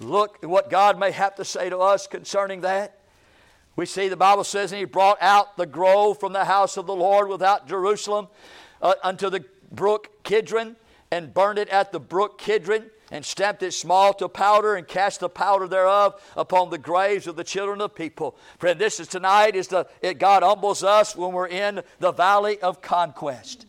look 0.00 0.38
at 0.42 0.50
what 0.50 0.68
God 0.68 0.98
may 0.98 1.12
have 1.12 1.36
to 1.36 1.44
say 1.44 1.70
to 1.70 1.78
us 1.78 2.06
concerning 2.06 2.60
that, 2.62 2.99
we 3.76 3.86
see 3.86 4.08
the 4.08 4.16
Bible 4.16 4.44
says, 4.44 4.72
and 4.72 4.78
he 4.78 4.84
brought 4.84 5.18
out 5.20 5.56
the 5.56 5.66
grove 5.66 6.18
from 6.20 6.32
the 6.32 6.44
house 6.44 6.76
of 6.76 6.86
the 6.86 6.94
Lord 6.94 7.28
without 7.28 7.68
Jerusalem 7.68 8.28
uh, 8.82 8.94
unto 9.02 9.30
the 9.30 9.44
brook 9.70 10.22
Kidron, 10.24 10.76
and 11.10 11.34
burned 11.34 11.58
it 11.58 11.68
at 11.68 11.92
the 11.92 12.00
brook 12.00 12.38
Kidron, 12.38 12.90
and 13.10 13.24
stamped 13.24 13.62
it 13.62 13.72
small 13.72 14.12
to 14.14 14.28
powder, 14.28 14.74
and 14.74 14.86
cast 14.86 15.20
the 15.20 15.28
powder 15.28 15.66
thereof 15.66 16.20
upon 16.36 16.70
the 16.70 16.78
graves 16.78 17.26
of 17.26 17.36
the 17.36 17.44
children 17.44 17.80
of 17.80 17.94
people. 17.94 18.36
Friend, 18.58 18.80
this 18.80 19.00
is 19.00 19.08
tonight 19.08 19.56
is 19.56 19.68
the 19.68 19.86
it, 20.02 20.18
God 20.18 20.42
humbles 20.42 20.84
us 20.84 21.16
when 21.16 21.32
we're 21.32 21.48
in 21.48 21.82
the 21.98 22.12
valley 22.12 22.60
of 22.60 22.82
conquest. 22.82 23.66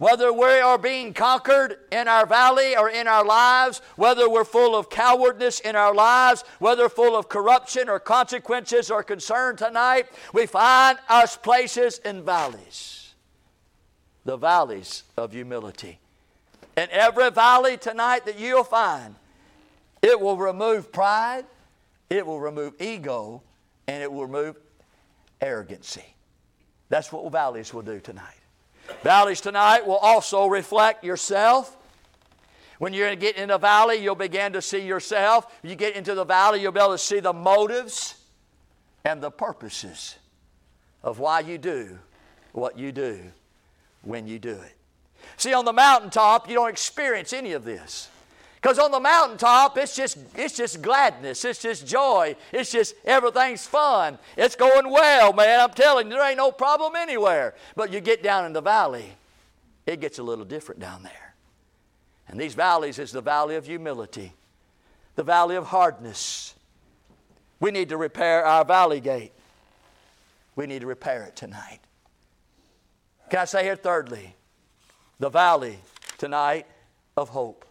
Whether 0.00 0.32
we 0.32 0.46
are 0.46 0.78
being 0.78 1.12
conquered 1.12 1.76
in 1.92 2.08
our 2.08 2.24
valley 2.24 2.74
or 2.74 2.88
in 2.88 3.06
our 3.06 3.22
lives, 3.22 3.82
whether 3.96 4.30
we're 4.30 4.46
full 4.46 4.74
of 4.74 4.88
cowardness 4.88 5.60
in 5.60 5.76
our 5.76 5.94
lives, 5.94 6.42
whether 6.58 6.88
full 6.88 7.14
of 7.14 7.28
corruption 7.28 7.86
or 7.86 8.00
consequences 8.00 8.90
or 8.90 9.02
concern 9.02 9.56
tonight, 9.56 10.06
we 10.32 10.46
find 10.46 10.98
our 11.10 11.26
places 11.26 11.98
in 11.98 12.24
valleys. 12.24 13.12
The 14.24 14.38
valleys 14.38 15.02
of 15.18 15.32
humility. 15.32 15.98
In 16.78 16.88
every 16.90 17.30
valley 17.30 17.76
tonight 17.76 18.24
that 18.24 18.38
you'll 18.38 18.64
find, 18.64 19.16
it 20.00 20.18
will 20.18 20.38
remove 20.38 20.90
pride, 20.90 21.44
it 22.08 22.26
will 22.26 22.40
remove 22.40 22.72
ego, 22.80 23.42
and 23.86 24.02
it 24.02 24.10
will 24.10 24.24
remove 24.24 24.56
arrogancy. 25.42 26.14
That's 26.88 27.12
what 27.12 27.30
valleys 27.30 27.74
will 27.74 27.82
do 27.82 28.00
tonight. 28.00 28.39
Valleys 29.02 29.40
tonight 29.40 29.86
will 29.86 29.96
also 29.96 30.46
reflect 30.46 31.04
yourself. 31.04 31.76
When 32.78 32.92
you 32.92 33.14
get 33.16 33.36
in 33.36 33.50
a 33.50 33.58
valley, 33.58 33.96
you'll 33.96 34.14
begin 34.14 34.52
to 34.54 34.62
see 34.62 34.86
yourself. 34.86 35.58
You 35.62 35.74
get 35.74 35.96
into 35.96 36.14
the 36.14 36.24
valley, 36.24 36.60
you'll 36.60 36.72
be 36.72 36.80
able 36.80 36.92
to 36.92 36.98
see 36.98 37.20
the 37.20 37.32
motives 37.32 38.14
and 39.04 39.22
the 39.22 39.30
purposes 39.30 40.16
of 41.02 41.18
why 41.18 41.40
you 41.40 41.58
do 41.58 41.98
what 42.52 42.78
you 42.78 42.92
do 42.92 43.18
when 44.02 44.26
you 44.26 44.38
do 44.38 44.52
it. 44.52 44.74
See, 45.36 45.54
on 45.54 45.64
the 45.64 45.72
mountaintop, 45.72 46.48
you 46.48 46.54
don't 46.54 46.68
experience 46.68 47.32
any 47.32 47.52
of 47.52 47.64
this. 47.64 48.09
Because 48.60 48.78
on 48.78 48.90
the 48.90 49.00
mountaintop, 49.00 49.78
it's 49.78 49.96
just, 49.96 50.18
it's 50.36 50.54
just 50.54 50.82
gladness. 50.82 51.44
It's 51.46 51.62
just 51.62 51.86
joy. 51.86 52.36
It's 52.52 52.70
just 52.70 52.94
everything's 53.06 53.66
fun. 53.66 54.18
It's 54.36 54.54
going 54.54 54.90
well, 54.90 55.32
man. 55.32 55.60
I'm 55.60 55.70
telling 55.70 56.08
you, 56.08 56.12
there 56.12 56.28
ain't 56.28 56.36
no 56.36 56.52
problem 56.52 56.94
anywhere. 56.94 57.54
But 57.74 57.90
you 57.90 58.00
get 58.00 58.22
down 58.22 58.44
in 58.44 58.52
the 58.52 58.60
valley, 58.60 59.06
it 59.86 60.00
gets 60.00 60.18
a 60.18 60.22
little 60.22 60.44
different 60.44 60.78
down 60.78 61.02
there. 61.02 61.34
And 62.28 62.38
these 62.38 62.54
valleys 62.54 62.98
is 62.98 63.12
the 63.12 63.22
valley 63.22 63.56
of 63.56 63.64
humility, 63.64 64.34
the 65.16 65.24
valley 65.24 65.56
of 65.56 65.66
hardness. 65.66 66.54
We 67.60 67.70
need 67.70 67.88
to 67.88 67.96
repair 67.96 68.44
our 68.44 68.64
valley 68.64 69.00
gate. 69.00 69.32
We 70.54 70.66
need 70.66 70.82
to 70.82 70.86
repair 70.86 71.22
it 71.22 71.34
tonight. 71.34 71.80
Can 73.30 73.38
I 73.38 73.44
say 73.46 73.64
here, 73.64 73.76
thirdly, 73.76 74.34
the 75.18 75.30
valley 75.30 75.78
tonight 76.18 76.66
of 77.16 77.30
hope. 77.30 77.64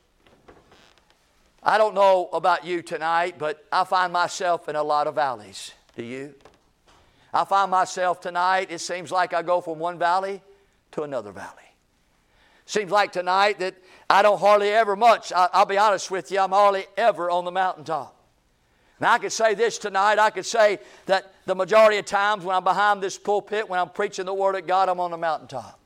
I 1.63 1.77
don't 1.77 1.93
know 1.93 2.29
about 2.31 2.65
you 2.65 2.81
tonight, 2.81 3.35
but 3.37 3.65
I 3.71 3.83
find 3.83 4.13
myself 4.13 4.69
in 4.69 4.75
a 4.75 4.83
lot 4.83 5.07
of 5.07 5.15
valleys. 5.15 5.71
Do 5.95 6.03
you? 6.03 6.35
I 7.33 7.43
find 7.45 7.69
myself 7.69 8.21
tonight, 8.21 8.71
it 8.71 8.79
seems 8.79 9.11
like 9.11 9.33
I 9.33 9.41
go 9.41 9.61
from 9.61 9.77
one 9.77 9.99
valley 9.99 10.41
to 10.91 11.03
another 11.03 11.31
valley. 11.31 11.55
Seems 12.65 12.91
like 12.91 13.11
tonight 13.11 13.59
that 13.59 13.75
I 14.09 14.21
don't 14.21 14.39
hardly 14.39 14.69
ever 14.69 14.95
much, 14.95 15.31
I, 15.33 15.49
will 15.59 15.65
be 15.65 15.77
honest 15.77 16.09
with 16.09 16.31
you, 16.31 16.39
I'm 16.39 16.51
hardly 16.51 16.85
ever 16.97 17.29
on 17.29 17.45
the 17.45 17.51
mountaintop. 17.51 18.15
Now, 18.99 19.13
I 19.13 19.19
could 19.19 19.31
say 19.31 19.53
this 19.53 19.77
tonight. 19.77 20.19
I 20.19 20.29
could 20.29 20.45
say 20.45 20.79
that 21.05 21.31
the 21.45 21.55
majority 21.55 21.97
of 21.97 22.05
times 22.05 22.43
when 22.43 22.55
I'm 22.55 22.63
behind 22.63 23.01
this 23.01 23.17
pulpit, 23.17 23.69
when 23.69 23.79
I'm 23.79 23.89
preaching 23.89 24.25
the 24.25 24.33
Word 24.33 24.55
of 24.55 24.67
God, 24.67 24.89
I'm 24.89 24.99
on 24.99 25.11
the 25.11 25.17
mountaintop. 25.17 25.78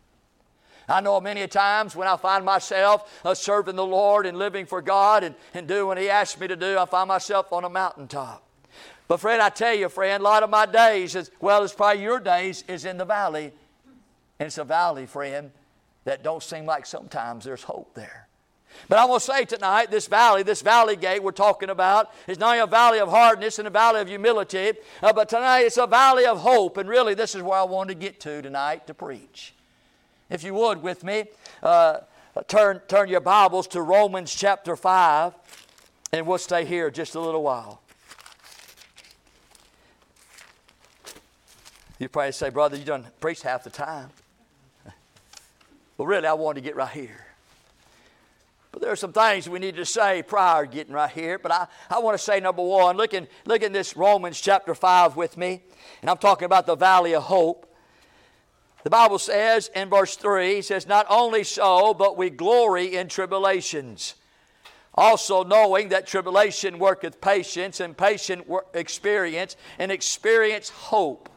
I 0.88 1.02
know 1.02 1.20
many 1.22 1.48
times 1.48 1.96
when 1.96 2.08
I 2.08 2.18
find 2.18 2.44
myself 2.44 3.22
uh, 3.24 3.34
serving 3.34 3.76
the 3.76 3.86
Lord 3.86 4.26
and 4.26 4.38
living 4.38 4.66
for 4.66 4.82
God 4.82 5.24
and, 5.24 5.36
and 5.54 5.68
doing 5.68 5.88
what 5.88 5.98
He 5.98 6.10
asks 6.10 6.40
me 6.40 6.48
to 6.48 6.56
do, 6.56 6.78
I 6.78 6.86
find 6.86 7.08
myself 7.08 7.54
on 7.54 7.64
a 7.64 7.70
mountaintop. 7.70 8.44
But, 9.08 9.20
friend, 9.20 9.42
I 9.42 9.50
tell 9.50 9.74
you, 9.74 9.90
friend, 9.90 10.22
a 10.22 10.24
lot 10.24 10.44
of 10.44 10.50
my 10.50 10.66
days, 10.66 11.16
as 11.16 11.30
well 11.40 11.64
as 11.64 11.74
probably 11.74 12.04
your 12.04 12.20
days, 12.20 12.64
is 12.68 12.86
in 12.86 12.98
the 12.98 13.06
valley. 13.06 13.52
And 14.40 14.48
it's 14.48 14.58
a 14.58 14.64
valley, 14.64 15.06
friend, 15.06 15.52
that 16.06 16.24
don't 16.24 16.42
seem 16.42 16.66
like 16.66 16.86
sometimes 16.86 17.46
there's 17.46 17.64
hope 17.64 17.94
there. 17.94 18.28
But 18.90 19.00
I 19.00 19.06
want 19.06 19.22
to 19.24 19.32
say 19.32 19.46
tonight, 19.46 19.92
this 19.92 20.08
valley, 20.08 20.44
this 20.44 20.62
valley 20.62 20.96
gate 20.96 21.22
we're 21.22 21.32
talking 21.32 21.70
about, 21.70 22.12
is 22.28 22.40
not 22.40 22.50
only 22.50 22.60
a 22.60 22.68
valley 22.68 23.00
of 23.00 23.10
hardness 23.10 23.60
and 23.60 23.68
a 23.68 23.72
valley 23.72 24.02
of 24.02 24.08
humility, 24.08 24.74
uh, 25.02 25.14
but 25.14 25.30
tonight 25.30 25.62
it's 25.62 25.78
a 25.78 25.88
valley 25.88 26.26
of 26.26 26.40
hope. 26.40 26.78
And 26.78 26.90
really, 26.90 27.14
this 27.14 27.36
is 27.36 27.42
where 27.42 27.60
I 27.60 27.64
wanted 27.64 27.94
to 27.94 28.00
get 28.00 28.20
to 28.22 28.42
tonight 28.42 28.88
to 28.88 28.94
preach. 28.94 29.54
If 30.30 30.44
you 30.44 30.54
would 30.54 30.82
with 30.82 31.04
me, 31.04 31.26
uh, 31.62 32.00
turn, 32.48 32.82
turn 32.88 33.10
your 33.10 33.20
Bibles 33.20 33.68
to 33.68 33.82
Romans 33.82 34.34
chapter 34.34 34.76
5, 34.76 35.34
and 36.12 36.26
we'll 36.26 36.38
stay 36.38 36.66
here 36.66 36.90
just 36.90 37.16
a 37.16 37.20
little 37.20 37.44
while. 37.44 37.82
You 42.00 42.10
probably 42.10 42.32
say, 42.32 42.50
Brother, 42.50 42.78
you 42.78 42.84
done 42.84 43.08
preached 43.20 43.44
half 43.44 43.64
the 43.64 43.70
time. 43.70 44.10
Well, 45.96 46.08
really, 46.08 46.26
I 46.26 46.34
wanted 46.34 46.62
to 46.62 46.66
get 46.66 46.76
right 46.76 46.90
here. 46.90 47.28
But 48.72 48.82
there 48.82 48.92
are 48.92 48.96
some 48.96 49.14
things 49.14 49.48
we 49.48 49.60
need 49.60 49.76
to 49.76 49.86
say 49.86 50.24
prior 50.24 50.66
to 50.66 50.72
getting 50.72 50.92
right 50.92 51.12
here. 51.12 51.38
But 51.38 51.52
I, 51.52 51.68
I 51.88 52.00
want 52.00 52.18
to 52.18 52.24
say, 52.24 52.40
number 52.40 52.64
one, 52.64 52.98
look 52.98 53.14
in, 53.14 53.28
look 53.46 53.62
in 53.62 53.72
this 53.72 53.96
Romans 53.96 54.42
chapter 54.42 54.74
5 54.74 55.16
with 55.16 55.38
me. 55.38 55.62
And 56.02 56.10
I'm 56.10 56.18
talking 56.18 56.48
about 56.48 56.66
the 56.66 56.76
valley 56.76 57.14
of 57.14 57.22
hope. 57.22 57.73
The 58.84 58.90
Bible 58.90 59.20
says 59.20 59.72
in 59.74 59.90
verse 59.90 60.16
3, 60.18 60.58
it 60.58 60.66
says, 60.66 60.86
Not 60.86 61.06
only 61.10 61.44
so, 61.44 61.94
but 61.94 62.18
we 62.18 62.30
glory 62.30 62.96
in 62.96 63.08
tribulations. 63.08 64.16
Also 64.96 65.44
knowing 65.44 65.90
that 65.90 66.06
tribulation 66.06 66.78
worketh 66.78 67.20
patience, 67.20 67.80
and 67.80 67.98
patience 67.98 68.44
experience, 68.74 69.56
and 69.80 69.92
experience 69.92 70.70
hope. 70.70 71.30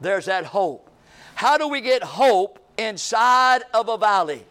There's 0.00 0.26
that 0.26 0.44
hope. 0.44 0.90
How 1.34 1.56
do 1.56 1.68
we 1.68 1.80
get 1.80 2.02
hope 2.02 2.58
inside 2.78 3.62
of 3.72 3.88
a 3.88 3.96
valley? 3.96 4.44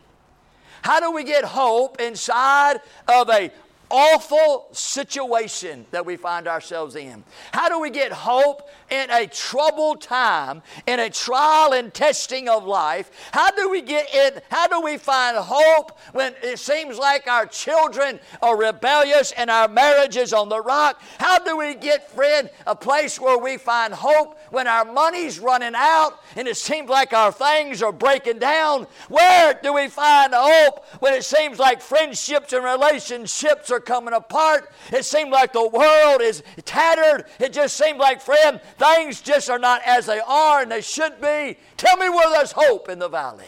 How 0.82 1.00
do 1.00 1.12
we 1.12 1.24
get 1.24 1.46
hope 1.46 2.02
inside 2.02 2.82
of 3.08 3.30
a 3.30 3.52
awful 3.90 4.68
situation 4.72 5.86
that 5.92 6.06
we 6.06 6.16
find 6.16 6.48
ourselves 6.48 6.96
in? 6.96 7.24
How 7.52 7.70
do 7.70 7.80
we 7.80 7.90
get 7.90 8.12
hope 8.12 8.70
in 8.90 9.10
a 9.12 9.28
troubled 9.28 10.02
time, 10.02 10.62
in 10.88 11.00
a 11.00 11.10
trial 11.10 11.74
and 11.74 11.94
testing 11.94 12.50
of 12.50 12.66
life? 12.66 13.12
How 13.32 13.52
do 13.52 13.70
we 13.70 13.82
get 13.82 14.14
in? 14.14 14.42
How 14.50 14.68
do 14.68 14.82
we 14.82 14.98
find 14.98 15.38
hope 15.38 15.98
when 16.14 16.34
it 16.44 16.60
seems 16.60 16.98
like 16.98 17.28
our 17.28 17.46
children 17.46 18.20
are 18.42 18.58
rebellious 18.58 19.32
and 19.34 19.50
our 19.50 19.68
marriage 19.68 20.18
is 20.18 20.34
on 20.34 20.50
the 20.50 20.62
rock? 20.62 21.02
How 21.18 21.40
do 21.40 21.58
we 21.58 21.76
get, 21.76 22.10
friend, 22.12 22.50
a 22.66 22.76
place 22.76 23.20
where 23.20 23.38
we 23.38 23.58
find 23.58 23.94
hope 23.94 24.40
when 24.52 24.68
our 24.68 24.86
money's 24.86 25.40
running 25.40 25.74
out 25.76 26.20
and 26.36 26.48
it 26.48 26.58
seems 26.58 26.90
like 26.90 27.14
our 27.14 27.32
things 27.32 27.82
are 27.82 27.92
breaking 27.92 28.40
down? 28.40 28.88
Where 29.08 29.60
do 29.62 29.74
we 29.74 29.88
find 29.88 30.34
hope 30.36 30.86
when 31.00 31.14
it 31.14 31.24
seems 31.24 31.60
like 31.60 31.82
friendships 31.82 32.54
and 32.54 32.64
relationships 32.64 33.72
are 33.72 33.79
coming 33.80 34.14
apart? 34.14 34.72
It 34.92 35.06
seemed 35.06 35.32
like 35.32 35.54
the 35.54 35.68
world 35.68 36.22
is 36.22 36.44
tattered. 36.66 37.26
It 37.40 37.54
just 37.54 37.78
seemed 37.78 38.00
like, 38.00 38.22
friend, 38.22 38.60
Things 38.78 39.22
just 39.22 39.50
are 39.50 39.60
not 39.60 39.82
as 39.86 40.06
they 40.06 40.20
are 40.20 40.62
and 40.62 40.72
they 40.72 40.82
should 40.82 41.20
be. 41.22 41.58
Tell 41.78 41.98
me 41.98 42.10
where 42.10 42.30
there's 42.32 42.52
hope 42.52 42.90
in 42.90 43.00
the 43.00 43.10
valley. 43.10 43.46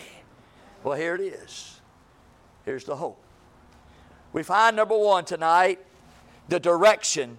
Well, 0.83 0.97
here 0.97 1.15
it 1.15 1.21
is. 1.21 1.79
Here's 2.65 2.83
the 2.83 2.95
hope. 2.95 3.21
We 4.33 4.43
find 4.43 4.75
number 4.75 4.97
one 4.97 5.25
tonight 5.25 5.79
the 6.47 6.59
direction 6.59 7.37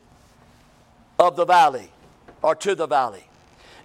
of 1.18 1.36
the 1.36 1.45
valley 1.45 1.90
or 2.43 2.55
to 2.57 2.74
the 2.74 2.86
valley. 2.86 3.24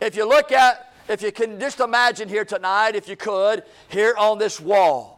If 0.01 0.15
you 0.15 0.27
look 0.27 0.51
at, 0.51 0.93
if 1.07 1.21
you 1.21 1.31
can 1.31 1.59
just 1.59 1.79
imagine 1.79 2.29
here 2.29 2.45
tonight, 2.45 2.95
if 2.95 3.07
you 3.07 3.15
could, 3.15 3.63
here 3.89 4.15
on 4.17 4.37
this 4.37 4.59
wall. 4.59 5.16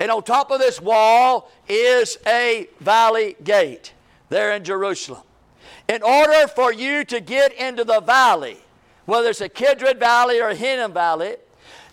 And 0.00 0.10
on 0.10 0.22
top 0.22 0.50
of 0.50 0.60
this 0.60 0.80
wall 0.80 1.50
is 1.68 2.18
a 2.26 2.68
valley 2.80 3.36
gate 3.42 3.92
there 4.28 4.52
in 4.52 4.64
Jerusalem. 4.64 5.22
In 5.88 6.02
order 6.02 6.46
for 6.48 6.72
you 6.72 7.04
to 7.04 7.20
get 7.20 7.52
into 7.54 7.82
the 7.84 8.00
valley, 8.00 8.58
whether 9.06 9.30
it's 9.30 9.40
a 9.40 9.48
Kidron 9.48 9.98
Valley 9.98 10.40
or 10.40 10.50
a 10.50 10.54
Hinnom 10.54 10.92
Valley, 10.92 11.36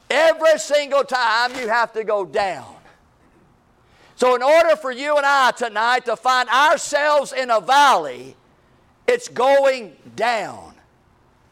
every 0.09 0.59
single 0.59 1.03
time 1.03 1.55
you 1.55 1.69
have 1.69 1.93
to 1.93 2.03
go 2.03 2.25
down. 2.25 2.75
So, 4.17 4.35
in 4.35 4.43
order 4.43 4.75
for 4.75 4.91
you 4.91 5.17
and 5.17 5.25
I 5.25 5.51
tonight 5.51 6.05
to 6.05 6.15
find 6.15 6.47
ourselves 6.49 7.33
in 7.33 7.49
a 7.49 7.59
valley, 7.59 8.35
it's 9.07 9.27
going 9.27 9.95
down. 10.15 10.73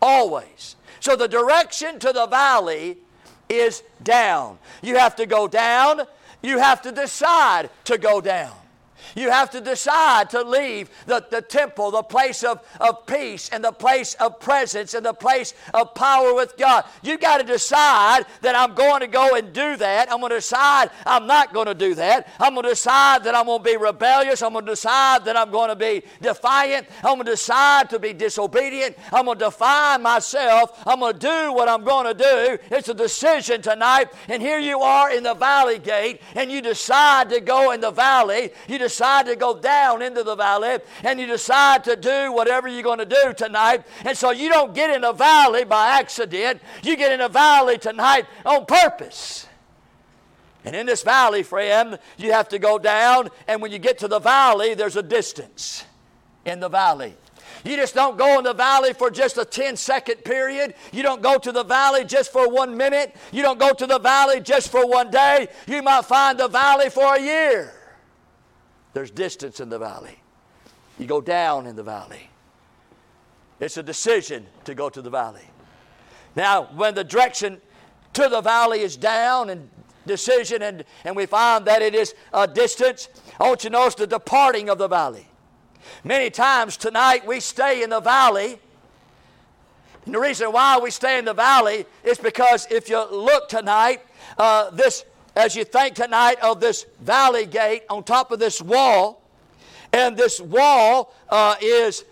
Always. 0.02 0.76
So, 1.00 1.16
the 1.16 1.28
direction 1.28 2.00
to 2.00 2.14
the 2.14 2.28
valley 2.28 2.98
is 3.50 3.84
down. 4.02 4.60
You 4.82 4.98
have 4.98 5.16
to 5.18 5.26
go 5.26 5.48
down. 5.48 6.02
You 6.44 6.60
have 6.60 6.82
to 6.82 6.92
decide 6.92 7.70
to 7.86 7.98
go 7.98 8.22
down. 8.22 8.63
You 9.16 9.30
have 9.30 9.50
to 9.52 9.62
decide 9.62 10.30
to 10.32 10.42
leave 10.42 10.90
the, 11.06 11.26
the 11.30 11.42
temple, 11.42 11.92
the 11.92 12.04
place 12.04 12.44
of, 12.44 12.62
of 12.80 13.06
peace, 13.06 13.50
and 13.50 13.64
the 13.64 13.72
place 13.72 14.16
of 14.16 14.40
presence, 14.40 14.94
and 14.94 15.06
the 15.06 15.14
place 15.14 15.54
of 15.74 15.94
power 15.94 16.34
with 16.34 16.58
God. 16.58 16.86
You 17.02 17.18
got 17.18 17.38
to 17.38 17.44
decide 17.44 18.26
that 18.42 18.56
I'm 18.56 18.74
going 18.74 19.02
to 19.02 19.08
go 19.08 19.36
and 19.36 19.54
do 19.54 19.78
that. 19.78 20.12
I'm 20.12 20.20
going 20.20 20.32
to 20.32 20.38
decide 20.38 20.90
I'm 21.06 21.28
not 21.28 21.54
going 21.54 21.68
to 21.68 21.74
do 21.74 21.96
that. 21.96 22.28
I'm 22.40 22.54
going 22.54 22.64
to 22.64 22.70
decide 22.70 23.24
that 23.26 23.36
I'm 23.36 23.46
going 23.46 23.60
to 23.60 23.64
be 23.64 23.78
rebellious. 23.78 24.42
I'm 24.42 24.54
going 24.54 24.66
to 24.66 24.72
decide 24.72 25.26
that 25.26 25.38
I'm 25.38 25.52
going 25.52 25.70
to 25.70 25.76
be 25.76 26.04
defiant. 26.22 26.88
I'm 26.98 27.16
going 27.16 27.26
to 27.26 27.32
decide 27.32 27.90
to 27.92 28.00
be 28.00 28.14
disobedient. 28.14 28.98
I'm 29.12 29.26
going 29.26 29.38
to 29.38 29.46
define 29.46 30.02
myself. 30.02 30.82
I'm 30.88 31.00
going 31.00 31.14
to 31.14 31.20
do 31.20 31.54
what 31.54 31.70
I'm 31.70 31.84
going 31.84 32.08
to 32.08 32.14
do. 32.14 32.58
It's 32.76 32.90
a 32.90 32.94
decision 32.94 33.62
tonight. 33.62 34.08
And 34.28 34.42
here 34.42 34.60
you 34.60 34.80
are 34.80 35.12
in 35.12 35.24
the 35.24 35.34
valley 35.34 35.80
gate, 35.80 36.22
and 36.36 36.52
you 36.52 36.62
decide 36.62 37.30
to 37.30 37.40
go 37.40 37.72
in 37.72 37.82
the 37.82 37.92
valley. 37.92 38.52
You 38.68 38.78
decide 38.80 39.03
decide 39.04 39.26
to 39.26 39.36
go 39.36 39.54
down 39.60 40.02
into 40.02 40.24
the 40.24 40.36
valley 40.36 40.78
and 41.04 41.20
you 41.20 41.28
decide 41.28 41.84
to 41.84 41.96
do 41.98 42.32
whatever 42.32 42.70
you're 42.70 42.84
going 42.84 43.00
to 43.00 43.06
do 43.06 43.34
tonight. 43.36 43.84
And 44.06 44.18
so 44.18 44.32
you 44.32 44.48
don't 44.48 44.74
get 44.74 44.96
in 44.96 45.04
a 45.04 45.12
valley 45.12 45.66
by 45.66 46.00
accident, 46.00 46.62
you 46.84 46.96
get 46.96 47.12
in 47.12 47.20
a 47.20 47.28
valley 47.28 47.78
tonight 47.78 48.26
on 48.46 48.66
purpose. 48.66 49.46
And 50.64 50.74
in 50.74 50.86
this 50.86 51.04
valley, 51.04 51.44
friend, 51.44 52.00
you 52.18 52.32
have 52.32 52.48
to 52.50 52.60
go 52.60 52.80
down, 52.80 53.28
and 53.50 53.62
when 53.62 53.74
you 53.74 53.80
get 53.80 53.98
to 53.98 54.08
the 54.08 54.20
valley, 54.20 54.74
there's 54.74 54.96
a 54.96 55.04
distance 55.04 55.84
in 56.46 56.62
the 56.62 56.70
valley. 56.70 57.16
You 57.66 57.76
just 57.76 57.94
don't 57.94 58.18
go 58.18 58.38
in 58.38 58.46
the 58.46 58.54
valley 58.54 58.94
for 58.94 59.12
just 59.12 59.38
a 59.38 59.44
10 59.44 59.76
second 59.76 60.24
period. 60.24 60.76
You 60.94 61.04
don't 61.04 61.22
go 61.22 61.38
to 61.38 61.52
the 61.52 61.66
valley 61.66 62.06
just 62.06 62.32
for 62.32 62.50
one 62.50 62.78
minute. 62.78 63.14
You 63.34 63.42
don't 63.42 63.60
go 63.60 63.74
to 63.74 63.86
the 63.86 64.00
valley 64.00 64.40
just 64.40 64.72
for 64.72 64.88
one 64.88 65.12
day. 65.12 65.50
You 65.68 65.82
might 65.82 66.06
find 66.06 66.40
the 66.40 66.48
valley 66.48 66.90
for 66.90 67.16
a 67.16 67.22
year. 67.22 67.83
There's 68.94 69.12
distance 69.12 69.60
in 69.60 69.70
the 69.70 69.80
valley. 69.80 70.20
You 71.00 71.08
go 71.08 71.22
down 71.22 71.66
in 71.66 71.76
the 71.76 71.84
valley. 71.84 72.30
It's 73.60 73.78
a 73.78 73.84
decision 73.84 74.46
to 74.66 74.76
go 74.76 74.90
to 74.90 75.02
the 75.02 75.10
valley. 75.10 75.48
Now, 76.36 76.70
when 76.76 76.96
the 76.96 77.04
direction 77.04 77.62
to 78.14 78.28
the 78.28 78.42
valley 78.42 78.82
is 78.82 78.98
down 78.98 79.50
and 79.50 79.70
decision, 80.06 80.62
and, 80.62 80.84
and 81.04 81.16
we 81.16 81.26
find 81.26 81.66
that 81.66 81.82
it 81.82 81.96
is 81.96 82.14
a 82.34 82.48
distance, 82.48 83.10
I 83.40 83.48
want 83.48 83.64
you 83.64 83.70
to 83.70 83.74
notice 83.74 83.96
the 83.96 84.08
departing 84.08 84.70
of 84.70 84.78
the 84.78 84.88
valley. 84.88 85.28
Many 86.04 86.30
times 86.30 86.78
tonight 86.78 87.26
we 87.26 87.40
stay 87.40 87.84
in 87.84 87.90
the 87.90 88.00
valley. 88.00 88.60
And 90.06 90.14
the 90.14 90.20
reason 90.20 90.52
why 90.52 90.78
we 90.80 90.92
stay 90.92 91.18
in 91.18 91.26
the 91.26 91.34
valley 91.34 91.86
is 92.04 92.18
because 92.18 92.68
if 92.70 92.90
you 92.90 93.04
look 93.10 93.48
tonight, 93.48 94.02
uh, 94.38 94.70
this 94.72 95.06
as 95.36 95.56
you 95.56 95.64
think 95.64 95.96
tonight 95.96 96.40
of 96.42 96.60
this 96.60 96.86
valley 97.02 97.46
gate 97.46 97.84
on 97.90 98.04
top 98.04 98.32
of 98.32 98.40
this 98.40 98.62
wall, 98.62 99.22
and 99.92 100.18
this 100.18 100.40
wall 100.40 101.14
uh, 101.30 101.56
is, 101.62 102.04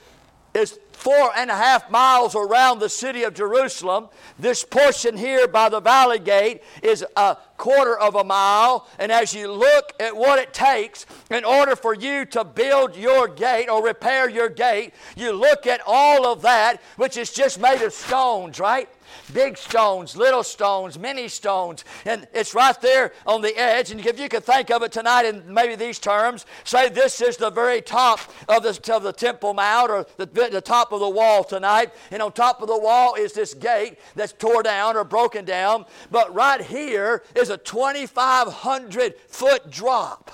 is 0.53 0.80
four 1.01 1.32
and 1.36 1.49
a 1.49 1.55
half 1.55 1.89
miles 1.89 2.36
around 2.36 2.78
the 2.78 2.88
city 2.89 3.24
of 3.24 3.34
Jerusalem. 3.34 4.07
This 4.38 4.63
portion 4.63 5.17
here 5.17 5.47
by 5.47 5.67
the 5.69 5.80
valley 5.80 6.19
gate 6.19 6.61
is 6.84 7.03
a 7.17 7.38
quarter 7.57 7.97
of 7.97 8.15
a 8.15 8.24
mile. 8.24 8.88
And 8.99 9.11
as 9.11 9.34
you 9.34 9.51
look 9.51 9.93
at 9.99 10.15
what 10.15 10.38
it 10.38 10.53
takes 10.53 11.07
in 11.32 11.43
order 11.43 11.76
for 11.76 11.95
you 11.95 12.26
to 12.26 12.43
build 12.43 12.95
your 12.95 13.28
gate 13.28 13.67
or 13.67 13.84
repair 13.84 14.30
your 14.30 14.49
gate, 14.49 14.93
you 15.15 15.32
look 15.32 15.65
at 15.65 15.82
all 15.88 16.28
of 16.28 16.43
that, 16.43 16.80
which 16.97 17.17
is 17.17 17.32
just 17.32 17.59
made 17.59 17.82
of 17.82 17.93
stones, 17.93 18.59
right? 18.59 18.88
Big 19.34 19.57
stones, 19.57 20.16
little 20.16 20.43
stones, 20.43 20.97
many 20.97 21.28
stones. 21.28 21.84
And 22.05 22.28
it's 22.34 22.53
right 22.53 22.80
there 22.82 23.14
on 23.26 23.41
the 23.41 23.57
edge. 23.57 23.91
And 23.91 24.05
if 24.05 24.20
you 24.20 24.30
could 24.30 24.43
think 24.43 24.70
of 24.72 24.84
it 24.84 24.91
tonight 24.91 25.26
in 25.26 25.43
maybe 25.51 25.76
these 25.76 25.99
terms, 25.99 26.45
say 26.64 26.89
this 26.89 27.22
is 27.22 27.38
the 27.38 27.49
very 27.49 27.82
top 27.82 28.20
of 28.47 28.64
the, 28.64 28.93
of 28.93 29.03
the 29.03 29.14
Temple 29.14 29.53
Mount 29.53 29.91
or 29.91 30.05
the, 30.18 30.26
the 30.26 30.62
top 30.62 30.91
of 30.91 30.99
the 30.99 31.09
wall 31.09 31.43
tonight. 31.43 31.91
And 32.12 32.22
on 32.22 32.32
top 32.32 32.62
of 32.62 32.68
the 32.68 32.80
wall 32.80 33.16
is 33.16 33.34
this 33.34 33.53
gate 33.53 33.99
that's 34.16 34.34
tore 34.34 34.64
down 34.64 34.95
or 34.95 35.03
broken 35.03 35.45
down. 35.45 35.86
But 36.09 36.34
right 36.34 36.62
here 36.62 37.24
is 37.36 37.49
a 37.49 37.57
2,500 37.57 39.16
foot 39.28 39.72
drop. 39.72 40.32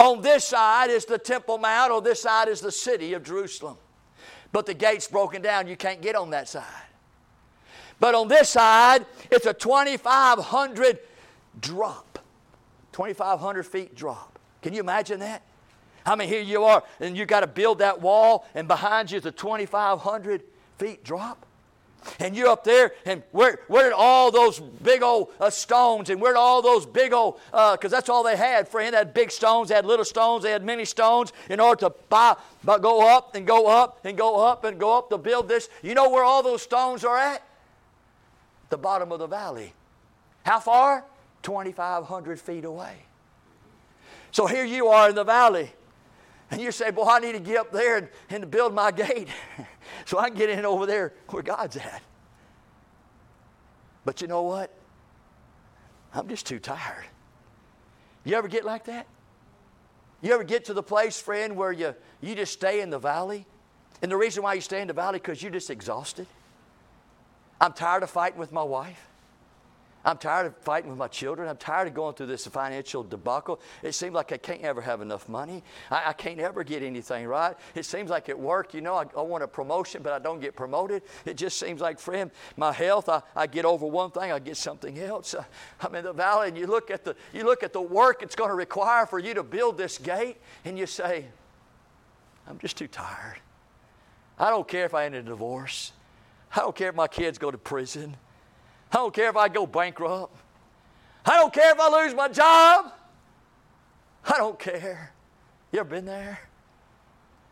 On 0.00 0.22
this 0.22 0.44
side 0.44 0.90
is 0.90 1.04
the 1.04 1.18
Temple 1.18 1.58
Mount, 1.58 1.90
on 1.90 2.04
this 2.04 2.22
side 2.22 2.48
is 2.48 2.60
the 2.60 2.70
city 2.70 3.14
of 3.14 3.24
Jerusalem. 3.24 3.76
But 4.52 4.66
the 4.66 4.74
gate's 4.74 5.08
broken 5.08 5.42
down, 5.42 5.66
you 5.66 5.76
can't 5.76 6.00
get 6.00 6.14
on 6.14 6.30
that 6.30 6.48
side. 6.48 6.64
But 8.00 8.14
on 8.14 8.28
this 8.28 8.50
side, 8.50 9.04
it's 9.30 9.46
a 9.46 9.52
2,500 9.52 10.98
drop. 11.60 12.18
2,500 12.92 13.62
feet 13.64 13.94
drop. 13.94 14.38
Can 14.62 14.74
you 14.74 14.80
imagine 14.80 15.20
that? 15.20 15.42
I 16.04 16.16
mean, 16.16 16.28
here 16.28 16.42
you 16.42 16.64
are, 16.64 16.82
and 17.00 17.16
you 17.16 17.26
got 17.26 17.40
to 17.40 17.46
build 17.46 17.78
that 17.78 18.00
wall, 18.00 18.46
and 18.54 18.66
behind 18.66 19.10
you 19.10 19.18
is 19.18 19.26
a 19.26 19.32
2,500 19.32 20.42
feet 20.78 21.04
drop. 21.04 21.44
And 22.20 22.34
you're 22.34 22.48
up 22.48 22.64
there, 22.64 22.92
and 23.04 23.22
where, 23.32 23.60
where 23.66 23.84
did 23.84 23.92
all 23.92 24.30
those 24.30 24.60
big 24.60 25.02
old 25.02 25.28
uh, 25.40 25.50
stones, 25.50 26.08
and 26.08 26.20
where 26.20 26.32
did 26.32 26.38
all 26.38 26.62
those 26.62 26.86
big 26.86 27.12
old, 27.12 27.38
because 27.50 27.84
uh, 27.84 27.88
that's 27.88 28.08
all 28.08 28.22
they 28.22 28.36
had, 28.36 28.68
friend. 28.68 28.94
They 28.94 28.98
had 28.98 29.12
big 29.12 29.30
stones, 29.30 29.68
they 29.68 29.74
had 29.74 29.84
little 29.84 30.04
stones, 30.04 30.44
they 30.44 30.52
had 30.52 30.64
many 30.64 30.84
stones 30.84 31.32
in 31.50 31.60
order 31.60 31.88
to 31.88 31.94
buy, 32.08 32.36
go 32.64 33.06
up 33.06 33.34
and 33.34 33.46
go 33.46 33.66
up 33.66 34.00
and 34.04 34.16
go 34.16 34.44
up 34.44 34.64
and 34.64 34.78
go 34.78 34.96
up 34.96 35.10
to 35.10 35.18
build 35.18 35.48
this. 35.48 35.68
You 35.82 35.94
know 35.94 36.08
where 36.08 36.24
all 36.24 36.42
those 36.42 36.62
stones 36.62 37.04
are 37.04 37.18
at? 37.18 37.42
The 38.68 38.78
bottom 38.78 39.12
of 39.12 39.18
the 39.18 39.26
valley. 39.26 39.72
How 40.44 40.60
far? 40.60 41.04
2,500 41.42 42.40
feet 42.40 42.64
away. 42.64 42.96
So 44.30 44.46
here 44.46 44.64
you 44.64 44.88
are 44.88 45.08
in 45.08 45.14
the 45.14 45.24
valley. 45.24 45.72
And 46.50 46.60
you 46.60 46.72
say, 46.72 46.90
Boy, 46.90 47.04
I 47.04 47.18
need 47.20 47.32
to 47.32 47.40
get 47.40 47.58
up 47.58 47.72
there 47.72 47.98
and, 47.98 48.08
and 48.30 48.50
build 48.50 48.74
my 48.74 48.90
gate 48.90 49.28
so 50.04 50.18
I 50.18 50.28
can 50.28 50.38
get 50.38 50.50
in 50.50 50.64
over 50.64 50.86
there 50.86 51.12
where 51.28 51.42
God's 51.42 51.76
at. 51.76 52.02
But 54.04 54.22
you 54.22 54.28
know 54.28 54.42
what? 54.42 54.72
I'm 56.14 56.28
just 56.28 56.46
too 56.46 56.58
tired. 56.58 57.04
You 58.24 58.36
ever 58.36 58.48
get 58.48 58.64
like 58.64 58.84
that? 58.86 59.06
You 60.22 60.32
ever 60.32 60.44
get 60.44 60.64
to 60.66 60.74
the 60.74 60.82
place, 60.82 61.20
friend, 61.20 61.56
where 61.56 61.70
you, 61.70 61.94
you 62.20 62.34
just 62.34 62.52
stay 62.52 62.80
in 62.80 62.90
the 62.90 62.98
valley? 62.98 63.46
And 64.02 64.10
the 64.10 64.16
reason 64.16 64.42
why 64.42 64.54
you 64.54 64.60
stay 64.60 64.80
in 64.80 64.88
the 64.88 64.94
valley 64.94 65.18
because 65.18 65.42
you're 65.42 65.52
just 65.52 65.70
exhausted? 65.70 66.26
I'm 67.60 67.72
tired 67.72 68.02
of 68.02 68.10
fighting 68.10 68.38
with 68.38 68.52
my 68.52 68.62
wife. 68.62 69.08
I'm 70.04 70.16
tired 70.16 70.46
of 70.46 70.56
fighting 70.58 70.88
with 70.88 70.98
my 70.98 71.08
children. 71.08 71.48
I'm 71.48 71.56
tired 71.56 71.88
of 71.88 71.94
going 71.94 72.14
through 72.14 72.28
this 72.28 72.46
financial 72.46 73.02
debacle. 73.02 73.60
It 73.82 73.92
seems 73.92 74.14
like 74.14 74.32
I 74.32 74.36
can't 74.36 74.62
ever 74.62 74.80
have 74.80 75.02
enough 75.02 75.28
money. 75.28 75.62
I, 75.90 76.10
I 76.10 76.12
can't 76.12 76.38
ever 76.38 76.62
get 76.62 76.82
anything 76.82 77.26
right. 77.26 77.56
It 77.74 77.84
seems 77.84 78.08
like 78.08 78.28
at 78.28 78.38
work, 78.38 78.74
you 78.74 78.80
know, 78.80 78.94
I, 78.94 79.04
I, 79.16 79.22
want 79.22 79.42
a 79.42 79.48
promotion, 79.48 80.02
but 80.02 80.12
I 80.12 80.18
don't 80.18 80.40
get 80.40 80.54
promoted. 80.54 81.02
It 81.26 81.36
just 81.36 81.58
seems 81.58 81.80
like, 81.80 81.98
friend, 81.98 82.30
my 82.56 82.72
health, 82.72 83.08
I, 83.08 83.22
I 83.34 83.46
get 83.48 83.64
over 83.64 83.86
one 83.86 84.10
thing, 84.10 84.30
I 84.30 84.38
get 84.38 84.56
something 84.56 84.98
else. 84.98 85.34
I'm 85.80 85.94
in 85.94 86.04
the 86.04 86.12
valley, 86.12 86.48
and 86.48 86.56
you 86.56 86.68
look 86.68 86.90
at 86.90 87.04
the, 87.04 87.16
you 87.34 87.44
look 87.44 87.62
at 87.62 87.72
the 87.72 87.82
work 87.82 88.22
it's 88.22 88.36
going 88.36 88.50
to 88.50 88.56
require 88.56 89.04
for 89.04 89.18
you 89.18 89.34
to 89.34 89.42
build 89.42 89.76
this 89.76 89.98
gate, 89.98 90.36
and 90.64 90.78
you 90.78 90.86
say, 90.86 91.26
I'm 92.46 92.58
just 92.58 92.78
too 92.78 92.88
tired. 92.88 93.40
I 94.38 94.50
don't 94.50 94.66
care 94.66 94.86
if 94.86 94.94
I 94.94 95.04
end 95.04 95.16
a 95.16 95.22
divorce. 95.22 95.92
I 96.54 96.60
don't 96.60 96.74
care 96.74 96.88
if 96.88 96.94
my 96.94 97.08
kids 97.08 97.38
go 97.38 97.50
to 97.50 97.58
prison. 97.58 98.16
I 98.92 98.96
don't 98.96 99.14
care 99.14 99.28
if 99.28 99.36
I 99.36 99.48
go 99.48 99.66
bankrupt. 99.66 100.34
I 101.24 101.36
don't 101.36 101.52
care 101.52 101.72
if 101.72 101.78
I 101.78 102.04
lose 102.04 102.14
my 102.14 102.28
job. 102.28 102.92
I 104.24 104.38
don't 104.38 104.58
care. 104.58 105.12
You 105.72 105.80
ever 105.80 105.90
been 105.90 106.06
there? 106.06 106.40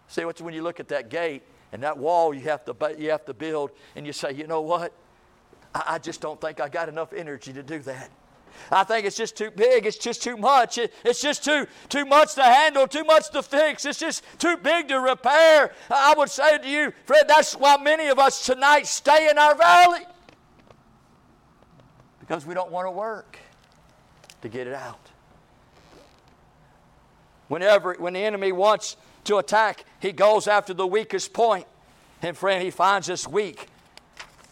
See, 0.09 0.25
what's 0.25 0.41
when 0.41 0.55
you 0.55 0.63
look 0.63 0.81
at 0.81 0.89
that 0.89 1.11
gate 1.11 1.43
and 1.73 1.83
that 1.83 1.99
wall 1.99 2.33
you 2.33 2.41
have 2.43 2.65
to, 2.65 2.97
you 2.99 3.11
have 3.11 3.25
to 3.27 3.35
build, 3.35 3.71
and 3.97 4.07
you 4.07 4.13
say, 4.13 4.33
you 4.33 4.47
know 4.47 4.61
what? 4.61 4.93
I, 5.75 5.83
I 5.87 5.99
just 5.99 6.21
don't 6.21 6.41
think 6.41 6.61
I 6.61 6.69
got 6.69 6.89
enough 6.89 7.13
energy 7.13 7.53
to 7.53 7.63
do 7.63 7.81
that. 7.81 8.11
I 8.71 8.85
think 8.85 9.07
it's 9.07 9.17
just 9.17 9.37
too 9.37 9.51
big. 9.51 9.87
It's 9.87 9.99
just 9.99 10.23
too 10.23 10.37
much. 10.37 10.79
It, 10.79 10.93
it's 11.05 11.21
just 11.21 11.45
too, 11.45 11.67
too 11.89 12.05
much 12.05 12.35
to 12.35 12.43
handle, 12.43 12.87
too 12.87 13.05
much 13.05 13.31
to 13.31 13.43
fix. 13.43 13.85
It's 13.85 13.99
just 13.99 14.23
too 14.39 14.57
big 14.57 14.89
to 14.89 15.01
repair. 15.01 15.73
I 15.91 16.15
would 16.17 16.31
say 16.31 16.59
to 16.59 16.69
you, 16.69 16.93
Fred, 17.05 17.27
that's 17.29 17.55
why 17.55 17.77
many 17.77 18.09
of 18.09 18.19
us 18.19 18.45
tonight 18.47 18.87
stay 18.87 19.29
in 19.29 19.39
our 19.39 19.55
valley. 19.55 20.01
Because 22.21 22.45
we 22.45 22.55
don't 22.55 22.71
want 22.71 22.87
to 22.87 22.91
work 22.91 23.39
to 24.43 24.49
get 24.49 24.67
it 24.67 24.75
out. 24.75 24.99
Whenever, 27.49 27.95
when 27.99 28.15
the 28.15 28.21
enemy 28.21 28.53
wants 28.53 28.97
to 29.25 29.37
attack, 29.39 29.85
he 30.01 30.13
goes 30.13 30.49
after 30.49 30.75
the 30.75 30.87
weakest. 30.87 31.37
And 32.23 32.37
friend, 32.37 32.63
he 32.63 32.71
finds 32.71 33.09
us 33.09 33.29
weak 33.29 33.69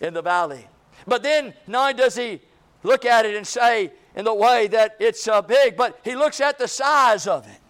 in 0.00 0.14
the 0.14 0.22
valley. 0.22 0.68
But 1.06 1.22
then, 1.22 1.54
not 1.66 1.90
only 1.90 1.94
does 1.94 2.16
he 2.16 2.40
look 2.84 3.04
at 3.04 3.26
it 3.26 3.34
and 3.34 3.44
say, 3.44 3.90
in 4.14 4.24
the 4.24 4.34
way 4.34 4.68
that 4.68 4.96
it's 5.00 5.26
uh, 5.26 5.42
big, 5.42 5.76
but 5.76 5.98
he 6.04 6.14
looks 6.14 6.40
at 6.40 6.58
the 6.58 6.68
size 6.68 7.26
of 7.26 7.46
it. 7.46 7.60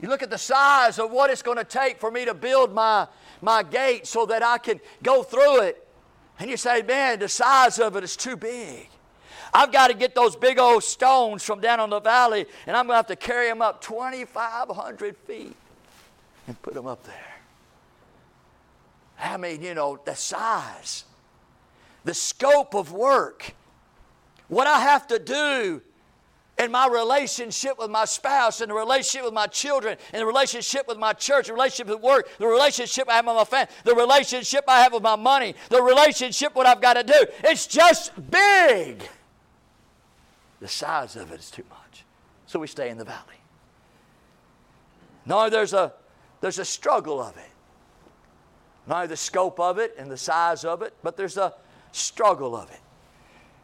You 0.00 0.08
look 0.08 0.22
at 0.22 0.30
the 0.30 0.38
size 0.38 0.98
of 0.98 1.10
what 1.10 1.30
it's 1.30 1.42
going 1.42 1.56
to 1.56 1.64
take 1.64 1.98
for 1.98 2.10
me 2.10 2.24
to 2.26 2.34
build 2.34 2.72
my, 2.72 3.08
my 3.40 3.62
gate 3.62 4.06
so 4.06 4.26
that 4.26 4.42
I 4.42 4.58
can 4.58 4.80
go 5.02 5.22
through 5.22 5.62
it. 5.62 5.88
And 6.38 6.50
you 6.50 6.56
say, 6.56 6.82
man, 6.82 7.20
the 7.20 7.28
size 7.28 7.78
of 7.78 7.96
it 7.96 8.04
is 8.04 8.16
too 8.16 8.36
big. 8.36 8.88
I've 9.52 9.72
got 9.72 9.88
to 9.88 9.94
get 9.94 10.14
those 10.14 10.34
big 10.34 10.58
old 10.58 10.82
stones 10.82 11.44
from 11.44 11.60
down 11.60 11.78
on 11.78 11.90
the 11.90 12.00
valley, 12.00 12.44
and 12.66 12.76
I'm 12.76 12.86
going 12.86 12.94
to 12.94 12.96
have 12.96 13.06
to 13.06 13.16
carry 13.16 13.48
them 13.48 13.62
up 13.62 13.80
2,500 13.80 15.16
feet 15.16 15.56
and 16.48 16.60
put 16.60 16.74
them 16.74 16.86
up 16.86 17.04
there. 17.04 17.34
I 19.18 19.36
mean, 19.36 19.62
you 19.62 19.74
know, 19.74 19.98
the 20.04 20.14
size, 20.14 21.04
the 22.04 22.14
scope 22.14 22.74
of 22.74 22.92
work, 22.92 23.54
what 24.48 24.66
I 24.66 24.80
have 24.80 25.06
to 25.08 25.18
do 25.18 25.82
in 26.58 26.70
my 26.70 26.86
relationship 26.86 27.78
with 27.78 27.90
my 27.90 28.04
spouse, 28.04 28.60
in 28.60 28.68
the 28.68 28.74
relationship 28.74 29.24
with 29.24 29.34
my 29.34 29.46
children, 29.46 29.98
in 30.12 30.20
the 30.20 30.26
relationship 30.26 30.86
with 30.86 30.98
my 30.98 31.12
church, 31.12 31.48
the 31.48 31.52
relationship 31.52 31.88
with 31.88 32.00
work, 32.00 32.28
the 32.38 32.46
relationship 32.46 33.08
I 33.08 33.16
have 33.16 33.26
with 33.26 33.34
my 33.34 33.44
family, 33.44 33.72
the 33.84 33.94
relationship 33.94 34.64
I 34.68 34.82
have 34.82 34.92
with 34.92 35.02
my 35.02 35.16
money, 35.16 35.54
the 35.70 35.82
relationship 35.82 36.54
what 36.54 36.66
I've 36.66 36.80
got 36.80 36.94
to 36.94 37.02
do. 37.02 37.26
It's 37.42 37.66
just 37.66 38.12
big. 38.30 39.08
The 40.60 40.68
size 40.68 41.16
of 41.16 41.32
it 41.32 41.40
is 41.40 41.50
too 41.50 41.64
much. 41.68 42.04
So 42.46 42.60
we 42.60 42.66
stay 42.66 42.88
in 42.88 42.98
the 42.98 43.04
valley. 43.04 43.40
No, 45.26 45.50
there's 45.50 45.72
a 45.72 45.92
there's 46.40 46.58
a 46.58 46.64
struggle 46.64 47.20
of 47.20 47.36
it. 47.36 47.50
Not 48.86 48.96
only 48.96 49.06
the 49.08 49.16
scope 49.16 49.58
of 49.58 49.78
it 49.78 49.94
and 49.98 50.10
the 50.10 50.16
size 50.16 50.64
of 50.64 50.82
it, 50.82 50.94
but 51.02 51.16
there's 51.16 51.38
a 51.38 51.54
struggle 51.94 52.56
of 52.56 52.70
it. 52.70 52.80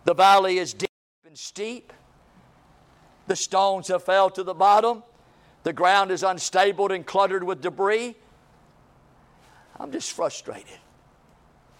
The 0.05 0.15
valley 0.15 0.59
is 0.59 0.73
deep 0.73 0.91
and 1.27 1.37
steep. 1.37 1.93
The 3.27 3.37
stones 3.37 3.89
have 3.89 4.05
fell 4.05 4.31
to 4.31 4.43
the 4.43 4.55
bottom. 4.55 5.03
The 5.63 5.73
ground 5.73 6.11
is 6.11 6.23
unstable 6.23 6.91
and 6.91 7.05
cluttered 7.05 7.45
with 7.45 7.61
debris. 7.61 8.17
I'm 9.79 9.93
just 9.93 10.13
frustrated, 10.13 10.79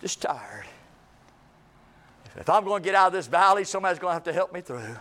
just 0.01 0.23
tired. 0.23 0.67
If 2.37 2.49
I'm 2.49 2.65
going 2.65 2.83
to 2.83 2.87
get 2.87 2.95
out 2.95 3.09
of 3.09 3.13
this 3.13 3.27
valley, 3.27 3.65
somebody's 3.65 3.99
going 3.99 4.11
to 4.11 4.15
have 4.15 4.25
to 4.25 4.33
help 4.33 4.53
me 4.53 4.61
through. 4.61 4.97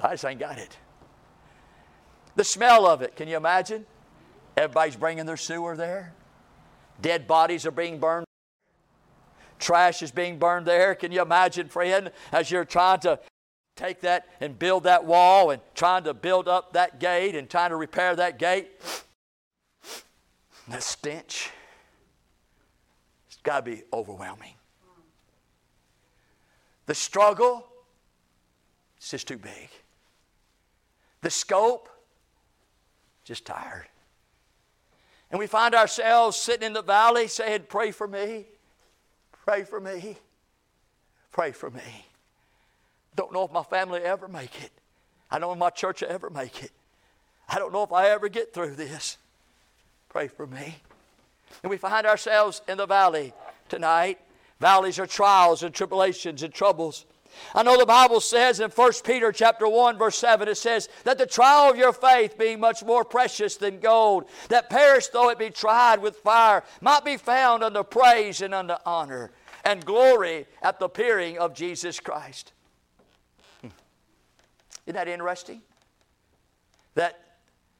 I 0.00 0.12
just 0.12 0.24
ain't 0.24 0.40
got 0.40 0.58
it. 0.58 0.76
The 2.34 2.44
smell 2.44 2.86
of 2.86 3.02
it, 3.02 3.14
can 3.14 3.28
you 3.28 3.36
imagine? 3.36 3.84
Everybody's 4.56 4.96
bringing 4.96 5.26
their 5.26 5.36
sewer 5.36 5.76
there. 5.76 6.12
Dead 7.00 7.26
bodies 7.26 7.66
are 7.66 7.70
being 7.70 7.98
burned. 7.98 8.26
Trash 9.62 10.02
is 10.02 10.10
being 10.10 10.38
burned 10.38 10.66
there. 10.66 10.94
Can 10.94 11.12
you 11.12 11.22
imagine, 11.22 11.68
friend, 11.68 12.10
as 12.32 12.50
you're 12.50 12.64
trying 12.64 13.00
to 13.00 13.18
take 13.76 14.00
that 14.00 14.28
and 14.40 14.58
build 14.58 14.84
that 14.84 15.04
wall 15.04 15.50
and 15.50 15.62
trying 15.74 16.04
to 16.04 16.14
build 16.14 16.48
up 16.48 16.74
that 16.74 17.00
gate 17.00 17.34
and 17.34 17.48
trying 17.48 17.70
to 17.70 17.76
repair 17.76 18.14
that 18.16 18.38
gate. 18.38 18.70
That 20.68 20.82
stench. 20.82 21.50
It's 23.26 23.36
got 23.42 23.64
to 23.64 23.70
be 23.70 23.82
overwhelming. 23.92 24.54
The 26.86 26.94
struggle, 26.94 27.66
it's 28.96 29.10
just 29.10 29.28
too 29.28 29.38
big. 29.38 29.70
The 31.22 31.30
scope, 31.30 31.88
just 33.24 33.46
tired. 33.46 33.86
And 35.30 35.38
we 35.38 35.46
find 35.46 35.74
ourselves 35.74 36.36
sitting 36.36 36.66
in 36.66 36.72
the 36.72 36.82
valley 36.82 37.26
saying, 37.26 37.66
Pray 37.68 37.90
for 37.90 38.06
me, 38.06 38.46
pray 39.44 39.64
for 39.64 39.80
me, 39.80 40.16
pray 41.32 41.52
for 41.52 41.70
me. 41.70 42.06
Don't 43.14 43.32
know 43.32 43.44
if 43.44 43.52
my 43.52 43.62
family 43.62 44.00
ever 44.00 44.28
make 44.28 44.62
it. 44.62 44.72
I 45.30 45.38
don't 45.38 45.48
know 45.48 45.52
if 45.52 45.58
my 45.58 45.70
church 45.70 46.02
ever 46.02 46.30
make 46.30 46.62
it. 46.62 46.70
I 47.48 47.58
don't 47.58 47.72
know 47.72 47.82
if 47.82 47.92
I 47.92 48.08
ever 48.08 48.28
get 48.28 48.54
through 48.54 48.74
this. 48.76 49.18
Pray 50.08 50.28
for 50.28 50.46
me. 50.46 50.76
And 51.62 51.70
we 51.70 51.76
find 51.76 52.06
ourselves 52.06 52.62
in 52.68 52.78
the 52.78 52.86
valley 52.86 53.34
tonight. 53.68 54.18
Valleys 54.60 54.98
are 54.98 55.06
trials 55.06 55.62
and 55.62 55.74
tribulations 55.74 56.42
and 56.42 56.52
troubles. 56.52 57.04
I 57.54 57.62
know 57.62 57.78
the 57.78 57.86
Bible 57.86 58.20
says 58.20 58.60
in 58.60 58.70
1 58.70 58.92
Peter 59.04 59.32
chapter 59.32 59.68
1 59.68 59.98
verse 59.98 60.18
7 60.18 60.48
it 60.48 60.56
says 60.56 60.88
that 61.04 61.18
the 61.18 61.26
trial 61.26 61.70
of 61.70 61.76
your 61.76 61.92
faith 61.92 62.38
being 62.38 62.60
much 62.60 62.84
more 62.84 63.04
precious 63.04 63.56
than 63.56 63.80
gold 63.80 64.24
that 64.48 64.70
perish 64.70 65.08
though 65.08 65.28
it 65.28 65.38
be 65.38 65.50
tried 65.50 66.00
with 66.00 66.16
fire 66.16 66.62
might 66.80 67.04
be 67.04 67.16
found 67.16 67.62
unto 67.62 67.82
praise 67.82 68.40
and 68.40 68.54
unto 68.54 68.74
honor 68.86 69.30
and 69.64 69.84
glory 69.84 70.46
at 70.62 70.78
the 70.78 70.86
appearing 70.86 71.38
of 71.38 71.54
Jesus 71.54 72.00
Christ. 72.00 72.52
Hmm. 73.60 73.68
Isn't 74.86 74.94
that 74.94 75.08
interesting? 75.08 75.62
That 76.94 77.20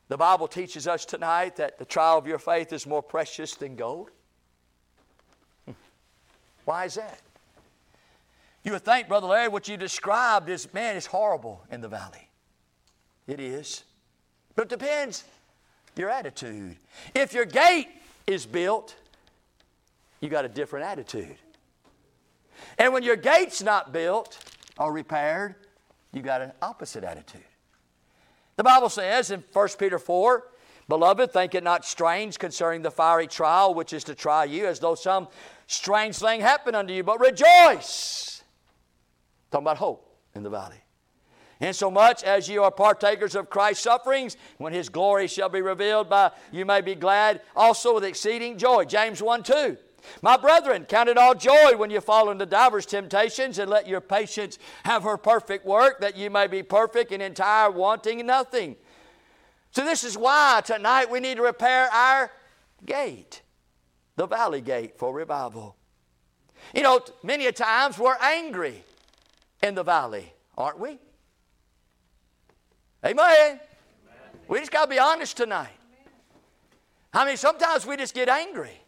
the 0.09 0.17
Bible 0.17 0.49
teaches 0.49 0.87
us 0.87 1.05
tonight 1.05 1.57
that 1.57 1.79
the 1.79 1.85
trial 1.85 2.19
of 2.19 2.27
your 2.27 2.39
faith 2.39 2.73
is 2.73 2.87
more 2.87 3.03
precious 3.03 3.55
than 3.55 3.77
gold. 3.77 4.11
Hmm. 5.67 5.73
Why 6.65 6.85
is 6.85 6.95
that? 6.95 7.21
You 8.65 8.73
would 8.73 8.85
think, 8.85 9.09
Brother 9.09 9.27
Larry, 9.27 9.49
what 9.49 9.69
you 9.69 9.77
described 9.77 10.49
is, 10.49 10.73
man, 10.73 10.97
it's 10.97 11.07
horrible 11.07 11.65
in 11.71 11.81
the 11.81 11.89
valley. 11.89 12.29
It 13.27 13.41
is. 13.41 13.85
But 14.55 14.63
it 14.63 14.69
depends 14.69 15.25
your 15.97 16.11
attitude. 16.11 16.77
If 17.15 17.33
your 17.33 17.45
gate 17.45 17.89
is 18.27 18.47
built, 18.47 18.95
you 20.21 20.29
got 20.29 20.45
a 20.45 20.49
different 20.49 20.87
attitude. 20.87 21.37
And 22.79 22.93
when 22.93 23.03
your 23.03 23.17
gate's 23.17 23.63
not 23.63 23.93
built 23.93 24.39
or 24.79 24.93
repaired, 24.93 25.57
you 26.13 26.23
got 26.23 26.41
an 26.41 26.53
opposite 26.63 27.05
attitude. 27.05 27.43
The 28.57 28.63
Bible 28.63 28.89
says 28.89 29.31
in 29.31 29.43
1 29.53 29.69
Peter 29.79 29.99
4, 29.99 30.45
Beloved, 30.89 31.33
think 31.33 31.55
it 31.55 31.65
not 31.65 31.85
strange 31.85 32.39
concerning 32.39 32.83
the 32.83 32.91
fiery 32.91 33.27
trial 33.27 33.73
which 33.75 33.93
is 33.93 34.05
to 34.05 34.15
try 34.15 34.45
you, 34.45 34.67
as 34.67 34.79
though 34.79 34.95
some 34.95 35.29
strange 35.67 36.17
thing 36.17 36.41
happened 36.41 36.77
unto 36.77 36.93
you, 36.93 37.03
but 37.03 37.19
rejoice. 37.21 38.32
Talking 39.53 39.65
about 39.65 39.77
hope 39.77 40.17
in 40.35 40.43
the 40.43 40.51
valley. 40.51 40.83
Insomuch 41.61 42.25
as 42.25 42.49
you 42.49 42.65
are 42.65 42.71
partakers 42.71 43.37
of 43.37 43.51
Christ's 43.51 43.85
sufferings, 43.85 44.37
when 44.57 44.73
his 44.73 44.89
glory 44.89 45.29
shall 45.29 45.51
be 45.51 45.61
revealed 45.61 46.09
by 46.09 46.33
you 46.51 46.65
may 46.65 46.81
be 46.81 46.95
glad 46.95 47.43
also 47.55 47.95
with 47.95 48.03
exceeding 48.03 48.57
joy. 48.57 48.85
James 48.85 49.23
1 49.23 49.43
2. 49.43 49.77
My 50.23 50.37
brethren, 50.37 50.87
count 50.87 51.09
it 51.09 51.19
all 51.19 51.35
joy 51.35 51.77
when 51.77 51.91
you 51.91 52.01
fall 52.01 52.31
into 52.31 52.47
divers 52.47 52.87
temptations, 52.87 53.59
and 53.59 53.71
let 53.71 53.87
your 53.87 54.01
patience 54.01 54.59
have 54.85 55.05
her 55.05 55.17
perfect 55.17 55.65
work, 55.65 56.01
that 56.01 56.17
you 56.17 56.31
may 56.31 56.49
be 56.49 56.63
perfect 56.65 57.13
and 57.13 57.23
entire, 57.23 57.71
wanting 57.71 58.27
nothing. 58.27 58.75
So, 59.71 59.85
this 59.85 60.03
is 60.03 60.19
why 60.19 60.63
tonight 60.65 61.11
we 61.11 61.21
need 61.21 61.37
to 61.37 61.43
repair 61.43 61.89
our 61.93 62.33
gate, 62.85 63.43
the 64.17 64.27
valley 64.27 64.63
gate 64.63 64.99
for 64.99 65.15
revival. 65.15 65.77
You 66.75 66.83
know, 66.83 67.01
many 67.23 67.47
a 67.47 67.53
times 67.53 67.99
we're 67.99 68.17
angry 68.21 68.83
in 69.63 69.75
the 69.75 69.83
valley, 69.83 70.33
aren't 70.57 70.79
we? 70.79 70.99
Amen. 73.05 73.19
Amen. 73.19 73.61
We 74.49 74.59
just 74.59 74.71
got 74.71 74.85
to 74.85 74.91
be 74.91 74.99
honest 74.99 75.37
tonight. 75.37 75.71
I 77.15 77.27
mean, 77.27 77.37
sometimes 77.37 77.87
we 77.87 77.97
just 77.97 78.15
get 78.15 78.29
angry. 78.29 78.81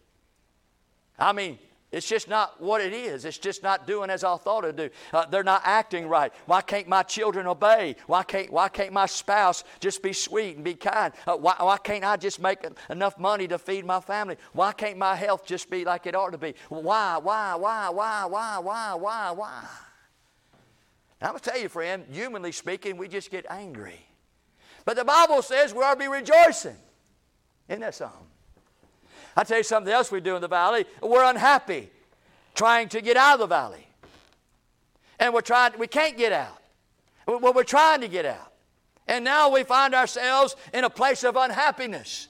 I 1.18 1.32
mean, 1.32 1.58
it's 1.92 2.08
just 2.08 2.28
not 2.28 2.60
what 2.60 2.80
it 2.80 2.92
is. 2.92 3.24
It's 3.24 3.38
just 3.38 3.62
not 3.62 3.86
doing 3.86 4.10
as 4.10 4.24
I 4.24 4.36
thought 4.36 4.64
it'd 4.64 4.76
do. 4.76 4.90
Uh, 5.12 5.26
they're 5.26 5.44
not 5.44 5.62
acting 5.64 6.08
right. 6.08 6.32
Why 6.46 6.60
can't 6.60 6.88
my 6.88 7.04
children 7.04 7.46
obey? 7.46 7.94
Why 8.08 8.24
can't, 8.24 8.52
why 8.52 8.68
can't 8.68 8.92
my 8.92 9.06
spouse 9.06 9.62
just 9.78 10.02
be 10.02 10.12
sweet 10.12 10.56
and 10.56 10.64
be 10.64 10.74
kind? 10.74 11.12
Uh, 11.24 11.36
why, 11.36 11.54
why 11.58 11.76
can't 11.76 12.02
I 12.02 12.16
just 12.16 12.40
make 12.40 12.66
enough 12.90 13.16
money 13.16 13.46
to 13.46 13.58
feed 13.58 13.84
my 13.84 14.00
family? 14.00 14.36
Why 14.54 14.72
can't 14.72 14.98
my 14.98 15.14
health 15.14 15.46
just 15.46 15.70
be 15.70 15.84
like 15.84 16.06
it 16.06 16.16
ought 16.16 16.30
to 16.30 16.38
be? 16.38 16.54
Why, 16.68 17.18
why, 17.18 17.54
why, 17.54 17.88
why, 17.90 18.24
why, 18.24 18.58
why, 18.58 18.94
why, 18.94 19.30
why? 19.30 19.64
I'm 21.20 21.30
going 21.30 21.40
to 21.40 21.50
tell 21.50 21.60
you, 21.60 21.68
friend, 21.68 22.04
humanly 22.10 22.52
speaking, 22.52 22.96
we 22.96 23.08
just 23.08 23.30
get 23.30 23.46
angry. 23.48 24.04
But 24.84 24.96
the 24.96 25.04
Bible 25.04 25.40
says 25.42 25.72
we 25.72 25.82
ought 25.82 25.94
to 25.94 26.00
be 26.00 26.08
rejoicing. 26.08 26.76
Isn't 27.68 27.80
that 27.80 27.94
something? 27.94 28.26
I 29.36 29.44
tell 29.44 29.58
you 29.58 29.64
something 29.64 29.92
else 29.92 30.12
we 30.12 30.20
do 30.20 30.36
in 30.36 30.42
the 30.42 30.48
valley. 30.48 30.84
We're 31.02 31.24
unhappy 31.24 31.90
trying 32.54 32.88
to 32.90 33.00
get 33.00 33.16
out 33.16 33.34
of 33.34 33.40
the 33.40 33.46
valley. 33.46 33.86
And 35.18 35.32
we're 35.32 35.40
trying, 35.40 35.72
we 35.78 35.86
can't 35.86 36.16
get 36.16 36.32
out. 36.32 36.58
Well, 37.26 37.52
we're 37.54 37.64
trying 37.64 38.02
to 38.02 38.08
get 38.08 38.26
out. 38.26 38.52
And 39.06 39.24
now 39.24 39.50
we 39.50 39.64
find 39.64 39.94
ourselves 39.94 40.56
in 40.72 40.84
a 40.84 40.90
place 40.90 41.24
of 41.24 41.36
unhappiness. 41.36 42.28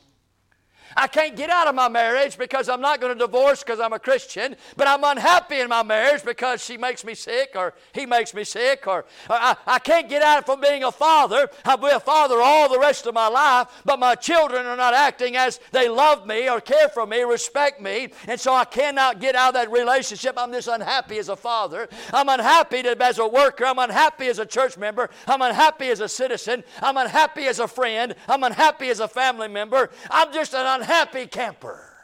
I 0.97 1.07
can't 1.07 1.37
get 1.37 1.51
out 1.51 1.67
of 1.67 1.75
my 1.75 1.89
marriage 1.89 2.39
because 2.39 2.69
I'm 2.69 2.81
not 2.81 3.01
going 3.01 3.13
to 3.13 3.19
divorce 3.19 3.63
because 3.63 3.81
I'm 3.81 3.93
a 3.93 3.99
Christian, 3.99 4.57
but 4.77 4.87
I'm 4.87 5.03
unhappy 5.05 5.61
in 5.61 5.69
my 5.69 5.83
marriage 5.83 6.25
because 6.25 6.65
she 6.65 6.77
makes 6.77 7.05
me 7.05 7.15
sick 7.15 7.53
or 7.57 7.75
he 7.93 8.07
makes 8.07 8.35
me 8.35 8.45
sick, 8.45 8.87
or, 8.87 9.01
or 9.29 9.37
I, 9.37 9.57
I 9.67 9.79
can't 9.79 10.09
get 10.09 10.23
out 10.23 10.47
from 10.47 10.61
being 10.61 10.85
a 10.85 10.93
father. 10.93 11.49
I'll 11.65 11.77
be 11.77 11.89
a 11.89 12.01
father 12.01 12.37
all 12.41 12.69
the 12.69 12.79
rest 12.79 13.07
of 13.07 13.15
my 13.15 13.29
life, 13.29 13.69
but 13.85 13.99
my 13.99 14.15
children 14.15 14.67
are 14.67 14.77
not 14.77 14.95
acting 14.95 15.37
as 15.37 15.61
they 15.73 15.89
love 15.89 16.27
me 16.27 16.49
or 16.49 16.61
care 16.61 16.89
for 16.89 17.07
me, 17.07 17.23
respect 17.23 17.81
me, 17.81 18.11
and 18.29 18.39
so 18.39 18.55
I 18.55 18.65
cannot 18.65 19.21
get 19.21 19.35
out 19.35 19.49
of 19.49 19.55
that 19.55 19.71
relationship. 19.71 20.35
I'm 20.37 20.53
just 20.53 20.69
unhappy 20.69 21.19
as 21.19 21.29
a 21.29 21.37
father. 21.37 21.89
I'm 22.13 22.29
unhappy 22.29 22.79
as 22.79 23.19
a 23.19 23.27
worker. 23.27 23.65
I'm 23.65 23.79
unhappy 23.79 24.27
as 24.29 24.39
a 24.39 24.47
church 24.47 24.79
member. 24.79 25.11
I'm 25.27 25.43
unhappy 25.43 25.89
as 25.89 26.01
a 26.01 26.09
citizen. 26.09 26.65
I'm 26.81 26.97
unhappy 26.97 27.47
as 27.47 27.59
a 27.59 27.69
friend. 27.69 28.15
I'm 28.29 28.45
unhappy 28.45 28.89
as 28.89 29.01
a 29.01 29.09
family 29.09 29.49
member. 29.49 29.91
I'm 30.11 30.33
just 30.33 30.55
an 30.55 30.67
unhappy 30.67 30.84
camper 31.31 31.95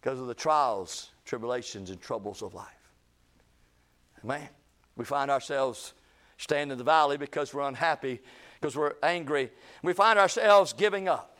because 0.00 0.18
of 0.18 0.26
the 0.26 0.34
trials, 0.34 1.10
tribulations, 1.24 1.90
and 1.90 2.00
troubles 2.00 2.42
of 2.42 2.54
life. 2.54 2.66
Man, 4.22 4.48
we 4.96 5.04
find 5.04 5.30
ourselves 5.30 5.94
staying 6.38 6.70
in 6.70 6.78
the 6.78 6.84
valley 6.84 7.16
because 7.16 7.54
we're 7.54 7.66
unhappy, 7.66 8.20
because 8.60 8.76
we're 8.76 8.94
angry. 9.02 9.50
We 9.82 9.92
find 9.92 10.18
ourselves 10.18 10.72
giving 10.72 11.08
up. 11.08 11.38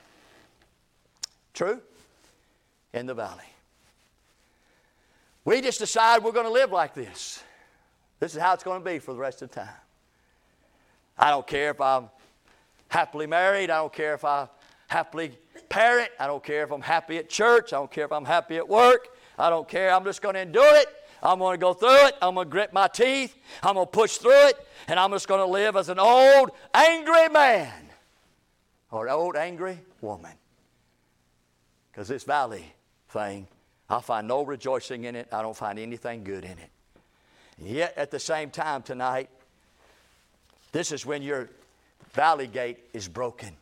True? 1.55 1.81
In 2.93 3.07
the 3.07 3.15
valley. 3.15 3.45
We 5.45 5.61
just 5.61 5.81
decide 5.81 6.23
we're 6.23 6.33
going 6.33 6.47
to 6.47 6.53
live 6.53 6.71
like 6.71 6.95
this. 6.95 7.43
This 8.21 8.35
is 8.35 8.41
how 8.41 8.55
it's 8.55 8.63
going 8.63 8.81
to 8.83 8.89
be 8.89 9.01
for 9.01 9.13
the 9.13 9.19
rest 9.19 9.43
of 9.43 9.51
the 9.51 9.57
time. 9.57 9.69
I 11.19 11.31
don't 11.31 11.47
care 11.47 11.71
if 11.71 11.81
I'm 11.81 12.09
happily 12.89 13.27
married. 13.27 13.71
I 13.71 13.79
don't 13.79 13.93
care 13.93 14.15
if 14.15 14.25
I 14.25 14.49
happily 14.87 15.37
parent. 15.73 16.11
I 16.21 16.27
don't 16.27 16.45
care 16.45 16.63
if 16.63 16.71
I'm 16.71 16.83
happy 16.83 17.17
at 17.17 17.29
church. 17.29 17.73
I 17.73 17.79
don't 17.79 17.91
care 17.91 18.05
if 18.05 18.13
I'm 18.13 18.27
happy 18.27 18.59
at 18.59 18.69
work. 18.69 19.09
I 19.39 19.49
don't 19.51 19.67
care. 19.67 19.93
I'm 19.93 20.05
just 20.05 20.21
going 20.21 20.35
to 20.35 20.41
endure 20.43 20.77
it. 20.77 20.87
I'm 21.23 21.39
going 21.39 21.55
to 21.55 21.61
go 21.61 21.73
through 21.73 22.07
it. 22.07 22.15
I'm 22.21 22.35
going 22.35 22.47
to 22.47 22.51
grit 22.51 22.73
my 22.73 22.89
teeth. 22.89 23.35
I'm 23.63 23.75
going 23.75 23.87
to 23.87 23.91
push 23.91 24.19
through 24.19 24.49
it. 24.49 24.67
And 24.89 25.01
I'm 25.01 25.11
just 25.11 25.27
going 25.27 25.41
to 25.41 25.47
live 25.47 25.77
as 25.77 25.89
an 25.89 25.99
old, 25.99 26.51
angry 26.75 27.29
man 27.29 27.73
or 28.91 29.09
old, 29.09 29.37
angry 29.37 29.79
woman. 30.01 30.33
Because 31.91 32.09
this 32.09 32.25
valley 32.25 32.73
thing, 33.09 33.47
I 33.89 34.01
find 34.01 34.29
no 34.29 34.43
rejoicing 34.43 35.05
in 35.05 35.17
it. 35.17 35.29
I 35.33 35.43
don't 35.43 35.57
find 35.57 35.79
anything 35.79 36.25
good 36.25 36.45
in 36.45 36.53
it. 36.53 36.71
And 37.59 37.69
yet, 37.69 37.97
at 37.97 38.11
the 38.11 38.21
same 38.21 38.51
time 38.51 38.83
tonight, 38.83 39.31
this 40.73 40.93
is 40.93 41.07
when 41.07 41.23
your 41.23 41.49
valley 42.13 42.47
gate 42.47 42.79
is 42.93 43.09
broken. 43.09 43.57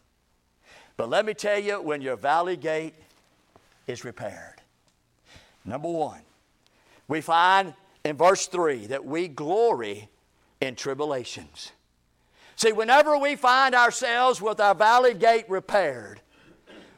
But 1.01 1.09
let 1.09 1.25
me 1.25 1.33
tell 1.33 1.59
you, 1.59 1.81
when 1.81 2.03
your 2.03 2.17
valley 2.17 2.59
gate 2.59 2.93
is 3.87 4.05
repaired, 4.05 4.61
number 5.65 5.89
one, 5.89 6.21
we 7.09 7.23
find 7.23 7.73
in 8.05 8.19
verse 8.19 8.49
3 8.49 8.89
that 8.89 9.03
we 9.03 9.27
glory 9.27 10.11
in 10.61 10.75
tribulations. 10.75 11.73
See, 12.55 12.73
whenever 12.73 13.17
we 13.17 13.35
find 13.35 13.75
ourselves 13.75 14.43
with 14.43 14.61
our 14.61 14.75
valley 14.75 15.15
gate 15.15 15.47
repaired, 15.49 16.21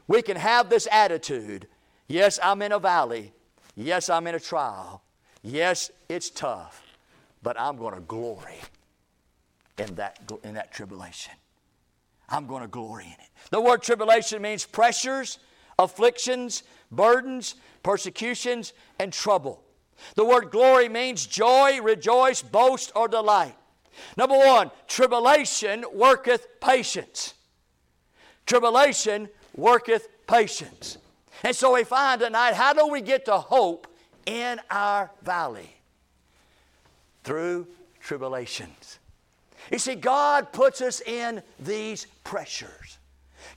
we 0.09 0.21
can 0.21 0.37
have 0.37 0.69
this 0.69 0.89
attitude 0.91 1.69
yes, 2.09 2.41
I'm 2.43 2.61
in 2.61 2.73
a 2.73 2.81
valley. 2.81 3.33
Yes, 3.77 4.11
I'm 4.11 4.27
in 4.27 4.35
a 4.35 4.41
trial. 4.41 5.01
Yes, 5.45 5.93
it's 6.09 6.29
tough, 6.29 6.83
but 7.41 7.55
I'm 7.57 7.77
going 7.77 7.95
to 7.95 8.01
glory 8.01 8.59
in 9.79 9.95
that, 9.95 10.19
in 10.43 10.55
that 10.55 10.73
tribulation. 10.73 11.35
I'm 12.33 12.47
going 12.47 12.63
to 12.63 12.69
glory 12.69 13.05
in 13.05 13.13
it. 13.13 13.31
The 13.51 13.61
word 13.61 13.83
tribulation 13.83 14.41
means 14.41 14.65
pressures, 14.65 15.39
afflictions, 15.79 16.63
burdens, 16.91 17.57
persecutions, 17.83 18.73
and 18.99 19.13
trouble. 19.13 19.63
The 20.17 20.25
word 20.25 20.51
glory 20.51 20.89
means 20.89 21.27
joy, 21.27 21.81
rejoice, 21.83 22.41
boast, 22.41 22.91
or 22.97 23.07
delight. 23.07 23.55
Number 24.17 24.37
one, 24.37 24.71
tribulation 24.89 25.85
worketh 25.93 26.47
patience. 26.61 27.35
Tribulation 28.47 29.29
worketh 29.55 30.09
patience. 30.27 30.97
And 31.45 31.55
so 31.55 31.75
we 31.75 31.85
find 31.85 32.21
tonight 32.21 32.55
how 32.55 32.73
do 32.73 32.87
we 32.89 33.03
get 33.03 33.27
to 33.27 33.37
hope 33.37 33.87
in 34.25 34.59
our 34.71 35.11
valley? 35.23 35.69
Through 37.25 37.67
tribulations. 38.01 38.99
You 39.73 39.79
see, 39.79 39.95
God 39.95 40.53
puts 40.53 40.83
us 40.83 41.01
in 41.01 41.43
these 41.59 42.07
pressures. 42.25 42.99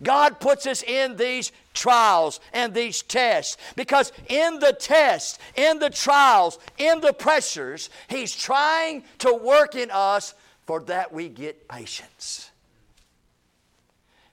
God 0.01 0.39
puts 0.39 0.65
us 0.65 0.81
in 0.81 1.17
these 1.17 1.51
trials 1.73 2.39
and 2.53 2.73
these 2.73 3.01
tests 3.01 3.57
because 3.75 4.13
in 4.29 4.59
the 4.59 4.71
tests, 4.71 5.37
in 5.55 5.77
the 5.79 5.89
trials, 5.89 6.57
in 6.77 7.01
the 7.01 7.11
pressures, 7.11 7.89
He's 8.07 8.33
trying 8.33 9.03
to 9.19 9.33
work 9.33 9.75
in 9.75 9.91
us 9.91 10.33
for 10.65 10.79
that 10.83 11.11
we 11.11 11.27
get 11.27 11.67
patience. 11.67 12.49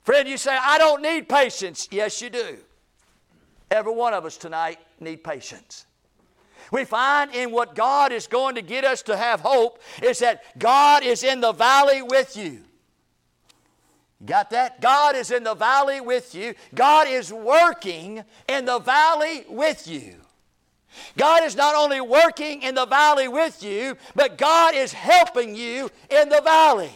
Friend, 0.05 0.29
you 0.29 0.37
say, 0.37 0.57
I 0.61 0.79
don't 0.79 1.03
need 1.03 1.29
patience. 1.29 1.89
Yes, 1.91 2.23
you 2.23 2.31
do. 2.31 2.59
Every 3.71 3.93
one 3.93 4.15
of 4.15 4.25
us 4.25 4.37
tonight 4.37 4.79
need 5.01 5.25
patience. 5.25 5.87
We 6.73 6.87
find 6.87 7.33
in 7.35 7.53
what 7.53 7.75
God 7.75 8.13
is 8.13 8.27
going 8.27 8.55
to 8.57 8.63
get 8.63 8.85
us 8.85 9.03
to 9.03 9.17
have 9.17 9.41
hope 9.41 9.81
is 10.03 10.19
that 10.21 10.59
God 10.59 11.05
is 11.05 11.23
in 11.23 11.41
the 11.41 11.53
valley 11.53 12.01
with 12.01 12.35
you. 12.37 12.63
Got 14.25 14.51
that? 14.51 14.81
God 14.81 15.15
is 15.15 15.31
in 15.31 15.45
the 15.45 15.55
valley 15.55 16.01
with 16.01 16.35
you. 16.35 16.55
God 16.75 17.09
is 17.09 17.31
working 17.31 18.25
in 18.49 18.65
the 18.65 18.79
valley 18.79 19.45
with 19.49 19.87
you. 19.87 20.17
God 21.19 21.45
is 21.45 21.57
not 21.57 21.75
only 21.75 22.01
working 22.01 22.63
in 22.63 22.75
the 22.75 22.87
valley 22.87 23.29
with 23.29 23.63
you, 23.63 23.97
but 24.15 24.39
God 24.39 24.75
is 24.75 24.93
helping 24.93 25.55
you 25.55 25.91
in 26.09 26.31
the 26.31 26.41
valley. 26.41 26.93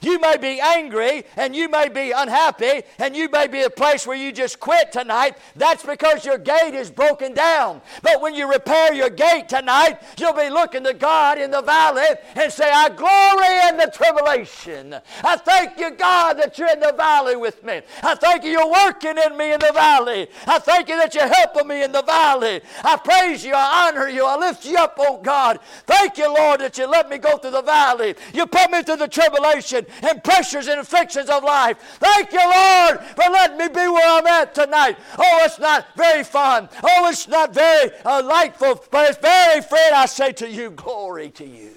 You 0.00 0.18
may 0.20 0.36
be 0.36 0.60
angry 0.60 1.24
and 1.36 1.54
you 1.54 1.68
may 1.68 1.88
be 1.88 2.12
unhappy 2.12 2.82
and 2.98 3.16
you 3.16 3.28
may 3.28 3.46
be 3.46 3.62
a 3.62 3.70
place 3.70 4.06
where 4.06 4.16
you 4.16 4.32
just 4.32 4.60
quit 4.60 4.92
tonight. 4.92 5.36
That's 5.56 5.84
because 5.84 6.24
your 6.24 6.38
gate 6.38 6.74
is 6.74 6.90
broken 6.90 7.34
down. 7.34 7.80
But 8.02 8.20
when 8.20 8.34
you 8.34 8.50
repair 8.50 8.94
your 8.94 9.10
gate 9.10 9.48
tonight, 9.48 9.98
you'll 10.18 10.32
be 10.32 10.50
looking 10.50 10.84
to 10.84 10.94
God 10.94 11.38
in 11.38 11.50
the 11.50 11.62
valley 11.62 12.06
and 12.36 12.52
say, 12.52 12.70
I 12.70 12.88
glory 12.88 13.68
in 13.68 13.76
the 13.76 13.90
tribulation. 13.92 14.96
I 15.22 15.36
thank 15.36 15.78
you, 15.78 15.90
God, 15.90 16.34
that 16.34 16.58
you're 16.58 16.72
in 16.72 16.80
the 16.80 16.94
valley 16.96 17.36
with 17.36 17.62
me. 17.64 17.82
I 18.02 18.14
thank 18.14 18.44
you 18.44 18.50
you're 18.50 18.70
working 18.70 19.16
in 19.18 19.36
me 19.36 19.52
in 19.52 19.60
the 19.60 19.72
valley. 19.72 20.28
I 20.46 20.58
thank 20.58 20.88
you 20.88 20.96
that 20.96 21.14
you're 21.14 21.26
helping 21.26 21.66
me 21.66 21.82
in 21.82 21.92
the 21.92 22.02
valley. 22.02 22.60
I 22.84 22.96
praise 22.96 23.44
you, 23.44 23.54
I 23.54 23.88
honor 23.88 24.08
you, 24.08 24.26
I 24.26 24.36
lift 24.36 24.64
you 24.66 24.76
up, 24.76 24.96
oh 24.98 25.20
God. 25.22 25.60
Thank 25.86 26.18
you, 26.18 26.32
Lord, 26.32 26.60
that 26.60 26.76
you 26.78 26.86
let 26.86 27.08
me 27.08 27.18
go 27.18 27.38
through 27.38 27.52
the 27.52 27.62
valley. 27.62 28.14
You 28.34 28.46
put 28.46 28.70
me 28.70 28.82
through 28.82 28.96
the 28.96 29.08
tribulation 29.08 29.71
and 29.72 29.86
pressures 30.24 30.68
and 30.68 30.80
afflictions 30.80 31.28
of 31.28 31.44
life. 31.44 31.78
Thank 31.98 32.32
you, 32.32 32.38
Lord, 32.38 33.00
for 33.00 33.30
letting 33.30 33.58
me 33.58 33.68
be 33.68 33.88
where 33.88 34.18
I'm 34.18 34.26
at 34.26 34.54
tonight. 34.54 34.98
Oh, 35.18 35.40
it's 35.44 35.58
not 35.58 35.86
very 35.96 36.24
fun. 36.24 36.68
Oh, 36.82 37.08
it's 37.08 37.28
not 37.28 37.54
very 37.54 37.90
uh, 38.04 38.22
delightful, 38.22 38.84
but 38.90 39.08
it's 39.08 39.18
very, 39.18 39.62
friend, 39.62 39.94
I 39.94 40.06
say 40.06 40.32
to 40.32 40.48
you, 40.48 40.70
glory 40.70 41.30
to 41.30 41.46
you. 41.46 41.70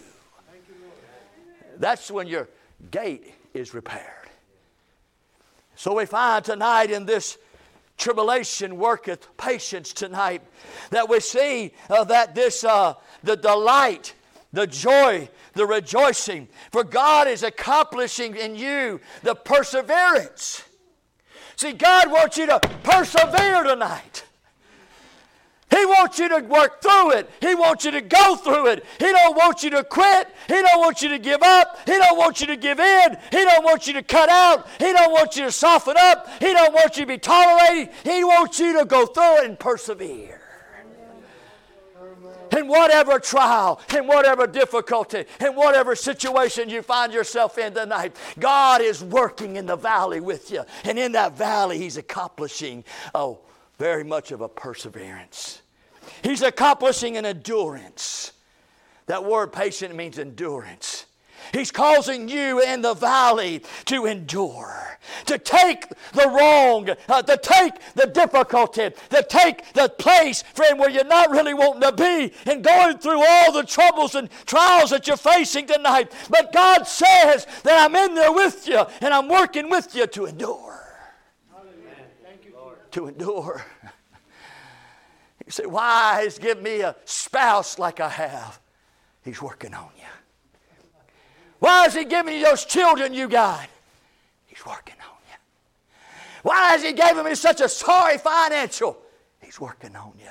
That's 1.78 2.10
when 2.10 2.28
your 2.28 2.50
gate 2.92 3.34
is 3.54 3.74
repaired. 3.74 4.30
So 5.76 5.94
we 5.94 6.06
find 6.06 6.44
tonight 6.44 6.90
in 6.90 7.06
this 7.06 7.38
tribulation 7.98 8.78
worketh 8.78 9.36
patience 9.38 9.94
tonight 9.94 10.42
that 10.90 11.08
we 11.08 11.20
see 11.20 11.74
uh, 11.90 12.04
that 12.06 12.36
this 12.36 12.64
uh, 12.64 12.96
the 13.24 13.38
delight 13.38 14.14
the 14.56 14.66
joy 14.66 15.30
the 15.56 15.66
rejoicing. 15.66 16.48
For 16.72 16.84
God 16.84 17.28
is 17.28 17.42
accomplishing 17.42 18.36
in 18.36 18.56
you 18.56 19.00
the 19.24 19.36
perseverance. 19.36 20.64
See, 21.56 21.74
God 21.74 22.12
wants 22.12 22.38
you 22.38 22.46
to 22.48 22.60
persevere 22.84 23.64
tonight. 23.64 24.26
He 25.72 25.84
wants 25.86 26.20
you 26.20 26.30
to 26.30 26.40
work 26.40 26.82
through 26.82 27.12
it. 27.14 27.30
He 27.42 27.56
wants 27.56 27.86
you 27.86 27.92
to 27.92 28.02
go 28.02 28.36
through 28.36 28.68
it. 28.68 28.86
He 29.00 29.12
don't 29.12 29.36
want 29.36 29.64
you 29.64 29.72
to 29.72 29.84
quit. 29.84 30.28
He 30.48 30.54
don't 30.54 30.80
want 30.80 31.02
you 31.02 31.10
to 31.10 31.20
give 31.20 31.42
up. 31.42 31.80
He 31.86 31.94
don't 31.94 32.18
want 32.18 32.40
you 32.40 32.48
to 32.48 32.56
give 32.56 32.80
in. 32.80 33.18
He 33.32 33.44
don't 33.44 33.64
want 33.64 33.88
you 33.88 33.94
to 33.94 34.04
cut 34.04 34.30
out. 34.30 34.68
He 34.78 34.94
don't 34.94 35.12
want 35.12 35.36
you 35.36 35.44
to 35.44 35.52
soften 35.52 35.96
up. 35.98 36.30
He 36.40 36.54
don't 36.54 36.74
want 36.74 36.96
you 36.98 37.04
to 37.04 37.08
be 37.08 37.18
tolerated. 37.18 37.90
He 38.04 38.24
wants 38.24 38.60
you 38.60 38.78
to 38.78 38.86
go 38.86 39.06
through 39.06 39.40
it 39.40 39.46
and 39.46 39.60
persevere 39.60 40.45
in 42.58 42.68
whatever 42.68 43.20
trial, 43.20 43.80
in 43.96 44.08
whatever 44.08 44.48
difficulty, 44.48 45.26
in 45.40 45.56
whatever 45.56 45.96
situation 45.96 46.70
you 46.70 46.82
find 46.82 47.14
yourself 47.14 47.58
in 47.58 47.74
tonight, 47.74 48.16
God 48.40 48.82
is 48.82 49.04
working 49.04 49.56
in 49.56 49.66
the 49.66 49.76
valley 49.76 50.20
with 50.20 50.52
you. 50.52 50.64
And 50.84 51.00
in 51.00 51.14
that 51.14 51.38
valley, 51.38 51.78
He's 51.78 51.98
accomplishing, 51.98 52.84
oh, 53.14 53.40
very 53.78 54.04
much 54.04 54.32
of 54.32 54.42
a 54.42 54.50
perseverance. 54.50 55.62
He's 56.24 56.42
accomplishing 56.42 57.18
an 57.18 57.26
endurance. 57.26 58.32
That 59.08 59.24
word 59.24 59.52
patient 59.52 59.96
means 59.96 60.18
endurance. 60.18 61.06
He's 61.54 61.72
causing 61.72 62.28
you 62.28 62.62
in 62.62 62.82
the 62.82 62.94
valley 62.94 63.62
to 63.86 64.06
endure, 64.06 64.98
to 65.26 65.38
take 65.38 65.90
the 66.14 66.28
wrong, 66.28 66.90
uh, 67.10 67.22
to 67.22 67.38
take 67.38 67.74
the 67.96 68.08
difficulty, 68.08 68.92
to 69.10 69.26
take 69.28 69.74
the 69.74 69.90
place, 69.90 70.42
friend, 70.54 70.80
where 70.80 70.90
you're 70.90 71.06
not 71.06 71.30
really 71.32 71.54
wanting 71.54 71.82
to 71.82 71.92
be 71.92 72.34
and 72.50 72.64
going 72.64 72.98
through 72.98 73.24
all 73.26 73.52
the 73.52 73.64
troubles 73.64 74.16
and 74.16 74.30
trials 74.46 74.90
that 74.90 75.08
you're 75.08 75.18
facing 75.18 75.68
tonight. 75.68 76.12
But 76.30 76.52
God 76.52 76.88
says 76.88 77.48
that 77.64 77.86
I'm 77.86 77.96
in 77.96 78.16
there 78.16 78.32
with 78.34 78.68
you 78.68 78.84
and 79.02 79.14
I'm 79.14 79.28
working 79.28 79.70
with 79.70 79.96
you 79.96 80.08
to 80.08 80.26
endure. 80.26 80.82
To 82.92 83.08
endure. 83.08 83.66
You 85.46 85.52
say, 85.52 85.66
Why 85.66 86.22
has 86.24 86.40
given 86.40 86.64
me 86.64 86.82
a 86.82 86.96
spouse 87.06 87.78
like 87.78 88.00
I 88.00 88.10
have? 88.10 88.60
He's 89.24 89.42
working 89.42 89.74
on 89.74 89.90
you. 89.98 90.04
Why 91.66 91.88
is 91.88 91.96
He 91.96 92.06
giving 92.06 92.36
you 92.36 92.44
those 92.44 92.64
children 92.64 93.12
you 93.12 93.28
got? 93.28 93.68
He's 94.46 94.64
working 94.68 94.94
on 95.00 95.18
you. 95.28 95.38
Why 96.44 96.70
has 96.74 96.84
He 96.84 96.94
given 96.94 97.26
me 97.26 97.34
such 97.34 97.60
a 97.60 97.68
sorry 97.68 98.20
financial? 98.20 98.96
He's 99.42 99.60
working 99.60 99.96
on 99.96 100.14
you. 100.20 100.30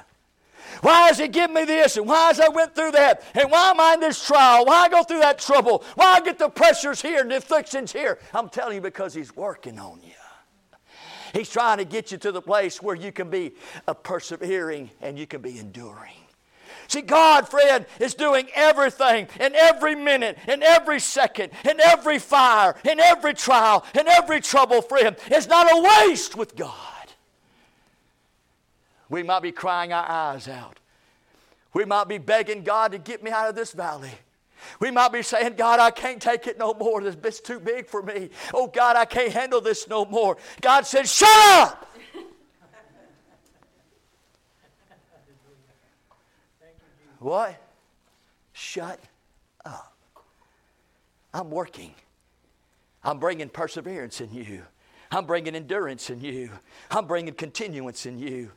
Why 0.82 1.09
has 1.09 1.18
He 1.18 1.26
given 1.26 1.57
me 1.57 1.64
this? 1.64 1.97
And 1.97 2.07
why 2.07 2.28
has 2.28 2.39
I 2.39 2.47
went 2.47 2.76
through 2.76 2.93
that? 2.93 3.24
And 3.35 3.51
why 3.51 3.72
am 3.72 3.80
I 3.80 3.95
in 3.95 4.01
this 4.01 4.24
trial? 4.24 4.64
Why 4.64 4.85
I 4.85 4.89
go 4.89 5.03
through 5.03 5.18
that 5.22 5.41
trouble? 5.41 5.82
Why 5.97 6.12
I 6.12 6.20
get 6.20 6.39
the 6.39 6.49
pressures 6.49 7.03
here 7.03 7.22
and 7.22 7.32
the 7.32 7.39
afflictions 7.39 7.91
here? 7.91 8.20
I'm 8.32 8.49
telling 8.49 8.76
you 8.76 8.80
because 8.80 9.12
He's 9.12 9.35
working 9.35 9.80
on 9.80 10.03
you. 10.05 10.12
He's 11.32 11.51
trying 11.51 11.78
to 11.78 11.85
get 11.85 12.12
you 12.12 12.18
to 12.18 12.30
the 12.30 12.43
place 12.43 12.80
where 12.80 12.95
you 12.95 13.11
can 13.11 13.28
be 13.28 13.57
a 13.89 13.95
persevering 13.97 14.89
and 15.01 15.18
you 15.18 15.26
can 15.26 15.43
be 15.43 15.59
enduring. 15.59 16.14
See, 16.89 17.03
God, 17.03 17.49
friend, 17.49 17.87
is 18.01 18.14
doing 18.14 18.49
everything 18.55 19.28
in 19.41 19.55
every 19.55 19.95
minute, 19.95 20.39
in 20.49 20.62
every 20.62 21.01
second, 21.01 21.51
in 21.68 21.80
every 21.80 22.18
fire, 22.18 22.76
in 22.85 23.01
every 23.01 23.35
trial, 23.35 23.85
in 23.99 24.09
every 24.09 24.41
trouble, 24.41 24.82
friend. 24.82 25.16
It's 25.26 25.47
not 25.47 25.66
a 25.70 26.07
waste 26.07 26.37
with 26.37 26.57
God. 26.57 26.72
We 29.09 29.22
might 29.22 29.43
be 29.43 29.53
crying 29.53 29.93
our 29.93 30.09
eyes 30.09 30.49
out. 30.49 30.78
We 31.72 31.85
might 31.85 32.09
be 32.09 32.18
begging 32.18 32.62
God 32.62 32.93
to 32.93 32.99
get 32.99 33.22
me 33.22 33.30
out 33.30 33.49
of 33.49 33.55
this 33.55 33.72
valley. 33.72 34.12
We 34.80 34.91
might 34.91 35.12
be 35.12 35.22
saying, 35.22 35.55
God, 35.57 35.80
I 35.80 35.91
can't 35.91 36.22
take 36.22 36.47
it 36.47 36.59
no 36.59 36.74
more. 36.74 37.03
This 37.03 37.16
bit's 37.16 37.41
too 37.41 37.61
big 37.61 37.87
for 37.87 38.03
me. 38.03 38.30
Oh, 38.53 38.66
God, 38.66 38.97
I 38.97 39.05
can't 39.05 39.32
handle 39.32 39.61
this 39.61 39.89
no 39.89 40.05
more. 40.05 40.37
God 40.61 40.87
said, 40.87 41.09
Shut 41.09 41.28
up! 41.28 41.84
What? 47.24 47.56
Shut 48.52 49.00
up. 49.64 49.96
I'm 51.32 51.50
working. 51.50 51.94
I'm 53.02 53.18
bringing 53.18 53.48
perseverance 53.48 54.20
in 54.20 54.30
you. 54.30 54.62
I'm 55.10 55.24
bringing 55.24 55.56
endurance 55.56 56.10
in 56.10 56.20
you. 56.20 56.50
I'm 56.90 57.06
bringing 57.06 57.32
continuance 57.32 58.04
in 58.04 58.18
you. 58.18 58.52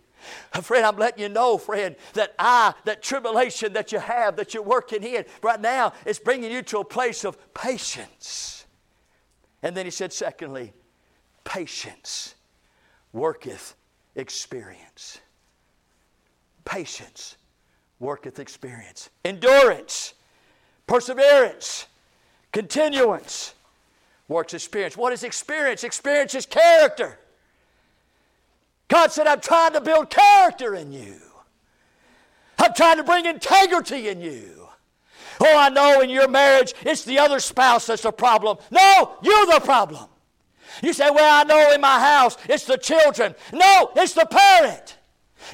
Uh, 0.51 0.59
friend, 0.59 0.85
I'm 0.85 0.97
letting 0.97 1.23
you 1.23 1.29
know, 1.29 1.57
friend, 1.57 1.95
that 2.11 2.35
I, 2.37 2.73
that 2.83 3.01
tribulation 3.01 3.71
that 3.71 3.93
you 3.93 3.99
have, 3.99 4.35
that 4.35 4.53
you're 4.53 4.63
working 4.63 5.01
in 5.01 5.23
right 5.41 5.61
now, 5.61 5.93
is 6.05 6.19
bringing 6.19 6.51
you 6.51 6.61
to 6.63 6.79
a 6.79 6.85
place 6.85 7.23
of 7.23 7.37
patience. 7.53 8.65
And 9.63 9.77
then 9.77 9.85
he 9.85 9.91
said, 9.91 10.11
secondly, 10.11 10.73
patience 11.45 12.35
worketh 13.13 13.77
experience. 14.17 15.19
Patience 16.65 17.37
worketh 17.99 18.39
experience. 18.39 19.09
Endurance, 19.25 20.13
perseverance, 20.85 21.85
continuance 22.51 23.53
works 24.27 24.53
experience. 24.53 24.97
What 24.97 25.13
is 25.13 25.23
experience? 25.23 25.83
Experience 25.83 26.35
is 26.35 26.45
character. 26.45 27.17
God 28.87 29.11
said, 29.11 29.27
I'm 29.27 29.41
trying 29.41 29.73
to 29.73 29.81
build 29.81 30.09
character 30.09 30.75
in 30.75 30.91
you. 30.91 31.15
I'm 32.59 32.73
trying 32.73 32.97
to 32.97 33.03
bring 33.03 33.25
integrity 33.25 34.09
in 34.09 34.21
you. 34.21 34.67
Oh, 35.39 35.57
I 35.57 35.69
know 35.69 36.01
in 36.01 36.09
your 36.09 36.27
marriage 36.27 36.73
it's 36.81 37.03
the 37.03 37.19
other 37.19 37.39
spouse 37.39 37.87
that's 37.87 38.01
the 38.01 38.11
problem. 38.11 38.57
No, 38.71 39.11
you're 39.21 39.45
the 39.45 39.61
problem. 39.63 40.05
You 40.81 40.93
say, 40.93 41.09
Well, 41.09 41.41
I 41.41 41.43
know 41.43 41.73
in 41.73 41.81
my 41.81 41.99
house 41.99 42.37
it's 42.49 42.65
the 42.65 42.77
children. 42.77 43.35
No, 43.53 43.91
it's 43.95 44.13
the 44.13 44.25
parent. 44.25 44.96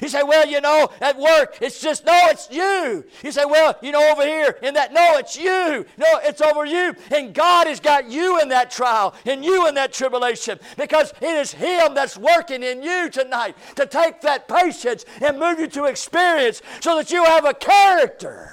You 0.00 0.08
say, 0.08 0.22
well, 0.22 0.46
you 0.46 0.60
know, 0.60 0.88
at 1.00 1.18
work, 1.18 1.58
it's 1.60 1.80
just, 1.80 2.04
no, 2.04 2.18
it's 2.24 2.48
you. 2.50 3.04
You 3.22 3.32
say, 3.32 3.44
well, 3.44 3.76
you 3.82 3.92
know, 3.92 4.10
over 4.10 4.22
here 4.22 4.58
in 4.62 4.74
that, 4.74 4.92
no, 4.92 5.16
it's 5.16 5.36
you. 5.36 5.84
No, 5.96 6.20
it's 6.22 6.40
over 6.40 6.64
you. 6.64 6.94
And 7.10 7.34
God 7.34 7.66
has 7.66 7.80
got 7.80 8.10
you 8.10 8.40
in 8.40 8.48
that 8.48 8.70
trial 8.70 9.14
and 9.24 9.44
you 9.44 9.66
in 9.68 9.74
that 9.74 9.92
tribulation 9.92 10.58
because 10.76 11.12
it 11.20 11.36
is 11.36 11.52
Him 11.52 11.94
that's 11.94 12.16
working 12.16 12.62
in 12.62 12.82
you 12.82 13.10
tonight 13.10 13.56
to 13.76 13.86
take 13.86 14.20
that 14.22 14.48
patience 14.48 15.04
and 15.20 15.38
move 15.38 15.58
you 15.58 15.66
to 15.68 15.84
experience 15.84 16.62
so 16.80 16.96
that 16.96 17.10
you 17.10 17.24
have 17.24 17.44
a 17.44 17.54
character. 17.54 18.50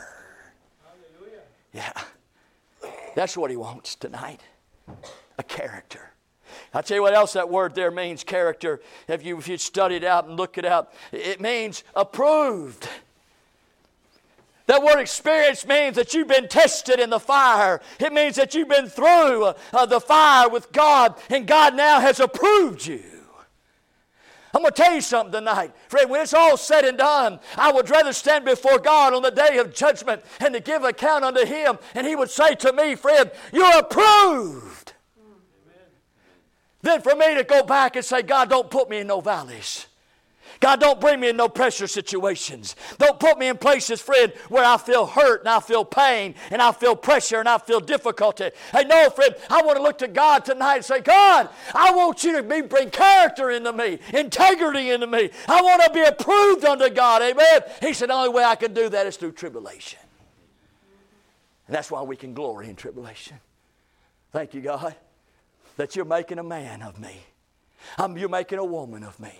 Hallelujah. 0.84 1.42
Yeah. 1.74 1.94
That's 3.16 3.36
what 3.36 3.52
He 3.52 3.58
wants 3.58 3.96
tonight 3.96 4.42
a 5.38 5.44
character. 5.44 6.11
I'll 6.74 6.84
tell 6.84 6.96
you 6.96 7.02
what 7.02 7.14
else 7.14 7.34
that 7.34 7.50
word 7.50 7.76
there 7.76 7.92
means 7.92 8.24
character. 8.24 8.82
If 9.08 9.26
you, 9.26 9.38
if 9.38 9.48
you 9.48 9.58
study 9.58 9.96
it 9.96 10.04
out 10.04 10.28
and 10.28 10.38
look 10.38 10.58
it 10.58 10.66
out, 10.66 10.94
it 11.12 11.42
means 11.42 11.84
approved. 11.96 12.88
That 14.68 14.82
word 14.82 15.02
experience 15.02 15.68
means 15.68 15.98
that 15.98 16.14
you've 16.14 16.30
been 16.30 16.48
tested 16.48 17.02
in 17.02 17.10
the 17.10 17.20
fire. 17.20 17.82
It 18.00 18.14
means 18.14 18.38
that 18.38 18.56
you've 18.56 18.70
been 18.70 18.88
through 18.88 19.54
uh, 19.74 19.86
the 19.86 20.00
fire 20.00 20.48
with 20.48 20.72
God, 20.72 21.16
and 21.30 21.46
God 21.46 21.76
now 21.76 22.00
has 22.00 22.22
approved 22.22 22.86
you. 22.86 23.04
I'm 24.54 24.62
going 24.62 24.74
to 24.74 24.82
tell 24.82 24.96
you 24.96 25.02
something 25.02 25.34
tonight. 25.34 25.74
Friend, 25.90 26.10
when 26.10 26.22
it's 26.22 26.34
all 26.34 26.56
said 26.56 26.86
and 26.86 26.98
done, 26.98 27.40
I 27.58 27.72
would 27.72 27.90
rather 27.90 28.14
stand 28.14 28.46
before 28.46 28.80
God 28.80 29.14
on 29.14 29.22
the 29.24 29.32
day 29.32 29.58
of 29.58 29.74
judgment 29.74 30.24
and 30.40 30.54
to 30.54 30.62
give 30.62 30.86
account 30.86 31.26
unto 31.26 31.46
Him, 31.46 31.78
and 31.94 32.08
He 32.08 32.16
would 32.16 32.30
say 32.30 32.56
to 32.56 32.72
me, 32.72 32.96
friend, 32.96 33.30
you're 33.52 33.80
approved. 33.80 34.81
Then 36.82 37.02
for 37.02 37.16
me 37.16 37.36
to 37.36 37.44
go 37.44 37.64
back 37.64 37.96
and 37.96 38.04
say, 38.04 38.22
God, 38.22 38.50
don't 38.50 38.70
put 38.70 38.90
me 38.90 39.00
in 39.00 39.08
no 39.08 39.22
valleys. 39.22 39.88
God, 40.60 40.80
don't 40.80 41.02
bring 41.02 41.20
me 41.20 41.30
in 41.30 41.38
no 41.38 41.50
pressure 41.50 41.88
situations. 41.88 42.76
Don't 43.00 43.20
put 43.20 43.40
me 43.40 43.48
in 43.48 43.58
places, 43.58 44.00
friend, 44.00 44.32
where 44.48 44.64
I 44.64 44.78
feel 44.78 45.08
hurt 45.08 45.42
and 45.42 45.50
I 45.50 45.60
feel 45.60 45.84
pain 45.84 46.36
and 46.52 46.62
I 46.62 46.72
feel 46.72 46.96
pressure 46.96 47.40
and 47.40 47.50
I 47.50 47.58
feel 47.58 47.80
difficulty. 47.80 48.52
Hey, 48.72 48.84
no, 48.84 49.10
friend, 49.10 49.36
I 49.50 49.64
want 49.64 49.78
to 49.78 49.84
look 49.84 49.98
to 50.00 50.08
God 50.08 50.46
tonight 50.46 50.76
and 50.76 50.86
say, 50.86 51.02
God, 51.02 51.50
I 51.74 51.96
want 51.96 52.24
you 52.24 52.38
to 52.38 52.44
be, 52.44 52.62
bring 52.62 52.92
character 52.92 53.50
into 53.50 53.74
me, 53.74 53.98
integrity 54.14 54.92
into 54.92 55.08
me. 55.08 55.32
I 55.48 55.62
want 55.64 55.84
to 55.84 55.92
be 55.92 56.04
approved 56.04 56.64
unto 56.64 56.90
God. 56.90 57.24
Amen. 57.24 57.62
He 57.82 57.94
said, 57.94 58.10
the 58.10 58.14
only 58.14 58.30
way 58.30 58.44
I 58.44 58.56
can 58.56 58.74
do 58.74 58.88
that 58.90 59.08
is 59.08 59.18
through 59.18 59.32
tribulation. 59.32 60.00
And 61.66 61.76
that's 61.76 61.90
why 61.90 62.04
we 62.04 62.16
can 62.16 62.36
glory 62.36 62.70
in 62.70 62.76
tribulation. 62.76 63.40
Thank 64.32 64.54
you, 64.54 64.62
God 64.62 64.96
that 65.78 65.96
you're 65.96 66.06
making 66.06 66.40
a 66.40 66.44
man 66.44 66.82
of 66.82 67.00
me. 67.00 67.22
I'm, 67.98 68.18
you're 68.18 68.30
making 68.30 68.60
a 68.60 68.66
woman 68.66 69.04
of 69.04 69.20
me. 69.20 69.34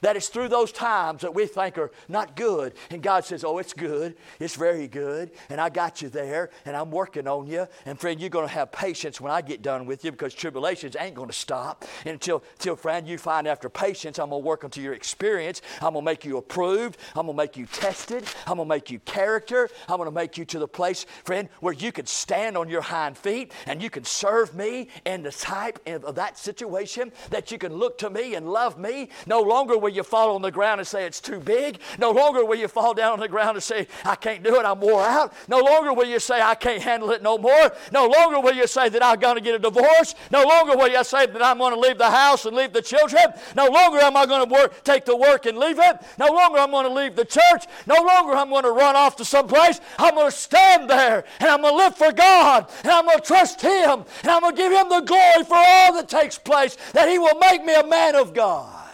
That 0.00 0.16
is 0.16 0.28
through 0.28 0.48
those 0.48 0.72
times 0.72 1.22
that 1.22 1.34
we 1.34 1.46
think 1.46 1.78
are 1.78 1.90
not 2.08 2.36
good. 2.36 2.74
And 2.90 3.02
God 3.02 3.24
says, 3.24 3.44
Oh, 3.44 3.58
it's 3.58 3.72
good. 3.72 4.16
It's 4.40 4.56
very 4.56 4.88
good. 4.88 5.30
And 5.48 5.60
I 5.60 5.68
got 5.68 6.02
you 6.02 6.08
there. 6.08 6.50
And 6.64 6.76
I'm 6.76 6.90
working 6.90 7.26
on 7.26 7.46
you. 7.46 7.66
And 7.84 7.98
friend, 7.98 8.20
you're 8.20 8.30
going 8.30 8.46
to 8.46 8.52
have 8.54 8.72
patience 8.72 9.20
when 9.20 9.32
I 9.32 9.40
get 9.40 9.62
done 9.62 9.86
with 9.86 10.04
you 10.04 10.10
because 10.10 10.34
tribulations 10.34 10.96
ain't 10.98 11.14
going 11.14 11.28
to 11.28 11.34
stop. 11.34 11.84
And 12.04 12.14
until, 12.14 12.42
until, 12.54 12.76
friend, 12.76 13.06
you 13.06 13.18
find 13.18 13.46
after 13.46 13.68
patience, 13.68 14.18
I'm 14.18 14.30
going 14.30 14.42
to 14.42 14.46
work 14.46 14.64
until 14.64 14.82
your 14.82 14.94
experience. 14.94 15.62
I'm 15.80 15.92
going 15.92 16.04
to 16.04 16.10
make 16.10 16.24
you 16.24 16.36
approved. 16.38 16.98
I'm 17.14 17.26
going 17.26 17.36
to 17.36 17.42
make 17.42 17.56
you 17.56 17.66
tested. 17.66 18.24
I'm 18.46 18.56
going 18.56 18.68
to 18.68 18.74
make 18.74 18.90
you 18.90 18.98
character. 19.00 19.68
I'm 19.88 19.96
going 19.96 20.08
to 20.08 20.14
make 20.14 20.38
you 20.38 20.44
to 20.46 20.58
the 20.58 20.68
place, 20.68 21.06
friend, 21.24 21.48
where 21.60 21.74
you 21.74 21.92
can 21.92 22.06
stand 22.06 22.56
on 22.56 22.68
your 22.68 22.80
hind 22.80 23.16
feet 23.16 23.52
and 23.66 23.82
you 23.82 23.90
can 23.90 24.04
serve 24.04 24.54
me 24.54 24.88
in 25.04 25.22
the 25.22 25.32
type 25.32 25.78
of 25.86 26.14
that 26.16 26.38
situation 26.38 27.12
that 27.30 27.50
you 27.50 27.58
can 27.58 27.74
look 27.74 27.98
to 27.98 28.10
me 28.10 28.34
and 28.34 28.50
love 28.50 28.78
me. 28.78 29.08
No 29.26 29.40
longer 29.40 29.75
longer 29.76 29.84
will 29.84 29.94
you 29.94 30.02
fall 30.02 30.34
on 30.34 30.42
the 30.42 30.50
ground 30.50 30.80
and 30.80 30.88
say 30.88 31.04
it's 31.04 31.20
too 31.20 31.38
big. 31.38 31.78
No 31.98 32.10
longer 32.10 32.44
will 32.44 32.56
you 32.56 32.68
fall 32.68 32.94
down 32.94 33.12
on 33.12 33.20
the 33.20 33.28
ground 33.28 33.56
and 33.56 33.62
say, 33.62 33.86
I 34.04 34.16
can't 34.16 34.42
do 34.42 34.56
it, 34.56 34.64
I'm 34.64 34.80
wore 34.80 35.02
out. 35.02 35.32
No 35.48 35.60
longer 35.60 35.92
will 35.92 36.06
you 36.06 36.18
say, 36.18 36.40
I 36.40 36.54
can't 36.54 36.82
handle 36.82 37.10
it 37.10 37.22
no 37.22 37.38
more. 37.38 37.72
No 37.92 38.06
longer 38.06 38.40
will 38.40 38.54
you 38.54 38.66
say 38.66 38.88
that 38.88 39.04
I'm 39.04 39.18
going 39.18 39.36
to 39.36 39.40
get 39.40 39.54
a 39.54 39.58
divorce. 39.58 40.14
No 40.30 40.44
longer 40.44 40.76
will 40.76 40.88
you 40.88 41.04
say 41.04 41.26
that 41.26 41.42
I'm 41.42 41.58
going 41.58 41.74
to 41.74 41.80
leave 41.80 41.98
the 41.98 42.10
house 42.10 42.46
and 42.46 42.56
leave 42.56 42.72
the 42.72 42.82
children. 42.82 43.22
No 43.54 43.68
longer 43.68 43.98
am 43.98 44.16
I 44.16 44.26
going 44.26 44.48
to 44.48 44.52
work, 44.52 44.82
take 44.84 45.04
the 45.04 45.16
work 45.16 45.46
and 45.46 45.58
leave 45.58 45.78
it. 45.78 45.96
No 46.18 46.26
longer 46.26 46.58
I'm 46.58 46.70
going 46.70 46.86
to 46.86 46.92
leave 46.92 47.16
the 47.16 47.24
church. 47.24 47.64
No 47.86 48.02
longer 48.02 48.32
I'm 48.32 48.48
going 48.48 48.64
to 48.64 48.72
run 48.72 48.96
off 48.96 49.16
to 49.16 49.24
some 49.24 49.46
place. 49.46 49.80
I'm 49.98 50.14
going 50.14 50.30
to 50.30 50.36
stand 50.36 50.88
there 50.88 51.24
and 51.40 51.48
I'm 51.50 51.60
going 51.60 51.74
to 51.74 51.76
live 51.76 51.96
for 51.96 52.12
God 52.12 52.70
and 52.82 52.92
I'm 52.92 53.04
going 53.04 53.18
to 53.18 53.24
trust 53.24 53.60
Him 53.60 54.04
and 54.22 54.30
I'm 54.30 54.40
going 54.40 54.56
to 54.56 54.62
give 54.62 54.72
Him 54.72 54.88
the 54.88 55.00
glory 55.00 55.44
for 55.44 55.56
all 55.56 55.92
that 55.94 56.08
takes 56.08 56.38
place 56.38 56.76
that 56.92 57.08
He 57.08 57.18
will 57.18 57.38
make 57.38 57.64
me 57.64 57.74
a 57.74 57.86
man 57.86 58.14
of 58.14 58.32
God. 58.32 58.85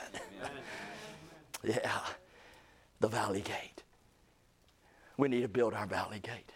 Yeah, 1.63 2.01
the 3.01 3.09
valley 3.09 3.41
gate. 3.41 3.83
We 5.17 5.29
need 5.29 5.43
to 5.43 5.49
build 5.49 5.75
our 5.75 5.87
valley 5.87 6.21
gate. 6.21 6.53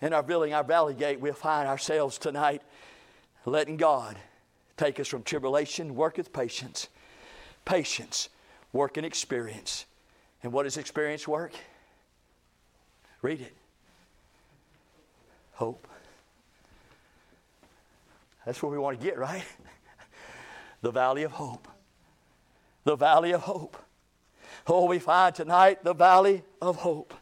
in 0.00 0.12
our 0.12 0.22
building 0.22 0.54
our 0.54 0.64
valley 0.64 0.94
gate, 0.94 1.20
we'll 1.20 1.34
find 1.34 1.68
ourselves 1.68 2.18
tonight 2.18 2.62
letting 3.44 3.76
God 3.76 4.16
take 4.76 5.00
us 5.00 5.08
from 5.08 5.22
tribulation, 5.22 5.94
worketh 5.94 6.32
patience, 6.32 6.88
patience, 7.64 8.28
work 8.72 8.96
and 8.96 9.06
experience. 9.06 9.86
And 10.42 10.52
what 10.52 10.64
does 10.64 10.76
experience 10.76 11.26
work? 11.26 11.52
Read 13.22 13.40
it. 13.40 13.56
Hope. 15.52 15.88
That's 18.44 18.62
where 18.62 18.70
we 18.70 18.78
want 18.78 19.00
to 19.00 19.04
get, 19.04 19.18
right? 19.18 19.44
the 20.82 20.90
valley 20.90 21.24
of 21.24 21.32
hope. 21.32 21.66
The 22.86 22.94
valley 22.94 23.32
of 23.32 23.40
hope. 23.42 23.76
Oh, 24.68 24.86
we 24.86 25.00
find 25.00 25.34
tonight 25.34 25.82
the 25.82 25.92
valley 25.92 26.44
of 26.62 26.76
hope. 26.76 27.12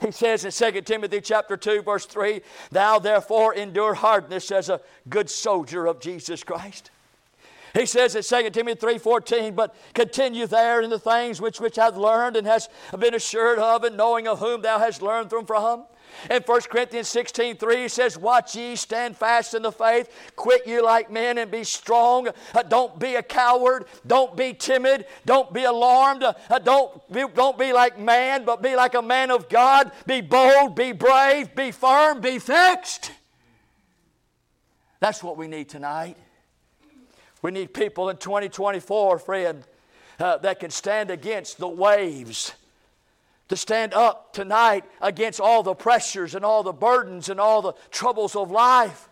He 0.00 0.10
says 0.10 0.46
in 0.46 0.72
2 0.72 0.80
Timothy 0.80 1.20
chapter 1.20 1.54
2, 1.54 1.82
verse 1.82 2.06
3, 2.06 2.40
Thou 2.70 2.98
therefore 2.98 3.52
endure 3.52 3.92
hardness 3.92 4.50
as 4.50 4.70
a 4.70 4.80
good 5.10 5.28
soldier 5.28 5.84
of 5.84 6.00
Jesus 6.00 6.42
Christ. 6.42 6.90
He 7.74 7.84
says 7.84 8.16
in 8.16 8.22
2 8.22 8.48
Timothy 8.50 8.86
3.14, 8.86 9.54
But 9.54 9.76
continue 9.92 10.46
there 10.46 10.80
in 10.80 10.88
the 10.88 10.98
things 10.98 11.42
which, 11.42 11.60
which 11.60 11.76
hath 11.76 11.96
learned 11.96 12.36
and 12.36 12.46
hast 12.46 12.70
been 12.98 13.14
assured 13.14 13.58
of, 13.58 13.84
and 13.84 13.98
knowing 13.98 14.26
of 14.26 14.38
whom 14.38 14.62
thou 14.62 14.78
hast 14.78 15.02
learned 15.02 15.28
them 15.28 15.44
from, 15.44 15.84
in 16.30 16.42
1 16.42 16.60
Corinthians 16.62 17.08
16 17.08 17.56
3, 17.56 17.76
he 17.82 17.88
says, 17.88 18.18
Watch 18.18 18.56
ye, 18.56 18.76
stand 18.76 19.16
fast 19.16 19.54
in 19.54 19.62
the 19.62 19.72
faith, 19.72 20.10
quit 20.36 20.66
you 20.66 20.82
like 20.84 21.10
men, 21.10 21.38
and 21.38 21.50
be 21.50 21.64
strong. 21.64 22.28
Uh, 22.54 22.62
don't 22.62 22.98
be 22.98 23.14
a 23.14 23.22
coward. 23.22 23.86
Don't 24.06 24.36
be 24.36 24.52
timid. 24.52 25.06
Don't 25.26 25.52
be 25.52 25.64
alarmed. 25.64 26.22
Uh, 26.22 26.58
don't, 26.58 27.12
be, 27.12 27.24
don't 27.34 27.58
be 27.58 27.72
like 27.72 27.98
man, 27.98 28.44
but 28.44 28.62
be 28.62 28.76
like 28.76 28.94
a 28.94 29.02
man 29.02 29.30
of 29.30 29.48
God. 29.48 29.92
Be 30.06 30.20
bold, 30.20 30.74
be 30.74 30.92
brave, 30.92 31.54
be 31.54 31.70
firm, 31.70 32.20
be 32.20 32.38
fixed. 32.38 33.12
That's 35.00 35.22
what 35.22 35.36
we 35.36 35.48
need 35.48 35.68
tonight. 35.68 36.16
We 37.42 37.50
need 37.50 37.74
people 37.74 38.08
in 38.08 38.16
2024, 38.16 39.18
friend, 39.18 39.64
uh, 40.18 40.38
that 40.38 40.60
can 40.60 40.70
stand 40.70 41.10
against 41.10 41.58
the 41.58 41.68
waves 41.68 42.54
to 43.48 43.56
stand 43.56 43.94
up 43.94 44.32
tonight 44.32 44.84
against 45.00 45.40
all 45.40 45.62
the 45.62 45.74
pressures 45.74 46.34
and 46.34 46.44
all 46.44 46.62
the 46.62 46.72
burdens 46.72 47.28
and 47.28 47.38
all 47.38 47.62
the 47.62 47.74
troubles 47.90 48.34
of 48.36 48.50
life. 48.50 49.08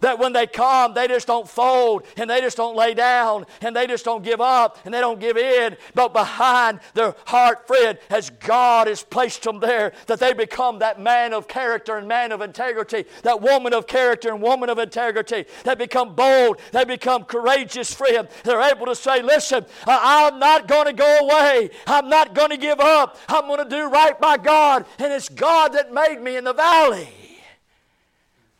That 0.00 0.18
when 0.18 0.32
they 0.32 0.46
come, 0.46 0.94
they 0.94 1.08
just 1.08 1.26
don't 1.26 1.48
fold 1.48 2.04
and 2.16 2.28
they 2.28 2.40
just 2.40 2.56
don't 2.56 2.76
lay 2.76 2.94
down 2.94 3.46
and 3.60 3.74
they 3.74 3.86
just 3.86 4.04
don't 4.04 4.22
give 4.22 4.40
up 4.40 4.78
and 4.84 4.92
they 4.92 5.00
don't 5.00 5.20
give 5.20 5.36
in. 5.36 5.76
But 5.94 6.12
behind 6.12 6.80
their 6.94 7.14
heart, 7.26 7.66
friend, 7.66 7.98
as 8.10 8.30
God 8.30 8.86
has 8.86 9.02
placed 9.02 9.42
them 9.42 9.60
there, 9.60 9.92
that 10.06 10.20
they 10.20 10.32
become 10.32 10.78
that 10.80 11.00
man 11.00 11.32
of 11.32 11.48
character 11.48 11.96
and 11.96 12.08
man 12.08 12.32
of 12.32 12.40
integrity, 12.40 13.04
that 13.22 13.40
woman 13.40 13.72
of 13.72 13.86
character 13.86 14.30
and 14.30 14.42
woman 14.42 14.70
of 14.70 14.78
integrity. 14.78 15.44
They 15.64 15.74
become 15.74 16.14
bold, 16.14 16.58
they 16.72 16.84
become 16.84 17.24
courageous, 17.24 17.92
friend. 17.92 18.28
They're 18.44 18.60
able 18.60 18.86
to 18.86 18.94
say, 18.94 19.22
Listen, 19.22 19.64
I'm 19.86 20.38
not 20.38 20.68
going 20.68 20.86
to 20.86 20.92
go 20.92 21.18
away, 21.20 21.70
I'm 21.86 22.08
not 22.08 22.34
going 22.34 22.50
to 22.50 22.56
give 22.56 22.80
up, 22.80 23.18
I'm 23.28 23.46
going 23.46 23.62
to 23.62 23.68
do 23.68 23.88
right 23.88 24.18
by 24.20 24.36
God, 24.36 24.86
and 24.98 25.12
it's 25.12 25.28
God 25.28 25.72
that 25.74 25.92
made 25.92 26.20
me 26.20 26.36
in 26.36 26.44
the 26.44 26.52
valley. 26.52 27.08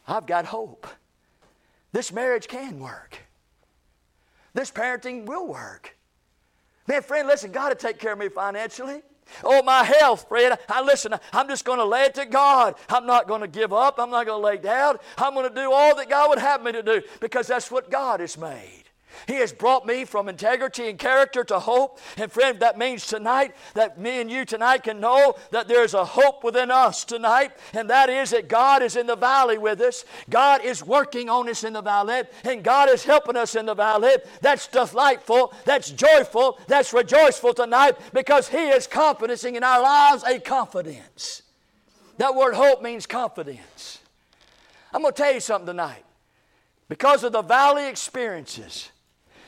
I've 0.06 0.26
got 0.26 0.46
hope. 0.46 0.86
This 1.92 2.12
marriage 2.12 2.48
can 2.48 2.78
work. 2.78 3.18
This 4.54 4.70
parenting 4.70 5.26
will 5.26 5.46
work. 5.46 5.96
Man, 6.88 7.02
friend, 7.02 7.28
listen, 7.28 7.52
God 7.52 7.68
will 7.68 7.76
take 7.76 7.98
care 7.98 8.12
of 8.12 8.18
me 8.18 8.28
financially. 8.28 9.02
Oh, 9.44 9.62
my 9.62 9.84
health, 9.84 10.28
friend. 10.28 10.58
I 10.68 10.82
listen, 10.82 11.14
I'm 11.32 11.48
just 11.48 11.64
going 11.64 11.78
to 11.78 11.84
lay 11.84 12.04
it 12.04 12.14
to 12.14 12.26
God. 12.26 12.74
I'm 12.88 13.06
not 13.06 13.28
going 13.28 13.40
to 13.40 13.48
give 13.48 13.72
up. 13.72 13.98
I'm 13.98 14.10
not 14.10 14.26
going 14.26 14.40
to 14.40 14.44
lay 14.44 14.56
down. 14.58 14.98
I'm 15.16 15.34
going 15.34 15.48
to 15.48 15.54
do 15.54 15.72
all 15.72 15.94
that 15.96 16.08
God 16.10 16.30
would 16.30 16.38
have 16.38 16.62
me 16.62 16.72
to 16.72 16.82
do 16.82 17.02
because 17.20 17.46
that's 17.46 17.70
what 17.70 17.90
God 17.90 18.20
has 18.20 18.36
made. 18.36 18.81
He 19.26 19.34
has 19.34 19.52
brought 19.52 19.86
me 19.86 20.04
from 20.04 20.28
integrity 20.28 20.88
and 20.88 20.98
character 20.98 21.44
to 21.44 21.58
hope. 21.58 21.98
And 22.16 22.30
friend, 22.30 22.60
that 22.60 22.78
means 22.78 23.06
tonight 23.06 23.54
that 23.74 23.98
me 23.98 24.20
and 24.20 24.30
you 24.30 24.44
tonight 24.44 24.82
can 24.82 25.00
know 25.00 25.34
that 25.50 25.68
there's 25.68 25.94
a 25.94 26.04
hope 26.04 26.44
within 26.44 26.70
us 26.70 27.04
tonight, 27.04 27.52
and 27.72 27.88
that 27.90 28.10
is 28.10 28.30
that 28.30 28.48
God 28.48 28.82
is 28.82 28.96
in 28.96 29.06
the 29.06 29.16
valley 29.16 29.58
with 29.58 29.80
us. 29.80 30.04
God 30.30 30.64
is 30.64 30.84
working 30.84 31.28
on 31.28 31.48
us 31.48 31.64
in 31.64 31.72
the 31.72 31.82
valley, 31.82 32.22
and 32.44 32.62
God 32.62 32.88
is 32.88 33.04
helping 33.04 33.36
us 33.36 33.54
in 33.54 33.66
the 33.66 33.74
valley. 33.74 34.16
That's 34.40 34.66
delightful, 34.66 35.54
that's 35.64 35.90
joyful, 35.90 36.58
that's 36.66 36.92
rejoiceful 36.92 37.54
tonight 37.54 37.96
because 38.12 38.48
He 38.48 38.68
is 38.68 38.86
confidencing 38.86 39.56
in 39.56 39.64
our 39.64 39.82
lives 39.82 40.24
a 40.24 40.38
confidence. 40.38 41.42
That 42.18 42.34
word 42.34 42.54
hope 42.54 42.82
means 42.82 43.06
confidence. 43.06 43.98
I'm 44.92 45.02
going 45.02 45.14
to 45.14 45.22
tell 45.22 45.32
you 45.32 45.40
something 45.40 45.66
tonight. 45.66 46.04
Because 46.88 47.24
of 47.24 47.32
the 47.32 47.42
valley 47.42 47.88
experiences, 47.88 48.90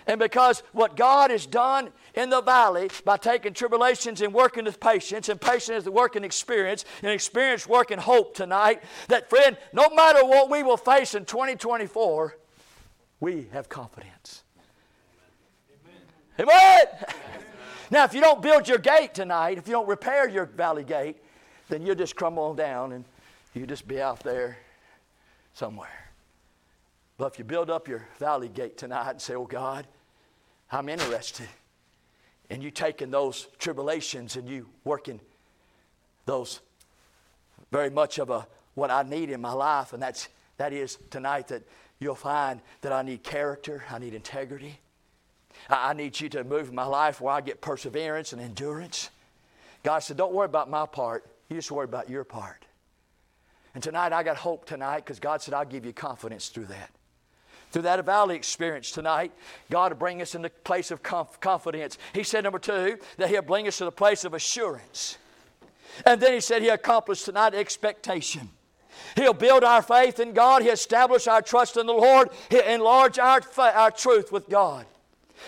and 0.07 0.19
because 0.21 0.63
what 0.73 0.97
God 0.97 1.31
has 1.31 1.47
done 1.47 1.91
in 2.15 2.31
the 2.31 2.43
valley 2.43 2.91
by 3.05 3.17
taking 3.17 3.55
tribulations 3.55 4.21
and 4.21 4.33
working 4.33 4.65
with 4.65 4.79
patience, 4.81 5.29
and 5.29 5.41
patience 5.41 5.79
is 5.79 5.85
the 5.85 5.93
working 5.93 6.25
experience, 6.25 6.85
and 7.03 7.11
experience 7.11 7.67
working 7.67 7.99
hope 7.99 8.35
tonight, 8.35 8.83
that 9.09 9.31
friend, 9.31 9.57
no 9.73 9.89
matter 9.91 10.25
what 10.25 10.51
we 10.51 10.63
will 10.63 10.77
face 10.77 11.15
in 11.15 11.25
2024, 11.25 12.37
we 13.21 13.47
have 13.53 13.69
confidence. 13.69 14.43
Amen. 16.39 16.51
Amen. 16.51 16.87
now, 17.91 18.05
if 18.05 18.13
you 18.13 18.21
don't 18.21 18.43
build 18.43 18.69
your 18.69 18.79
gate 18.79 19.15
tonight, 19.15 19.57
if 19.57 19.67
you 19.67 19.73
don't 19.73 19.89
repair 19.89 20.29
your 20.29 20.47
valley 20.47 20.85
gate, 20.85 21.17
then 21.69 21.87
you'll 21.87 21.95
just 21.95 22.15
crumble 22.15 22.55
down 22.55 22.93
and 22.93 23.05
you'll 23.55 23.67
just 23.67 23.89
be 23.89 24.01
out 24.01 24.21
there 24.21 24.59
somewhere. 25.55 26.04
But 27.17 27.33
if 27.33 27.39
you 27.39 27.45
build 27.45 27.71
up 27.71 27.87
your 27.89 28.07
valley 28.19 28.49
gate 28.49 28.77
tonight 28.77 29.11
and 29.11 29.21
say, 29.21 29.35
Oh 29.35 29.47
God, 29.47 29.87
I'm 30.71 30.89
interested 30.89 31.49
in 32.51 32.61
you 32.61 32.71
taking 32.71 33.11
those 33.11 33.49
tribulations 33.59 34.37
and 34.37 34.49
you 34.49 34.69
working 34.85 35.21
those 36.27 36.61
very 37.71 37.91
much 37.91 38.19
of 38.19 38.31
a 38.31 38.47
what 38.75 38.91
I 38.91 39.05
need 39.05 39.31
in 39.31 39.41
my 39.41 39.53
life, 39.53 39.93
and 39.93 40.03
that's 40.03 40.29
that 40.57 40.73
is 40.73 40.99
tonight 41.11 41.49
that 41.49 41.63
you'll 42.01 42.17
find 42.17 42.61
that 42.81 42.93
I 42.93 43.03
need 43.03 43.23
character, 43.23 43.85
I 43.89 43.99
need 43.99 44.15
integrity. 44.15 44.81
I, 45.71 45.91
I 45.91 45.93
need 45.93 46.21
you 46.21 46.29
to 46.31 46.43
move 46.43 46.73
my 46.73 46.85
life 46.85 47.21
where 47.21 47.35
I 47.35 47.41
get 47.41 47.61
perseverance 47.61 48.33
and 48.33 48.43
endurance. 48.43 49.11
God 49.85 50.01
said, 50.01 50.17
Don't 50.17 50.33
worry 50.33 50.47
about 50.47 50.69
my 50.69 50.87
part, 50.87 51.25
you 51.49 51.57
just 51.57 51.71
worry 51.71 51.85
about 51.85 52.11
your 52.11 52.25
part. 52.25 52.65
And 53.75 53.83
tonight 53.83 54.13
I 54.13 54.25
got 54.25 54.37
hope 54.37 54.65
tonight 54.65 55.05
because 55.05 55.21
God 55.21 55.41
said, 55.43 55.55
I'll 55.55 55.65
give 55.65 55.85
you 55.85 55.93
confidence 55.93 56.49
through 56.49 56.67
that 56.67 56.91
through 57.75 57.83
that 57.83 58.05
valley 58.05 58.37
experience 58.37 58.93
tonight, 58.93 59.33
God 59.69 59.91
will 59.91 59.99
bring 59.99 60.23
us 60.23 60.37
in 60.37 60.43
the 60.43 60.51
place 60.51 60.93
of 60.93 61.03
confidence. 61.03 61.99
He 62.13 62.23
said, 62.23 62.45
number 62.45 62.61
two, 62.61 62.99
that 63.17 63.29
He'll 63.29 63.43
bring 63.43 63.67
us 63.67 63.79
to 63.79 63.85
the 63.85 63.91
place 63.91 64.25
of 64.25 64.33
assurance. 64.33 65.19
And 66.07 66.21
then 66.21 66.35
He 66.35 66.41
said, 66.41 66.63
He 66.63 66.69
accomplished 66.69 67.25
tonight 67.25 67.53
expectation. 67.53 68.49
He'll 69.17 69.35
build 69.35 69.65
our 69.65 69.83
faith 69.83 70.21
in 70.21 70.35
God. 70.35 70.63
He'll 70.63 70.75
establish 70.75 71.27
our 71.27 71.43
trust 71.43 71.77
in 71.77 71.87
the 71.87 71.93
Lord. 71.93 72.31
He'll 72.49 72.63
enlarge 72.63 73.19
our, 73.19 73.41
our 73.59 73.91
truth 73.91 74.31
with 74.31 74.49
God. 74.49 74.87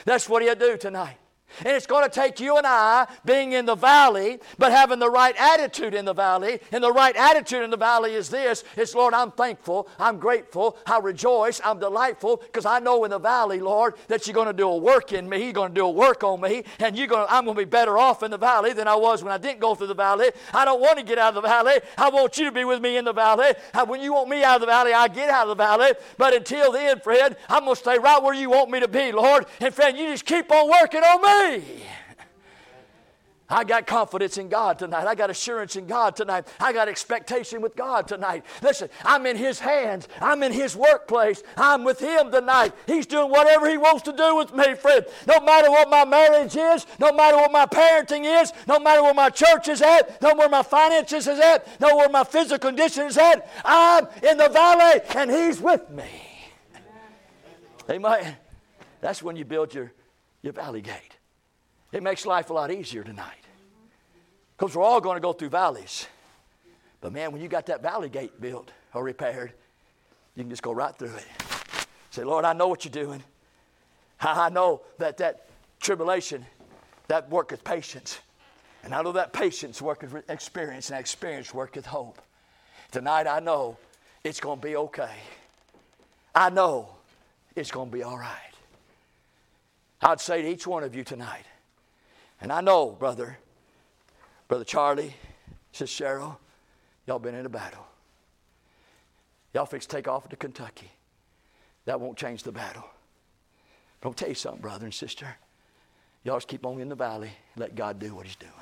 That's 0.05 0.29
what 0.29 0.43
He'll 0.43 0.57
do 0.57 0.77
tonight. 0.77 1.19
And 1.61 1.69
it's 1.69 1.87
going 1.87 2.09
to 2.09 2.11
take 2.11 2.41
you 2.41 2.57
and 2.57 2.67
I 2.67 3.07
being 3.25 3.53
in 3.53 3.67
the 3.67 3.75
valley, 3.75 4.39
but 4.59 4.73
having 4.73 4.99
the 4.99 5.11
right 5.11 5.35
attitude 5.39 5.95
in 5.95 6.05
the 6.05 6.15
valley. 6.15 6.61
And 6.73 6.83
the 6.83 6.93
right 6.93 7.17
attitude 7.17 7.63
in 7.63 7.71
the 7.71 7.77
valley 7.77 8.15
is 8.15 8.29
this 8.29 8.65
it's 8.77 8.95
Lord, 8.95 9.15
I'm 9.15 9.31
thankful, 9.31 9.89
I'm 9.99 10.19
grateful, 10.19 10.77
I 10.87 10.99
rejoice, 10.99 11.61
I'm 11.65 11.79
delightful, 11.79 12.39
because 12.39 12.67
I 12.67 12.79
know 12.79 13.05
in 13.05 13.11
the 13.11 13.19
valley, 13.19 13.61
Lord, 13.61 13.95
that 14.09 14.27
you're 14.27 14.35
going 14.35 14.47
to 14.47 14.53
do 14.53 14.69
a 14.69 14.77
work 14.77 15.13
in 15.13 15.29
me, 15.29 15.45
you're 15.45 15.53
going 15.53 15.71
to 15.71 15.75
do 15.75 15.87
a 15.87 15.91
work 15.91 16.23
on 16.25 16.41
me, 16.41 16.65
and 16.79 16.97
you're 16.97 17.07
going 17.07 17.27
to, 17.27 17.33
I'm 17.33 17.45
going 17.45 17.57
to 17.57 17.61
be 17.61 17.69
better 17.69 17.99
off 17.99 18.23
in 18.23 18.31
the 18.31 18.39
valley 18.39 18.73
than 18.73 18.89
I 18.89 18.97
was 18.97 19.23
when 19.23 19.33
I 19.33 19.39
didn't 19.39 19.61
go 19.61 19.75
through 19.75 19.89
the 19.89 19.95
valley. 19.95 20.31
I 20.53 20.65
don't 20.65 20.81
want 20.81 20.99
to 20.99 21.05
get 21.05 21.19
out 21.19 21.37
of 21.37 21.43
the 21.43 21.49
valley. 21.49 21.81
I 21.97 22.11
want 22.11 22.39
you 22.39 22.45
to 22.47 22.53
be 22.53 22.65
with 22.65 22.81
me 22.81 22.97
in 22.97 23.05
the 23.05 23.13
valley. 23.13 23.53
When 23.87 24.01
you 24.01 24.15
want 24.15 24.29
me 24.29 24.43
out 24.43 24.57
of 24.57 24.61
the 24.61 24.67
valley, 24.67 24.93
I 24.93 25.09
get 25.09 25.31
out 25.31 25.49
of 25.49 25.57
the 25.57 25.63
valley. 25.63 25.93
But 26.19 26.35
until 26.35 26.73
then, 26.73 27.01
friend, 27.01 27.37
I'm 27.49 27.65
going 27.65 27.75
to 27.75 27.81
stay 27.81 27.99
right 27.99 28.23
where 28.23 28.35
you 28.35 28.51
want 28.51 28.71
me 28.71 28.81
to 28.81 28.89
be, 28.89 29.13
Lord. 29.13 29.47
And 29.61 29.73
friend, 29.75 29.97
you 29.97 30.07
just 30.09 30.27
keep 30.27 30.51
on 30.51 30.69
working 30.69 31.03
on 31.03 31.23
me. 31.23 31.46
I 33.49 33.63
got 33.63 33.87
confidence 33.87 34.39
in 34.39 34.49
God 34.49 34.79
tonight. 34.79 35.07
I 35.07 35.15
got 35.15 35.31
assurance 35.31 35.77
in 35.77 35.87
God 35.87 36.17
tonight. 36.17 36.49
I 36.59 36.73
got 36.73 36.89
expectation 36.89 37.61
with 37.61 37.77
God 37.77 38.09
tonight. 38.09 38.45
Listen, 38.61 38.89
I'm 39.05 39.25
in 39.25 39.37
His 39.37 39.61
hands. 39.61 40.09
I'm 40.21 40.43
in 40.43 40.51
His 40.51 40.75
workplace. 40.75 41.45
I'm 41.57 41.85
with 41.85 42.01
Him 42.01 42.33
tonight. 42.33 42.73
He's 42.87 43.07
doing 43.07 43.31
whatever 43.31 43.71
He 43.71 43.79
wants 43.79 44.03
to 44.03 44.13
do 44.13 44.35
with 44.35 44.53
me, 44.53 44.75
friend. 44.75 45.07
No 45.29 45.39
matter 45.41 45.71
what 45.71 45.89
my 45.89 46.05
marriage 46.05 46.57
is, 46.57 46.87
no 46.99 47.13
matter 47.13 47.37
what 47.37 47.53
my 47.53 47.67
parenting 47.67 48.43
is, 48.43 48.53
no 48.67 48.81
matter 48.81 49.03
where 49.03 49.15
my 49.15 49.31
church 49.31 49.69
is 49.69 49.81
at, 49.81 50.21
no 50.21 50.35
where 50.35 50.49
my 50.49 50.65
finances 50.65 51.29
is 51.29 51.39
at, 51.39 51.81
no 51.81 51.97
where 51.97 52.09
my 52.09 52.25
physical 52.25 52.59
condition 52.59 53.07
is 53.07 53.17
at, 53.17 53.49
I'm 53.65 54.09
in 54.29 54.39
the 54.39 54.49
valley 54.49 55.01
and 55.15 55.31
He's 55.31 55.61
with 55.61 55.89
me. 55.91 56.11
Amen. 57.89 58.37
That's 59.01 59.23
when 59.23 59.37
you 59.37 59.45
build 59.45 59.73
your 59.73 59.93
your 60.43 60.53
valley 60.53 60.81
gate. 60.81 61.16
It 61.93 62.03
makes 62.03 62.27
life 62.27 62.51
a 62.51 62.53
lot 62.53 62.71
easier 62.71 63.05
tonight. 63.05 63.45
Because 64.57 64.75
we're 64.75 64.83
all 64.83 65.01
going 65.01 65.17
to 65.17 65.21
go 65.21 65.33
through 65.33 65.51
valleys. 65.51 66.07
But 67.01 67.13
man, 67.13 67.33
when 67.33 67.43
you 67.43 67.49
got 67.49 67.67
that 67.67 67.83
valley 67.83 68.09
gate 68.09 68.41
built 68.41 68.71
or 68.95 69.05
repaired, 69.05 69.53
you 70.35 70.43
can 70.43 70.51
just 70.51 70.63
go 70.63 70.73
right 70.73 70.97
through 70.97 71.15
it. 71.15 71.27
Say, 72.11 72.25
Lord, 72.25 72.45
I 72.45 72.53
know 72.53 72.69
what 72.69 72.85
you're 72.85 72.93
doing. 72.93 73.23
I 74.21 74.49
know 74.49 74.81
that 74.99 75.19
that 75.19 75.49
tribulation, 75.81 76.47
that 77.09 77.29
worketh 77.31 77.63
patience. 77.63 78.19
And 78.83 78.95
I 78.95 79.03
know 79.03 79.13
that 79.13 79.33
patience 79.33 79.83
worketh 79.83 80.15
experience, 80.31 80.91
and 80.91 80.99
experience 80.99 81.53
worketh 81.53 81.87
hope. 81.87 82.21
Tonight 82.93 83.27
I 83.27 83.41
know 83.41 83.77
it's 84.25 84.41
going 84.41 84.61
to 84.61 84.67
be 84.67 84.77
okay. 84.77 85.15
I 86.35 86.51
know 86.51 86.89
it's 87.55 87.71
going 87.71 87.91
to 87.91 87.97
be 87.97 88.03
all 88.03 88.19
right. 88.19 88.33
I'd 90.03 90.21
say 90.21 90.43
to 90.43 90.49
each 90.49 90.67
one 90.67 90.85
of 90.85 90.95
you 90.95 91.05
tonight, 91.05 91.45
and 92.41 92.53
I 92.53 92.61
know, 92.61 92.91
brother, 92.91 93.39
Brother 94.49 94.65
Charlie, 94.65 95.15
Sister 95.73 96.05
Cheryl, 96.05 96.37
y'all 97.07 97.19
been 97.19 97.35
in 97.35 97.47
a 97.47 97.51
battle. 97.51 97.87
Y'all 99.55 99.67
fix 99.67 99.87
take 99.87 100.07
off 100.07 100.29
to 100.29 100.37
Kentucky. 100.37 100.91
That 101.87 102.01
won't 102.01 102.19
change 102.19 102.43
the 102.43 102.53
battle. 102.53 102.85
But 104.01 104.11
I'll 104.11 104.15
tell 104.15 104.29
you 104.29 104.35
something, 104.35 104.61
brother 104.61 104.85
and 104.85 104.95
sister. 104.95 105.37
Y'all 106.25 106.37
just 106.37 106.49
keep 106.49 106.67
on 106.67 106.81
in 106.81 106.89
the 106.89 106.95
valley. 106.95 107.31
Let 107.57 107.75
God 107.75 107.99
do 107.99 108.15
what 108.15 108.27
He's 108.27 108.37
doing. 108.37 108.53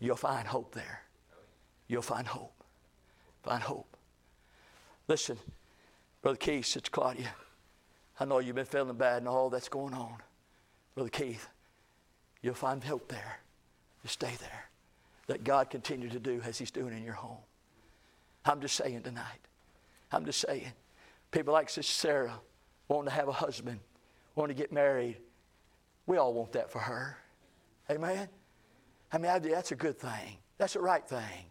You'll 0.00 0.16
find 0.16 0.46
hope 0.46 0.74
there. 0.74 1.02
You'll 1.88 2.02
find 2.02 2.26
hope. 2.26 2.52
Find 3.42 3.62
hope. 3.62 3.96
Listen, 5.08 5.38
Brother 6.20 6.36
Keith, 6.36 6.66
Sister 6.66 6.90
Claudia, 6.90 7.34
I 8.18 8.24
know 8.24 8.38
you've 8.38 8.56
been 8.56 8.64
feeling 8.64 8.96
bad 8.96 9.18
and 9.18 9.28
all 9.28 9.50
that's 9.50 9.68
going 9.68 9.94
on. 9.94 10.16
Brother 10.94 11.10
Keith, 11.10 11.48
you'll 12.42 12.54
find 12.54 12.82
hope 12.82 13.08
there. 13.08 13.38
Just 14.02 14.14
stay 14.14 14.32
there. 14.40 14.68
Let 15.28 15.44
God 15.44 15.70
continue 15.70 16.08
to 16.10 16.18
do 16.18 16.40
as 16.44 16.58
He's 16.58 16.70
doing 16.70 16.96
in 16.96 17.04
your 17.04 17.14
home. 17.14 17.38
I'm 18.44 18.60
just 18.60 18.76
saying 18.76 19.02
tonight. 19.02 19.38
I'm 20.10 20.24
just 20.24 20.40
saying. 20.40 20.72
People 21.30 21.52
like 21.52 21.70
Sister 21.70 21.92
Sarah 21.92 22.40
wanting 22.88 23.08
to 23.08 23.14
have 23.14 23.28
a 23.28 23.32
husband, 23.32 23.80
wanting 24.34 24.56
to 24.56 24.60
get 24.62 24.72
married. 24.72 25.16
We 26.06 26.18
all 26.18 26.34
want 26.34 26.52
that 26.52 26.70
for 26.70 26.80
her. 26.80 27.16
Amen? 27.90 28.28
I 29.12 29.18
mean, 29.18 29.42
that's 29.42 29.72
a 29.72 29.76
good 29.76 29.98
thing. 29.98 30.38
That's 30.58 30.74
the 30.74 30.80
right 30.80 31.06
thing. 31.06 31.46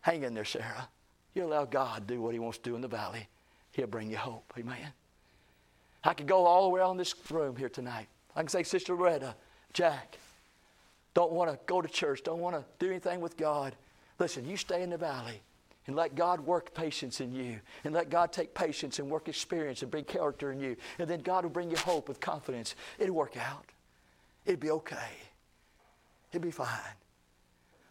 Hang 0.00 0.22
in 0.22 0.34
there, 0.34 0.44
Sarah. 0.44 0.88
You 1.34 1.44
allow 1.44 1.64
God 1.64 2.08
to 2.08 2.14
do 2.14 2.20
what 2.20 2.32
He 2.32 2.38
wants 2.38 2.58
to 2.58 2.64
do 2.64 2.74
in 2.74 2.80
the 2.80 2.88
valley, 2.88 3.28
He'll 3.72 3.86
bring 3.86 4.10
you 4.10 4.16
hope. 4.16 4.52
Amen? 4.58 4.92
I 6.02 6.14
could 6.14 6.26
go 6.26 6.46
all 6.46 6.64
the 6.64 6.70
way 6.70 6.80
around 6.80 6.96
this 6.96 7.14
room 7.30 7.56
here 7.56 7.68
tonight. 7.68 8.08
I 8.34 8.40
can 8.40 8.48
say, 8.48 8.62
Sister 8.62 8.94
Loretta, 8.94 9.34
Jack, 9.72 10.18
don't 11.14 11.32
want 11.32 11.50
to 11.50 11.58
go 11.66 11.80
to 11.80 11.88
church, 11.88 12.22
don't 12.22 12.40
want 12.40 12.56
to 12.56 12.64
do 12.78 12.90
anything 12.90 13.20
with 13.20 13.36
God. 13.36 13.74
Listen, 14.18 14.44
you 14.44 14.56
stay 14.56 14.82
in 14.82 14.90
the 14.90 14.98
valley 14.98 15.40
and 15.86 15.96
let 15.96 16.14
God 16.14 16.40
work 16.40 16.74
patience 16.74 17.20
in 17.20 17.32
you 17.32 17.58
and 17.84 17.94
let 17.94 18.10
God 18.10 18.32
take 18.32 18.54
patience 18.54 18.98
and 18.98 19.10
work 19.10 19.28
experience 19.28 19.82
and 19.82 19.90
bring 19.90 20.04
character 20.04 20.52
in 20.52 20.60
you. 20.60 20.76
And 20.98 21.08
then 21.08 21.20
God 21.20 21.44
will 21.44 21.50
bring 21.50 21.70
you 21.70 21.76
hope 21.76 22.08
with 22.08 22.20
confidence. 22.20 22.74
It'll 22.98 23.14
work 23.14 23.36
out. 23.36 23.66
It'll 24.44 24.60
be 24.60 24.70
okay. 24.70 25.10
It'll 26.32 26.44
be 26.44 26.50
fine. 26.50 26.68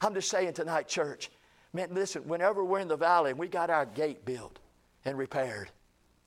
I'm 0.02 0.14
just 0.14 0.30
saying 0.30 0.54
tonight, 0.54 0.88
church, 0.88 1.30
man, 1.74 1.90
listen, 1.92 2.28
whenever 2.28 2.64
we're 2.64 2.80
in 2.80 2.88
the 2.88 2.96
valley 2.96 3.32
and 3.32 3.40
we 3.40 3.48
got 3.48 3.70
our 3.70 3.86
gate 3.86 4.24
built 4.24 4.60
and 5.04 5.18
repaired, 5.18 5.70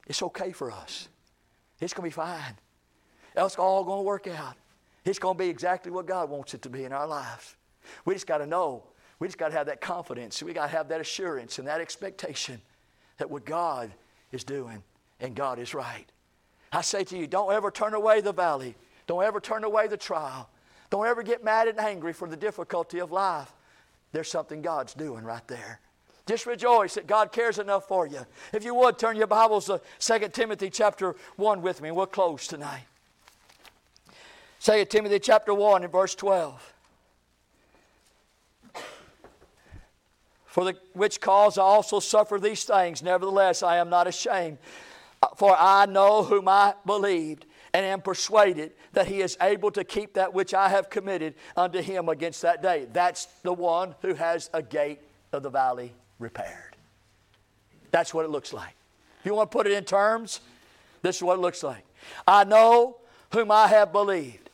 it's 0.07 0.23
okay 0.23 0.53
for 0.53 0.71
us. 0.71 1.09
It's 1.81 1.95
going 1.95 2.11
to 2.11 2.15
be 2.15 2.21
fine. 2.21 2.57
It's 3.35 3.57
all 3.57 3.83
going 3.85 4.01
to 4.01 4.03
work 4.03 4.27
out. 4.27 4.57
It's 5.05 5.19
going 5.19 5.37
to 5.37 5.39
be 5.39 5.49
exactly 5.49 5.91
what 5.91 6.07
God 6.07 6.31
wants 6.31 6.55
it 6.55 6.63
to 6.63 6.69
be 6.69 6.85
in 6.85 6.93
our 6.93 7.07
lives. 7.07 7.57
We 8.05 8.15
just 8.15 8.27
got 8.27 8.39
to 8.39 8.47
know. 8.47 8.85
We 9.19 9.29
just 9.29 9.39
got 9.39 9.49
to 9.49 9.55
have 9.55 9.67
that 9.67 9.81
confidence. 9.81 10.43
We 10.43 10.53
got 10.53 10.67
to 10.67 10.77
have 10.77 10.89
that 10.89 11.01
assurance 11.01 11.59
and 11.59 11.69
that 11.69 11.81
expectation 11.81 12.61
that 13.19 13.31
what 13.31 13.45
God 13.45 13.93
is 14.31 14.45
doing 14.45 14.83
and 15.21 15.35
God 15.35 15.59
is 15.59 15.75
right. 15.75 16.07
I 16.73 16.81
say 16.81 17.05
to 17.05 17.19
you, 17.19 17.27
don't 17.27 17.53
ever 17.53 17.71
turn 17.71 17.95
away 17.95 18.21
the 18.21 18.33
valley. 18.33 18.75
Don't 19.07 19.23
ever 19.23 19.41
turn 19.41 19.65
away 19.65 19.89
the 19.89 19.97
trial. 19.97 20.49
Don't 20.91 21.07
ever 21.07 21.23
get 21.23 21.45
mad 21.45 21.69
and 21.69 21.79
angry 21.79 22.13
for 22.13 22.29
the 22.29 22.37
difficulty 22.37 22.99
of 22.99 23.13
life. 23.13 23.53
There's 24.13 24.31
something 24.31 24.63
God's 24.63 24.95
doing 24.95 25.25
right 25.25 25.47
there. 25.49 25.81
Just 26.27 26.47
rejoice 26.47 26.95
that 26.95 27.07
God 27.07 27.33
cares 27.33 27.59
enough 27.59 27.89
for 27.89 28.07
you. 28.07 28.21
If 28.53 28.65
you 28.65 28.75
would, 28.75 28.99
turn 28.99 29.17
your 29.17 29.27
Bibles 29.27 29.67
to 29.67 29.81
2 29.99 30.29
Timothy 30.29 30.71
chapter 30.71 31.17
1 31.37 31.63
with 31.63 31.83
me, 31.83 31.91
we'll 31.91 32.07
close 32.07 32.47
tonight. 32.47 32.85
2 34.63 34.85
Timothy 34.85 35.19
chapter 35.19 35.53
1 35.53 35.83
and 35.83 35.91
verse 35.91 36.15
12. 36.15 36.75
For 40.45 40.65
the 40.65 40.77
which 40.93 41.21
cause 41.21 41.59
I 41.59 41.63
also 41.63 41.99
suffer 41.99 42.39
these 42.39 42.63
things, 42.63 43.03
nevertheless 43.03 43.65
I 43.65 43.79
am 43.79 43.91
not 43.91 44.07
ashamed. 44.07 44.59
Uh, 45.21 45.29
for 45.37 45.57
I 45.59 45.87
know 45.87 46.23
whom 46.23 46.47
I 46.47 46.75
believed, 46.87 47.47
and 47.73 47.85
am 47.85 48.03
persuaded 48.03 48.73
that 48.93 49.09
he 49.09 49.21
is 49.21 49.37
able 49.41 49.73
to 49.73 49.83
keep 49.83 50.15
that 50.15 50.33
which 50.33 50.55
I 50.55 50.69
have 50.69 50.91
committed 50.91 51.35
unto 51.57 51.81
him 51.81 52.09
against 52.09 52.43
that 52.43 52.63
day. 52.63 52.87
That's 52.93 53.25
the 53.43 53.53
one 53.53 53.97
who 54.01 54.15
has 54.15 54.49
a 54.53 54.63
gate 54.63 55.01
of 55.33 55.43
the 55.43 55.51
valley 55.51 55.93
repaired. 56.21 56.77
That's 57.91 58.15
what 58.15 58.25
it 58.25 58.31
looks 58.31 58.53
like. 58.53 58.75
If 59.19 59.27
you 59.27 59.35
want 59.35 59.51
to 59.51 59.57
put 59.57 59.67
it 59.67 59.73
in 59.73 59.85
terms, 59.85 60.41
this 61.01 61.17
is 61.17 61.23
what 61.23 61.39
it 61.39 61.41
looks 61.41 61.65
like. 61.65 61.85
I 62.29 62.45
know 62.45 62.99
whom 63.33 63.51
I 63.51 63.67
have 63.67 63.91
believed 63.91 64.51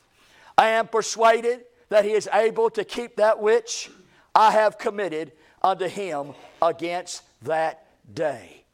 I 0.59 0.71
am 0.71 0.89
persuaded 0.89 1.61
that 1.87 2.03
he 2.03 2.11
is 2.11 2.27
able 2.33 2.69
to 2.71 2.83
keep 2.83 3.15
that 3.15 3.39
which 3.39 3.89
I 4.35 4.51
have 4.51 4.77
committed 4.77 5.31
unto 5.61 5.87
him 5.87 6.33
against 6.61 7.23
that 7.43 7.85
day. 8.13 8.65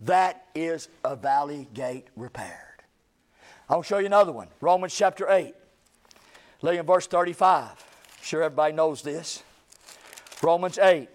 That 0.00 0.46
is 0.54 0.88
a 1.04 1.14
valley 1.14 1.68
gate 1.74 2.06
repaired. 2.16 2.56
I'll 3.68 3.82
show 3.82 3.98
you 3.98 4.06
another 4.06 4.32
one. 4.32 4.48
Romans 4.62 4.96
chapter 4.96 5.30
8. 5.30 5.54
Look 6.62 6.74
in 6.74 6.86
verse 6.86 7.06
35. 7.06 7.68
I'm 7.68 7.76
sure 8.22 8.42
everybody 8.42 8.72
knows 8.72 9.02
this. 9.02 9.42
Romans 10.42 10.78
8, 10.78 11.06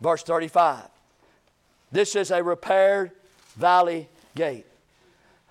verse 0.00 0.22
35. 0.22 0.82
This 1.92 2.16
is 2.16 2.30
a 2.30 2.42
repaired 2.42 3.10
valley 3.54 4.08
gate. 4.34 4.64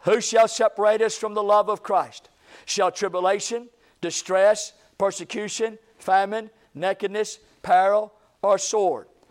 Who 0.05 0.21
shall 0.21 0.47
separate 0.47 1.03
us 1.03 1.15
from 1.15 1.36
the 1.36 1.43
love 1.43 1.69
of 1.69 1.83
Christ? 1.83 2.29
Shall 2.65 2.89
tribulation, 2.89 3.69
distress, 4.06 4.74
persecution, 4.99 5.80
famine, 5.97 6.51
nakedness, 6.76 7.39
peril, 7.64 8.14
or 8.43 8.60
sword. 8.60 9.08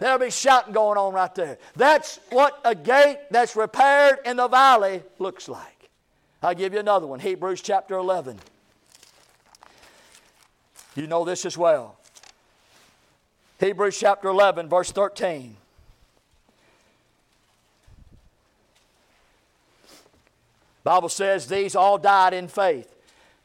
There'll 0.00 0.18
be 0.18 0.30
shouting 0.30 0.72
going 0.72 0.98
on 0.98 1.12
right 1.14 1.34
there. 1.34 1.58
That's 1.76 2.18
what 2.30 2.60
a 2.64 2.74
gate 2.74 3.18
that's 3.30 3.56
repaired 3.56 4.18
in 4.24 4.36
the 4.36 4.48
valley 4.48 5.02
looks 5.18 5.48
like. 5.48 5.88
I'll 6.42 6.54
give 6.54 6.72
you 6.72 6.80
another 6.80 7.06
one 7.06 7.20
Hebrews 7.20 7.60
chapter 7.60 7.94
11. 7.94 8.38
You 10.96 11.06
know 11.06 11.24
this 11.24 11.46
as 11.46 11.56
well. 11.56 11.96
Hebrews 13.60 13.98
chapter 13.98 14.28
11, 14.28 14.68
verse 14.68 14.92
13. 14.92 15.56
Bible 20.82 21.08
says 21.08 21.46
these 21.46 21.74
all 21.74 21.96
died 21.96 22.34
in 22.34 22.46
faith, 22.46 22.94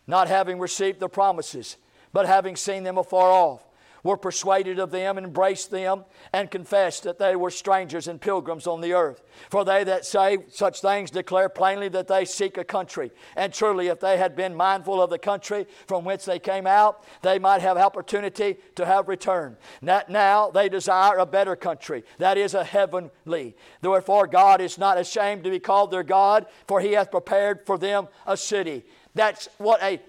not 0.05 0.27
having 0.27 0.59
received 0.59 0.99
the 0.99 1.07
promises, 1.07 1.77
but 2.11 2.25
having 2.25 2.57
seen 2.57 2.83
them 2.83 2.97
afar 2.97 3.31
off 3.31 3.63
were 4.03 4.17
persuaded 4.17 4.79
of 4.79 4.91
them 4.91 5.17
embraced 5.17 5.71
them 5.71 6.05
and 6.33 6.51
confessed 6.51 7.03
that 7.03 7.19
they 7.19 7.35
were 7.35 7.49
strangers 7.49 8.07
and 8.07 8.21
pilgrims 8.21 8.67
on 8.67 8.81
the 8.81 8.93
earth. 8.93 9.23
For 9.49 9.63
they 9.63 9.83
that 9.83 10.05
say 10.05 10.39
such 10.49 10.81
things 10.81 11.11
declare 11.11 11.49
plainly 11.49 11.89
that 11.89 12.07
they 12.07 12.25
seek 12.25 12.57
a 12.57 12.63
country. 12.63 13.11
And 13.35 13.53
truly, 13.53 13.87
if 13.87 13.99
they 13.99 14.17
had 14.17 14.35
been 14.35 14.55
mindful 14.55 15.01
of 15.01 15.09
the 15.09 15.19
country 15.19 15.67
from 15.87 16.05
whence 16.05 16.25
they 16.25 16.39
came 16.39 16.67
out, 16.67 17.03
they 17.21 17.39
might 17.39 17.61
have 17.61 17.77
opportunity 17.77 18.57
to 18.75 18.85
have 18.85 19.07
returned. 19.07 19.57
Not 19.81 20.09
now 20.09 20.49
they 20.49 20.69
desire 20.69 21.17
a 21.17 21.25
better 21.25 21.55
country, 21.55 22.03
that 22.17 22.37
is 22.37 22.53
a 22.53 22.63
heavenly. 22.63 23.55
Therefore, 23.81 24.27
God 24.27 24.61
is 24.61 24.77
not 24.77 24.97
ashamed 24.97 25.43
to 25.43 25.49
be 25.49 25.59
called 25.59 25.91
their 25.91 26.03
God, 26.03 26.45
for 26.67 26.81
he 26.81 26.93
hath 26.93 27.11
prepared 27.11 27.65
for 27.65 27.77
them 27.77 28.07
a 28.25 28.37
city. 28.37 28.83
That's 29.15 29.49
what 29.57 29.81
a 29.81 29.99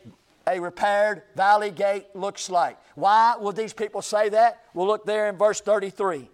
a 0.50 0.60
repaired 0.60 1.22
valley 1.36 1.70
gate 1.70 2.06
looks 2.14 2.50
like. 2.50 2.76
Why 2.94 3.36
would 3.38 3.56
these 3.56 3.72
people 3.72 4.02
say 4.02 4.28
that? 4.30 4.64
Well, 4.74 4.86
look 4.86 5.06
there 5.06 5.28
in 5.28 5.36
verse 5.36 5.60
33. 5.60 6.28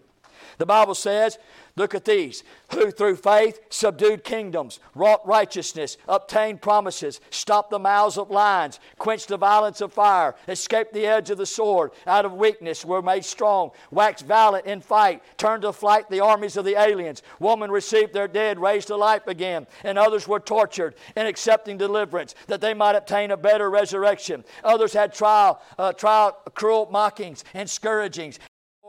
The 0.58 0.66
Bible 0.66 0.94
says, 0.94 1.38
look 1.76 1.94
at 1.94 2.04
these, 2.04 2.42
who 2.72 2.90
through 2.90 3.16
faith 3.16 3.60
subdued 3.68 4.24
kingdoms, 4.24 4.80
wrought 4.94 5.26
righteousness, 5.26 5.96
obtained 6.08 6.60
promises, 6.62 7.20
stopped 7.30 7.70
the 7.70 7.78
mouths 7.78 8.16
of 8.16 8.30
lions, 8.30 8.80
quenched 8.98 9.28
the 9.28 9.36
violence 9.36 9.80
of 9.80 9.92
fire, 9.92 10.34
escaped 10.48 10.92
the 10.92 11.06
edge 11.06 11.30
of 11.30 11.38
the 11.38 11.46
sword, 11.46 11.90
out 12.06 12.24
of 12.24 12.32
weakness 12.32 12.84
were 12.84 13.02
made 13.02 13.24
strong, 13.24 13.70
waxed 13.90 14.24
valiant 14.24 14.66
in 14.66 14.80
fight, 14.80 15.22
turned 15.36 15.62
to 15.62 15.72
flight 15.72 16.08
the 16.10 16.20
armies 16.20 16.56
of 16.56 16.64
the 16.64 16.80
aliens. 16.80 17.22
Women 17.40 17.70
received 17.70 18.12
their 18.12 18.28
dead 18.28 18.58
raised 18.58 18.88
to 18.88 18.96
life 18.96 19.26
again, 19.26 19.66
and 19.84 19.98
others 19.98 20.26
were 20.26 20.40
tortured 20.40 20.94
in 21.14 21.26
accepting 21.26 21.76
deliverance, 21.76 22.34
that 22.46 22.60
they 22.60 22.74
might 22.74 22.96
obtain 22.96 23.30
a 23.30 23.36
better 23.36 23.70
resurrection. 23.70 24.44
Others 24.64 24.92
had 24.92 25.12
trial, 25.12 25.60
uh, 25.78 25.92
trial, 25.92 26.36
cruel 26.54 26.88
mockings 26.90 27.44
and 27.54 27.68
scourgings, 27.68 28.38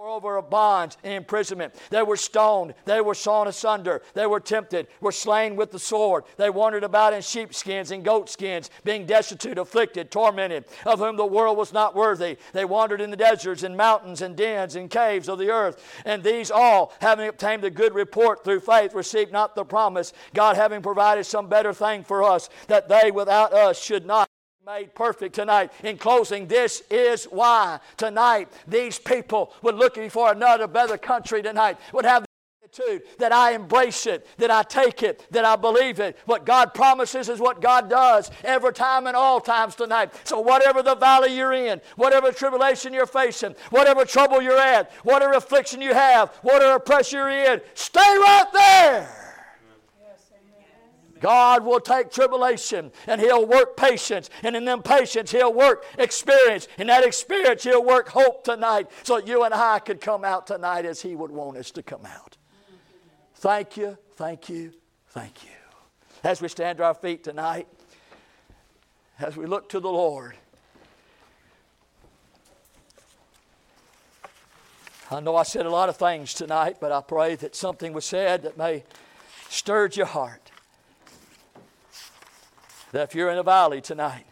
over 0.08 0.38
of 0.38 0.50
bonds 0.50 0.98
and 1.04 1.14
imprisonment. 1.14 1.74
They 1.90 2.04
were 2.04 2.16
stoned. 2.16 2.74
They 2.86 3.02
were 3.02 3.14
sawn 3.14 3.48
asunder. 3.48 4.02
They 4.14 4.26
were 4.26 4.40
tempted, 4.40 4.88
were 5.02 5.12
slain 5.12 5.56
with 5.56 5.72
the 5.72 5.80
sword. 5.80 6.24
They 6.38 6.50
wandered 6.50 6.84
about 6.84 7.14
in 7.14 7.22
sheepskins 7.22 7.92
and 7.92 8.04
goatskins, 8.04 8.70
being 8.84 9.06
destitute, 9.06 9.58
afflicted, 9.58 10.12
tormented, 10.12 10.66
of 10.86 11.00
whom 11.00 11.18
the 11.18 11.26
world 11.26 11.58
was 11.58 11.74
not 11.74 11.96
worthy. 11.96 12.38
They 12.54 12.66
wandered 12.66 13.02
in 13.02 13.12
the 13.12 13.18
deserts 13.18 13.64
and 13.64 13.76
mountains 13.76 14.22
and 14.22 14.36
dens 14.36 14.76
and 14.76 14.90
caves 14.90 15.28
of 15.28 15.40
the 15.40 15.52
earth. 15.52 15.84
And 16.06 16.24
these 16.24 16.52
all, 16.52 16.94
having 17.02 17.28
obtained 17.28 17.64
a 17.64 17.70
good 17.70 17.94
report 17.94 18.44
through 18.44 18.62
faith, 18.62 18.94
received 18.94 19.32
not 19.32 19.56
the 19.56 19.66
promise, 19.66 20.14
God 20.34 20.56
having 20.56 20.82
provided 20.82 21.26
some 21.26 21.48
better 21.48 21.74
thing 21.74 22.04
for 22.04 22.24
us, 22.24 22.50
that 22.68 22.88
they 22.88 23.12
without 23.12 23.54
us 23.54 23.82
should 23.82 24.06
not 24.06 24.30
made 24.68 24.94
perfect 24.94 25.34
tonight. 25.34 25.72
In 25.82 25.98
closing, 25.98 26.46
this 26.46 26.84
is 26.92 27.24
why 27.24 27.80
tonight 27.96 28.50
these 28.68 29.00
people 29.00 29.54
were 29.62 29.72
looking 29.72 30.10
for 30.10 30.30
another 30.30 30.68
better 30.68 30.98
country 30.98 31.42
tonight 31.42 31.78
would 31.94 32.04
have 32.04 32.24
the 32.24 32.66
attitude 32.66 33.04
that 33.18 33.32
I 33.32 33.54
embrace 33.54 34.06
it, 34.08 34.28
that 34.36 34.52
I 34.52 34.64
take 34.64 35.04
it, 35.04 35.26
that 35.32 35.46
I 35.46 35.56
believe 35.56 36.02
it. 36.02 36.18
What 36.26 36.46
God 36.46 36.74
promises 36.74 37.30
is 37.30 37.40
what 37.40 37.62
God 37.62 37.90
does 37.90 38.30
every 38.44 38.74
time 38.74 39.08
and 39.08 39.16
all 39.16 39.40
times 39.40 39.74
tonight. 39.74 40.14
So, 40.26 40.42
whatever 40.42 40.84
the 40.84 40.96
valley 40.96 41.34
you're 41.34 41.54
in, 41.54 41.80
whatever 41.96 42.34
tribulation 42.34 42.92
you're 42.92 43.06
facing, 43.06 43.56
whatever 43.70 44.04
trouble 44.04 44.42
you're 44.42 44.60
at, 44.60 44.92
whatever 45.04 45.32
affliction 45.36 45.80
you 45.80 45.94
have, 45.94 46.32
whatever 46.42 46.78
pressure 46.78 47.20
you're 47.20 47.54
in, 47.54 47.62
stay 47.74 48.02
right 48.02 48.48
there. 48.52 49.27
God 51.20 51.64
will 51.64 51.80
take 51.80 52.12
tribulation 52.12 52.92
and 53.08 53.22
He'll 53.22 53.46
work 53.46 53.78
patience. 53.78 54.30
And 54.44 54.56
in 54.56 54.66
them 54.66 54.82
patience, 54.82 55.32
He'll 55.32 55.54
work 55.54 55.86
experience. 55.98 56.68
In 56.78 56.88
that 56.88 57.04
experience, 57.04 57.64
He'll 57.64 57.84
work 57.84 58.10
hope 58.10 58.44
tonight 58.44 58.90
so 59.04 59.18
that 59.18 59.28
you 59.28 59.44
and 59.44 59.54
I 59.54 59.80
could 59.80 60.02
come 60.02 60.24
out 60.24 60.48
tonight 60.48 60.86
as 60.86 61.02
He 61.02 61.16
would 61.16 61.32
want 61.32 61.58
us 61.58 61.72
to 61.72 61.84
come 61.84 62.06
out. 62.06 62.38
Thank 63.36 63.78
you, 63.78 63.98
thank 64.16 64.50
you, 64.50 64.74
thank 65.10 65.44
you. 65.44 65.52
As 66.24 66.42
we 66.42 66.48
stand 66.48 66.80
to 66.80 66.84
our 66.84 66.96
feet 66.96 67.24
tonight, 67.24 67.68
as 69.20 69.38
we 69.38 69.46
look 69.46 69.70
to 69.70 69.80
the 69.80 69.90
Lord, 69.90 70.36
I 75.10 75.22
know 75.22 75.36
I 75.36 75.44
said 75.44 75.66
a 75.66 75.70
lot 75.70 75.88
of 75.88 75.96
things 75.96 76.34
tonight, 76.34 76.78
but 76.82 76.92
I 76.92 77.02
pray 77.02 77.36
that 77.36 77.56
something 77.56 77.94
was 77.94 78.04
said 78.04 78.44
that 78.44 78.58
may 78.58 78.84
stir 79.50 79.88
your 79.94 80.06
heart 80.06 80.47
that 82.98 83.10
if 83.10 83.14
you're 83.14 83.30
in 83.30 83.38
a 83.38 83.44
valley 83.44 83.80
tonight, 83.80 84.26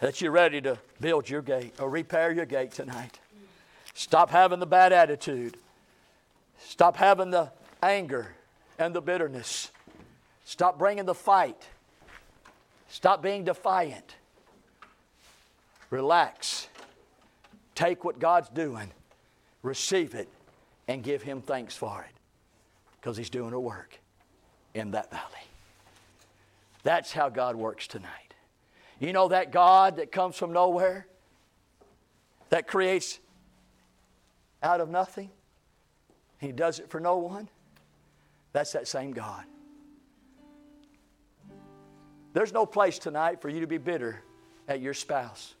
that 0.00 0.20
you're 0.20 0.32
ready 0.32 0.60
to 0.60 0.76
build 1.00 1.30
your 1.30 1.40
gate 1.40 1.72
or 1.78 1.88
repair 1.88 2.32
your 2.32 2.46
gate 2.46 2.72
tonight. 2.72 3.20
Stop 3.94 4.28
having 4.30 4.58
the 4.58 4.66
bad 4.66 4.92
attitude. 4.92 5.56
Stop 6.58 6.96
having 6.96 7.30
the 7.30 7.52
anger 7.80 8.34
and 8.76 8.92
the 8.92 9.00
bitterness. 9.00 9.70
Stop 10.44 10.80
bringing 10.80 11.04
the 11.04 11.14
fight. 11.14 11.62
Stop 12.88 13.22
being 13.22 13.44
defiant. 13.44 14.16
Relax. 15.90 16.66
Take 17.76 18.02
what 18.02 18.18
God's 18.18 18.48
doing, 18.48 18.90
receive 19.62 20.16
it, 20.16 20.28
and 20.88 21.04
give 21.04 21.22
Him 21.22 21.40
thanks 21.40 21.76
for 21.76 22.02
it 22.02 22.16
because 23.00 23.16
He's 23.16 23.30
doing 23.30 23.52
a 23.52 23.60
work 23.60 24.00
in 24.74 24.90
that 24.90 25.08
valley. 25.12 25.51
That's 26.82 27.12
how 27.12 27.28
God 27.28 27.56
works 27.56 27.86
tonight. 27.86 28.34
You 28.98 29.12
know 29.12 29.28
that 29.28 29.52
God 29.52 29.96
that 29.96 30.12
comes 30.12 30.36
from 30.36 30.52
nowhere, 30.52 31.06
that 32.50 32.66
creates 32.66 33.18
out 34.62 34.80
of 34.80 34.88
nothing, 34.88 35.30
He 36.38 36.52
does 36.52 36.78
it 36.78 36.90
for 36.90 37.00
no 37.00 37.16
one? 37.16 37.48
That's 38.52 38.72
that 38.72 38.86
same 38.86 39.12
God. 39.12 39.44
There's 42.32 42.52
no 42.52 42.64
place 42.64 42.98
tonight 42.98 43.40
for 43.40 43.48
you 43.48 43.60
to 43.60 43.66
be 43.66 43.78
bitter 43.78 44.22
at 44.68 44.80
your 44.80 44.94
spouse 44.94 45.54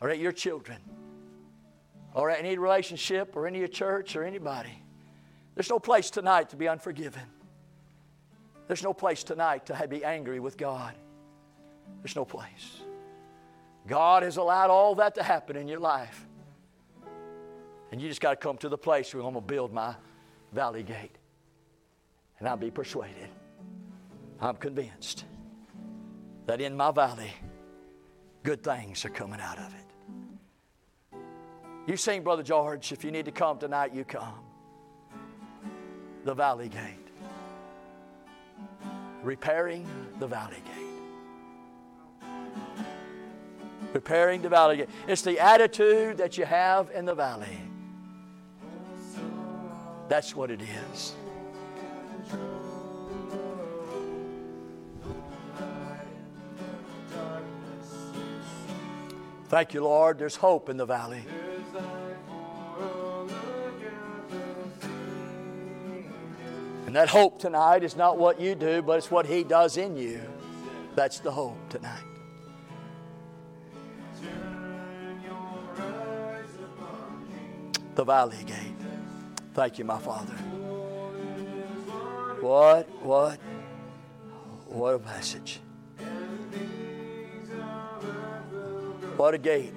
or 0.00 0.10
at 0.10 0.18
your 0.18 0.32
children 0.32 0.78
or 2.14 2.30
at 2.30 2.38
any 2.40 2.58
relationship 2.58 3.36
or 3.36 3.46
any 3.46 3.58
your 3.58 3.68
church 3.68 4.16
or 4.16 4.24
anybody. 4.24 4.82
There's 5.54 5.70
no 5.70 5.78
place 5.78 6.10
tonight 6.10 6.50
to 6.50 6.56
be 6.56 6.68
unforgiven. 6.68 7.22
There's 8.66 8.82
no 8.82 8.94
place 8.94 9.22
tonight 9.24 9.66
to 9.66 9.88
be 9.88 10.04
angry 10.04 10.40
with 10.40 10.56
God. 10.56 10.94
There's 12.02 12.16
no 12.16 12.24
place. 12.24 12.80
God 13.86 14.22
has 14.22 14.38
allowed 14.38 14.70
all 14.70 14.94
that 14.96 15.14
to 15.16 15.22
happen 15.22 15.56
in 15.56 15.68
your 15.68 15.80
life. 15.80 16.26
And 17.92 18.00
you 18.00 18.08
just 18.08 18.20
got 18.20 18.30
to 18.30 18.36
come 18.36 18.56
to 18.58 18.68
the 18.68 18.78
place 18.78 19.14
where 19.14 19.22
I'm 19.22 19.34
going 19.34 19.44
to 19.44 19.52
build 19.54 19.72
my 19.72 19.94
valley 20.52 20.82
gate. 20.82 21.16
And 22.38 22.48
I'll 22.48 22.56
be 22.56 22.70
persuaded. 22.70 23.28
I'm 24.40 24.56
convinced 24.56 25.24
that 26.46 26.60
in 26.60 26.76
my 26.76 26.90
valley, 26.90 27.32
good 28.42 28.62
things 28.62 29.04
are 29.04 29.10
coming 29.10 29.40
out 29.40 29.58
of 29.58 29.74
it. 29.74 31.18
You 31.86 31.96
sing, 31.96 32.22
Brother 32.22 32.42
George, 32.42 32.92
if 32.92 33.04
you 33.04 33.10
need 33.10 33.26
to 33.26 33.32
come 33.32 33.58
tonight, 33.58 33.94
you 33.94 34.04
come. 34.04 34.40
The 36.24 36.34
valley 36.34 36.70
gate 36.70 37.03
repairing 39.24 39.86
the 40.18 40.26
valley 40.26 40.62
gate. 40.64 42.28
Repairing 43.92 44.42
the 44.42 44.48
valley 44.48 44.76
gate. 44.78 44.88
It's 45.06 45.22
the 45.22 45.38
attitude 45.40 46.18
that 46.18 46.36
you 46.36 46.44
have 46.44 46.90
in 46.90 47.04
the 47.04 47.14
valley. 47.14 47.58
That's 50.08 50.36
what 50.36 50.50
it 50.50 50.60
is. 50.60 51.14
Thank 59.48 59.72
you, 59.72 59.84
Lord. 59.84 60.18
There's 60.18 60.36
hope 60.36 60.68
in 60.68 60.76
the 60.76 60.86
valley. 60.86 61.22
And 66.94 67.00
that 67.00 67.08
hope 67.08 67.40
tonight 67.40 67.82
is 67.82 67.96
not 67.96 68.18
what 68.18 68.40
you 68.40 68.54
do, 68.54 68.80
but 68.80 68.98
it's 68.98 69.10
what 69.10 69.26
He 69.26 69.42
does 69.42 69.78
in 69.78 69.96
you. 69.96 70.20
That's 70.94 71.18
the 71.18 71.32
hope 71.32 71.58
tonight. 71.68 72.04
The 77.96 78.04
valley 78.04 78.44
gate. 78.46 78.76
Thank 79.54 79.80
you, 79.80 79.84
my 79.84 79.98
Father. 79.98 80.34
What, 82.40 82.88
what, 83.02 83.40
what 84.68 84.94
a 84.94 84.98
message. 85.00 85.58
What 89.16 89.34
a 89.34 89.38
gate. 89.38 89.74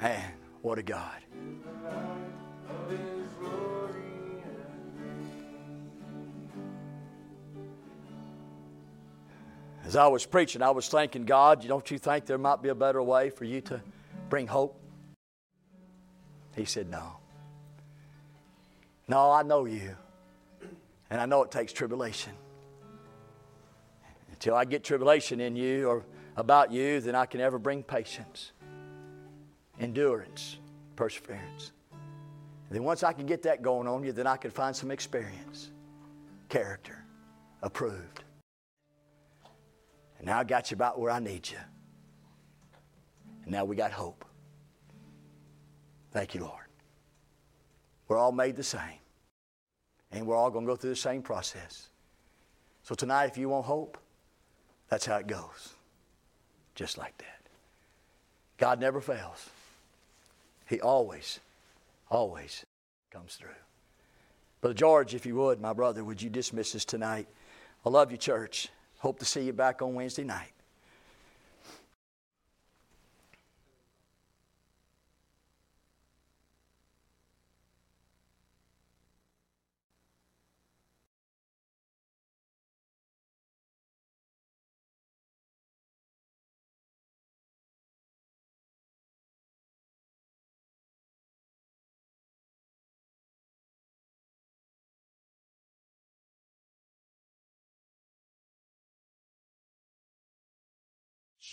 Man, 0.00 0.32
what 0.62 0.78
a 0.78 0.82
God. 0.82 1.25
As 9.86 9.94
I 9.94 10.08
was 10.08 10.26
preaching, 10.26 10.62
I 10.62 10.70
was 10.70 10.88
thanking 10.88 11.24
God, 11.24 11.64
don't 11.66 11.88
you 11.92 11.98
think 11.98 12.26
there 12.26 12.38
might 12.38 12.60
be 12.60 12.70
a 12.70 12.74
better 12.74 13.00
way 13.00 13.30
for 13.30 13.44
you 13.44 13.60
to 13.62 13.80
bring 14.28 14.48
hope? 14.48 14.76
He 16.56 16.64
said, 16.64 16.90
No. 16.90 17.18
No, 19.06 19.30
I 19.30 19.44
know 19.44 19.64
you. 19.66 19.96
And 21.08 21.20
I 21.20 21.26
know 21.26 21.44
it 21.44 21.52
takes 21.52 21.72
tribulation. 21.72 22.32
Until 24.32 24.56
I 24.56 24.64
get 24.64 24.82
tribulation 24.82 25.40
in 25.40 25.54
you 25.54 25.88
or 25.88 26.04
about 26.36 26.72
you, 26.72 27.00
then 27.00 27.14
I 27.14 27.24
can 27.24 27.40
ever 27.40 27.56
bring 27.56 27.84
patience, 27.84 28.50
endurance, 29.78 30.58
perseverance. 30.96 31.70
And 31.92 32.74
then 32.76 32.82
once 32.82 33.04
I 33.04 33.12
can 33.12 33.26
get 33.26 33.44
that 33.44 33.62
going 33.62 33.86
on 33.86 34.02
you, 34.02 34.10
then 34.10 34.26
I 34.26 34.36
can 34.36 34.50
find 34.50 34.74
some 34.74 34.90
experience, 34.90 35.70
character, 36.48 37.04
approved. 37.62 38.24
And 40.18 40.26
now 40.26 40.38
I 40.38 40.44
got 40.44 40.70
you 40.70 40.74
about 40.74 40.98
where 40.98 41.10
I 41.10 41.18
need 41.18 41.48
you. 41.48 41.58
And 43.44 43.52
now 43.52 43.64
we 43.64 43.76
got 43.76 43.92
hope. 43.92 44.24
Thank 46.12 46.34
you, 46.34 46.40
Lord. 46.40 46.64
We're 48.08 48.18
all 48.18 48.32
made 48.32 48.56
the 48.56 48.62
same. 48.62 49.00
And 50.12 50.26
we're 50.26 50.36
all 50.36 50.50
going 50.50 50.64
to 50.64 50.72
go 50.72 50.76
through 50.76 50.90
the 50.90 50.96
same 50.96 51.22
process. 51.22 51.88
So 52.82 52.94
tonight, 52.94 53.26
if 53.26 53.36
you 53.36 53.48
want 53.48 53.66
hope, 53.66 53.98
that's 54.88 55.04
how 55.04 55.16
it 55.16 55.26
goes. 55.26 55.74
Just 56.74 56.98
like 56.98 57.16
that. 57.18 57.40
God 58.58 58.80
never 58.80 59.00
fails. 59.00 59.50
He 60.68 60.80
always, 60.80 61.40
always 62.10 62.64
comes 63.10 63.34
through. 63.34 63.50
Brother 64.60 64.74
George, 64.74 65.14
if 65.14 65.26
you 65.26 65.36
would, 65.36 65.60
my 65.60 65.72
brother, 65.72 66.02
would 66.02 66.22
you 66.22 66.30
dismiss 66.30 66.74
us 66.74 66.84
tonight? 66.84 67.28
I 67.84 67.88
love 67.88 68.10
you, 68.10 68.16
church. 68.16 68.68
Hope 68.98 69.18
to 69.18 69.24
see 69.24 69.42
you 69.42 69.52
back 69.52 69.82
on 69.82 69.94
Wednesday 69.94 70.24
night. 70.24 70.55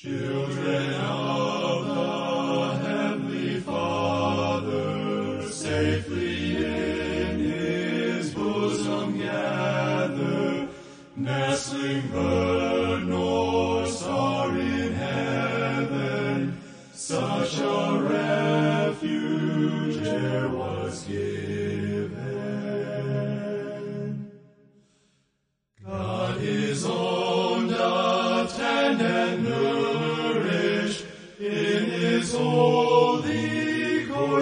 Children 0.04 0.96
of 0.96 1.86
the 1.88 2.78
Heavenly 2.86 3.62
Father, 3.62 5.48
safely 5.50 6.58
in 6.58 7.40
His 7.40 8.34
bosom 8.34 9.18
gather, 9.18 10.68
nestling 11.16 12.10
bird 12.10 12.53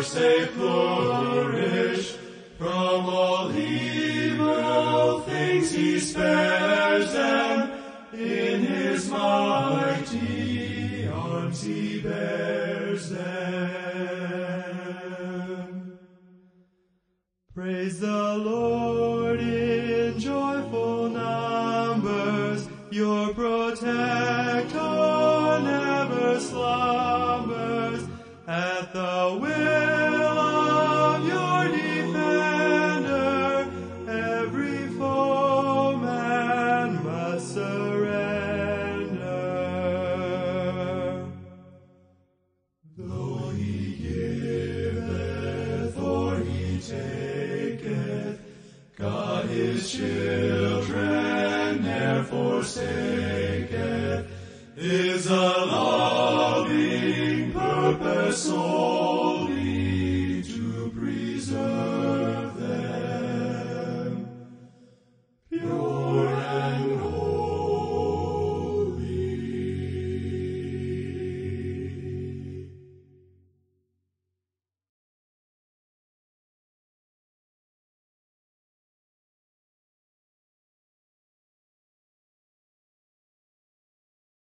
flourish. 0.09 2.17
From 2.57 3.05
all 3.05 3.55
evil 3.55 5.21
things 5.21 5.71
He 5.71 5.99
spares 5.99 7.13
them, 7.13 7.71
in 8.13 8.61
His 8.61 9.09
mighty 9.09 11.07
arms 11.07 11.63
He 11.63 12.01
bears 12.01 13.09
them. 13.09 13.27
Praise 17.53 17.99
the 17.99 18.37
Lord 18.37 19.00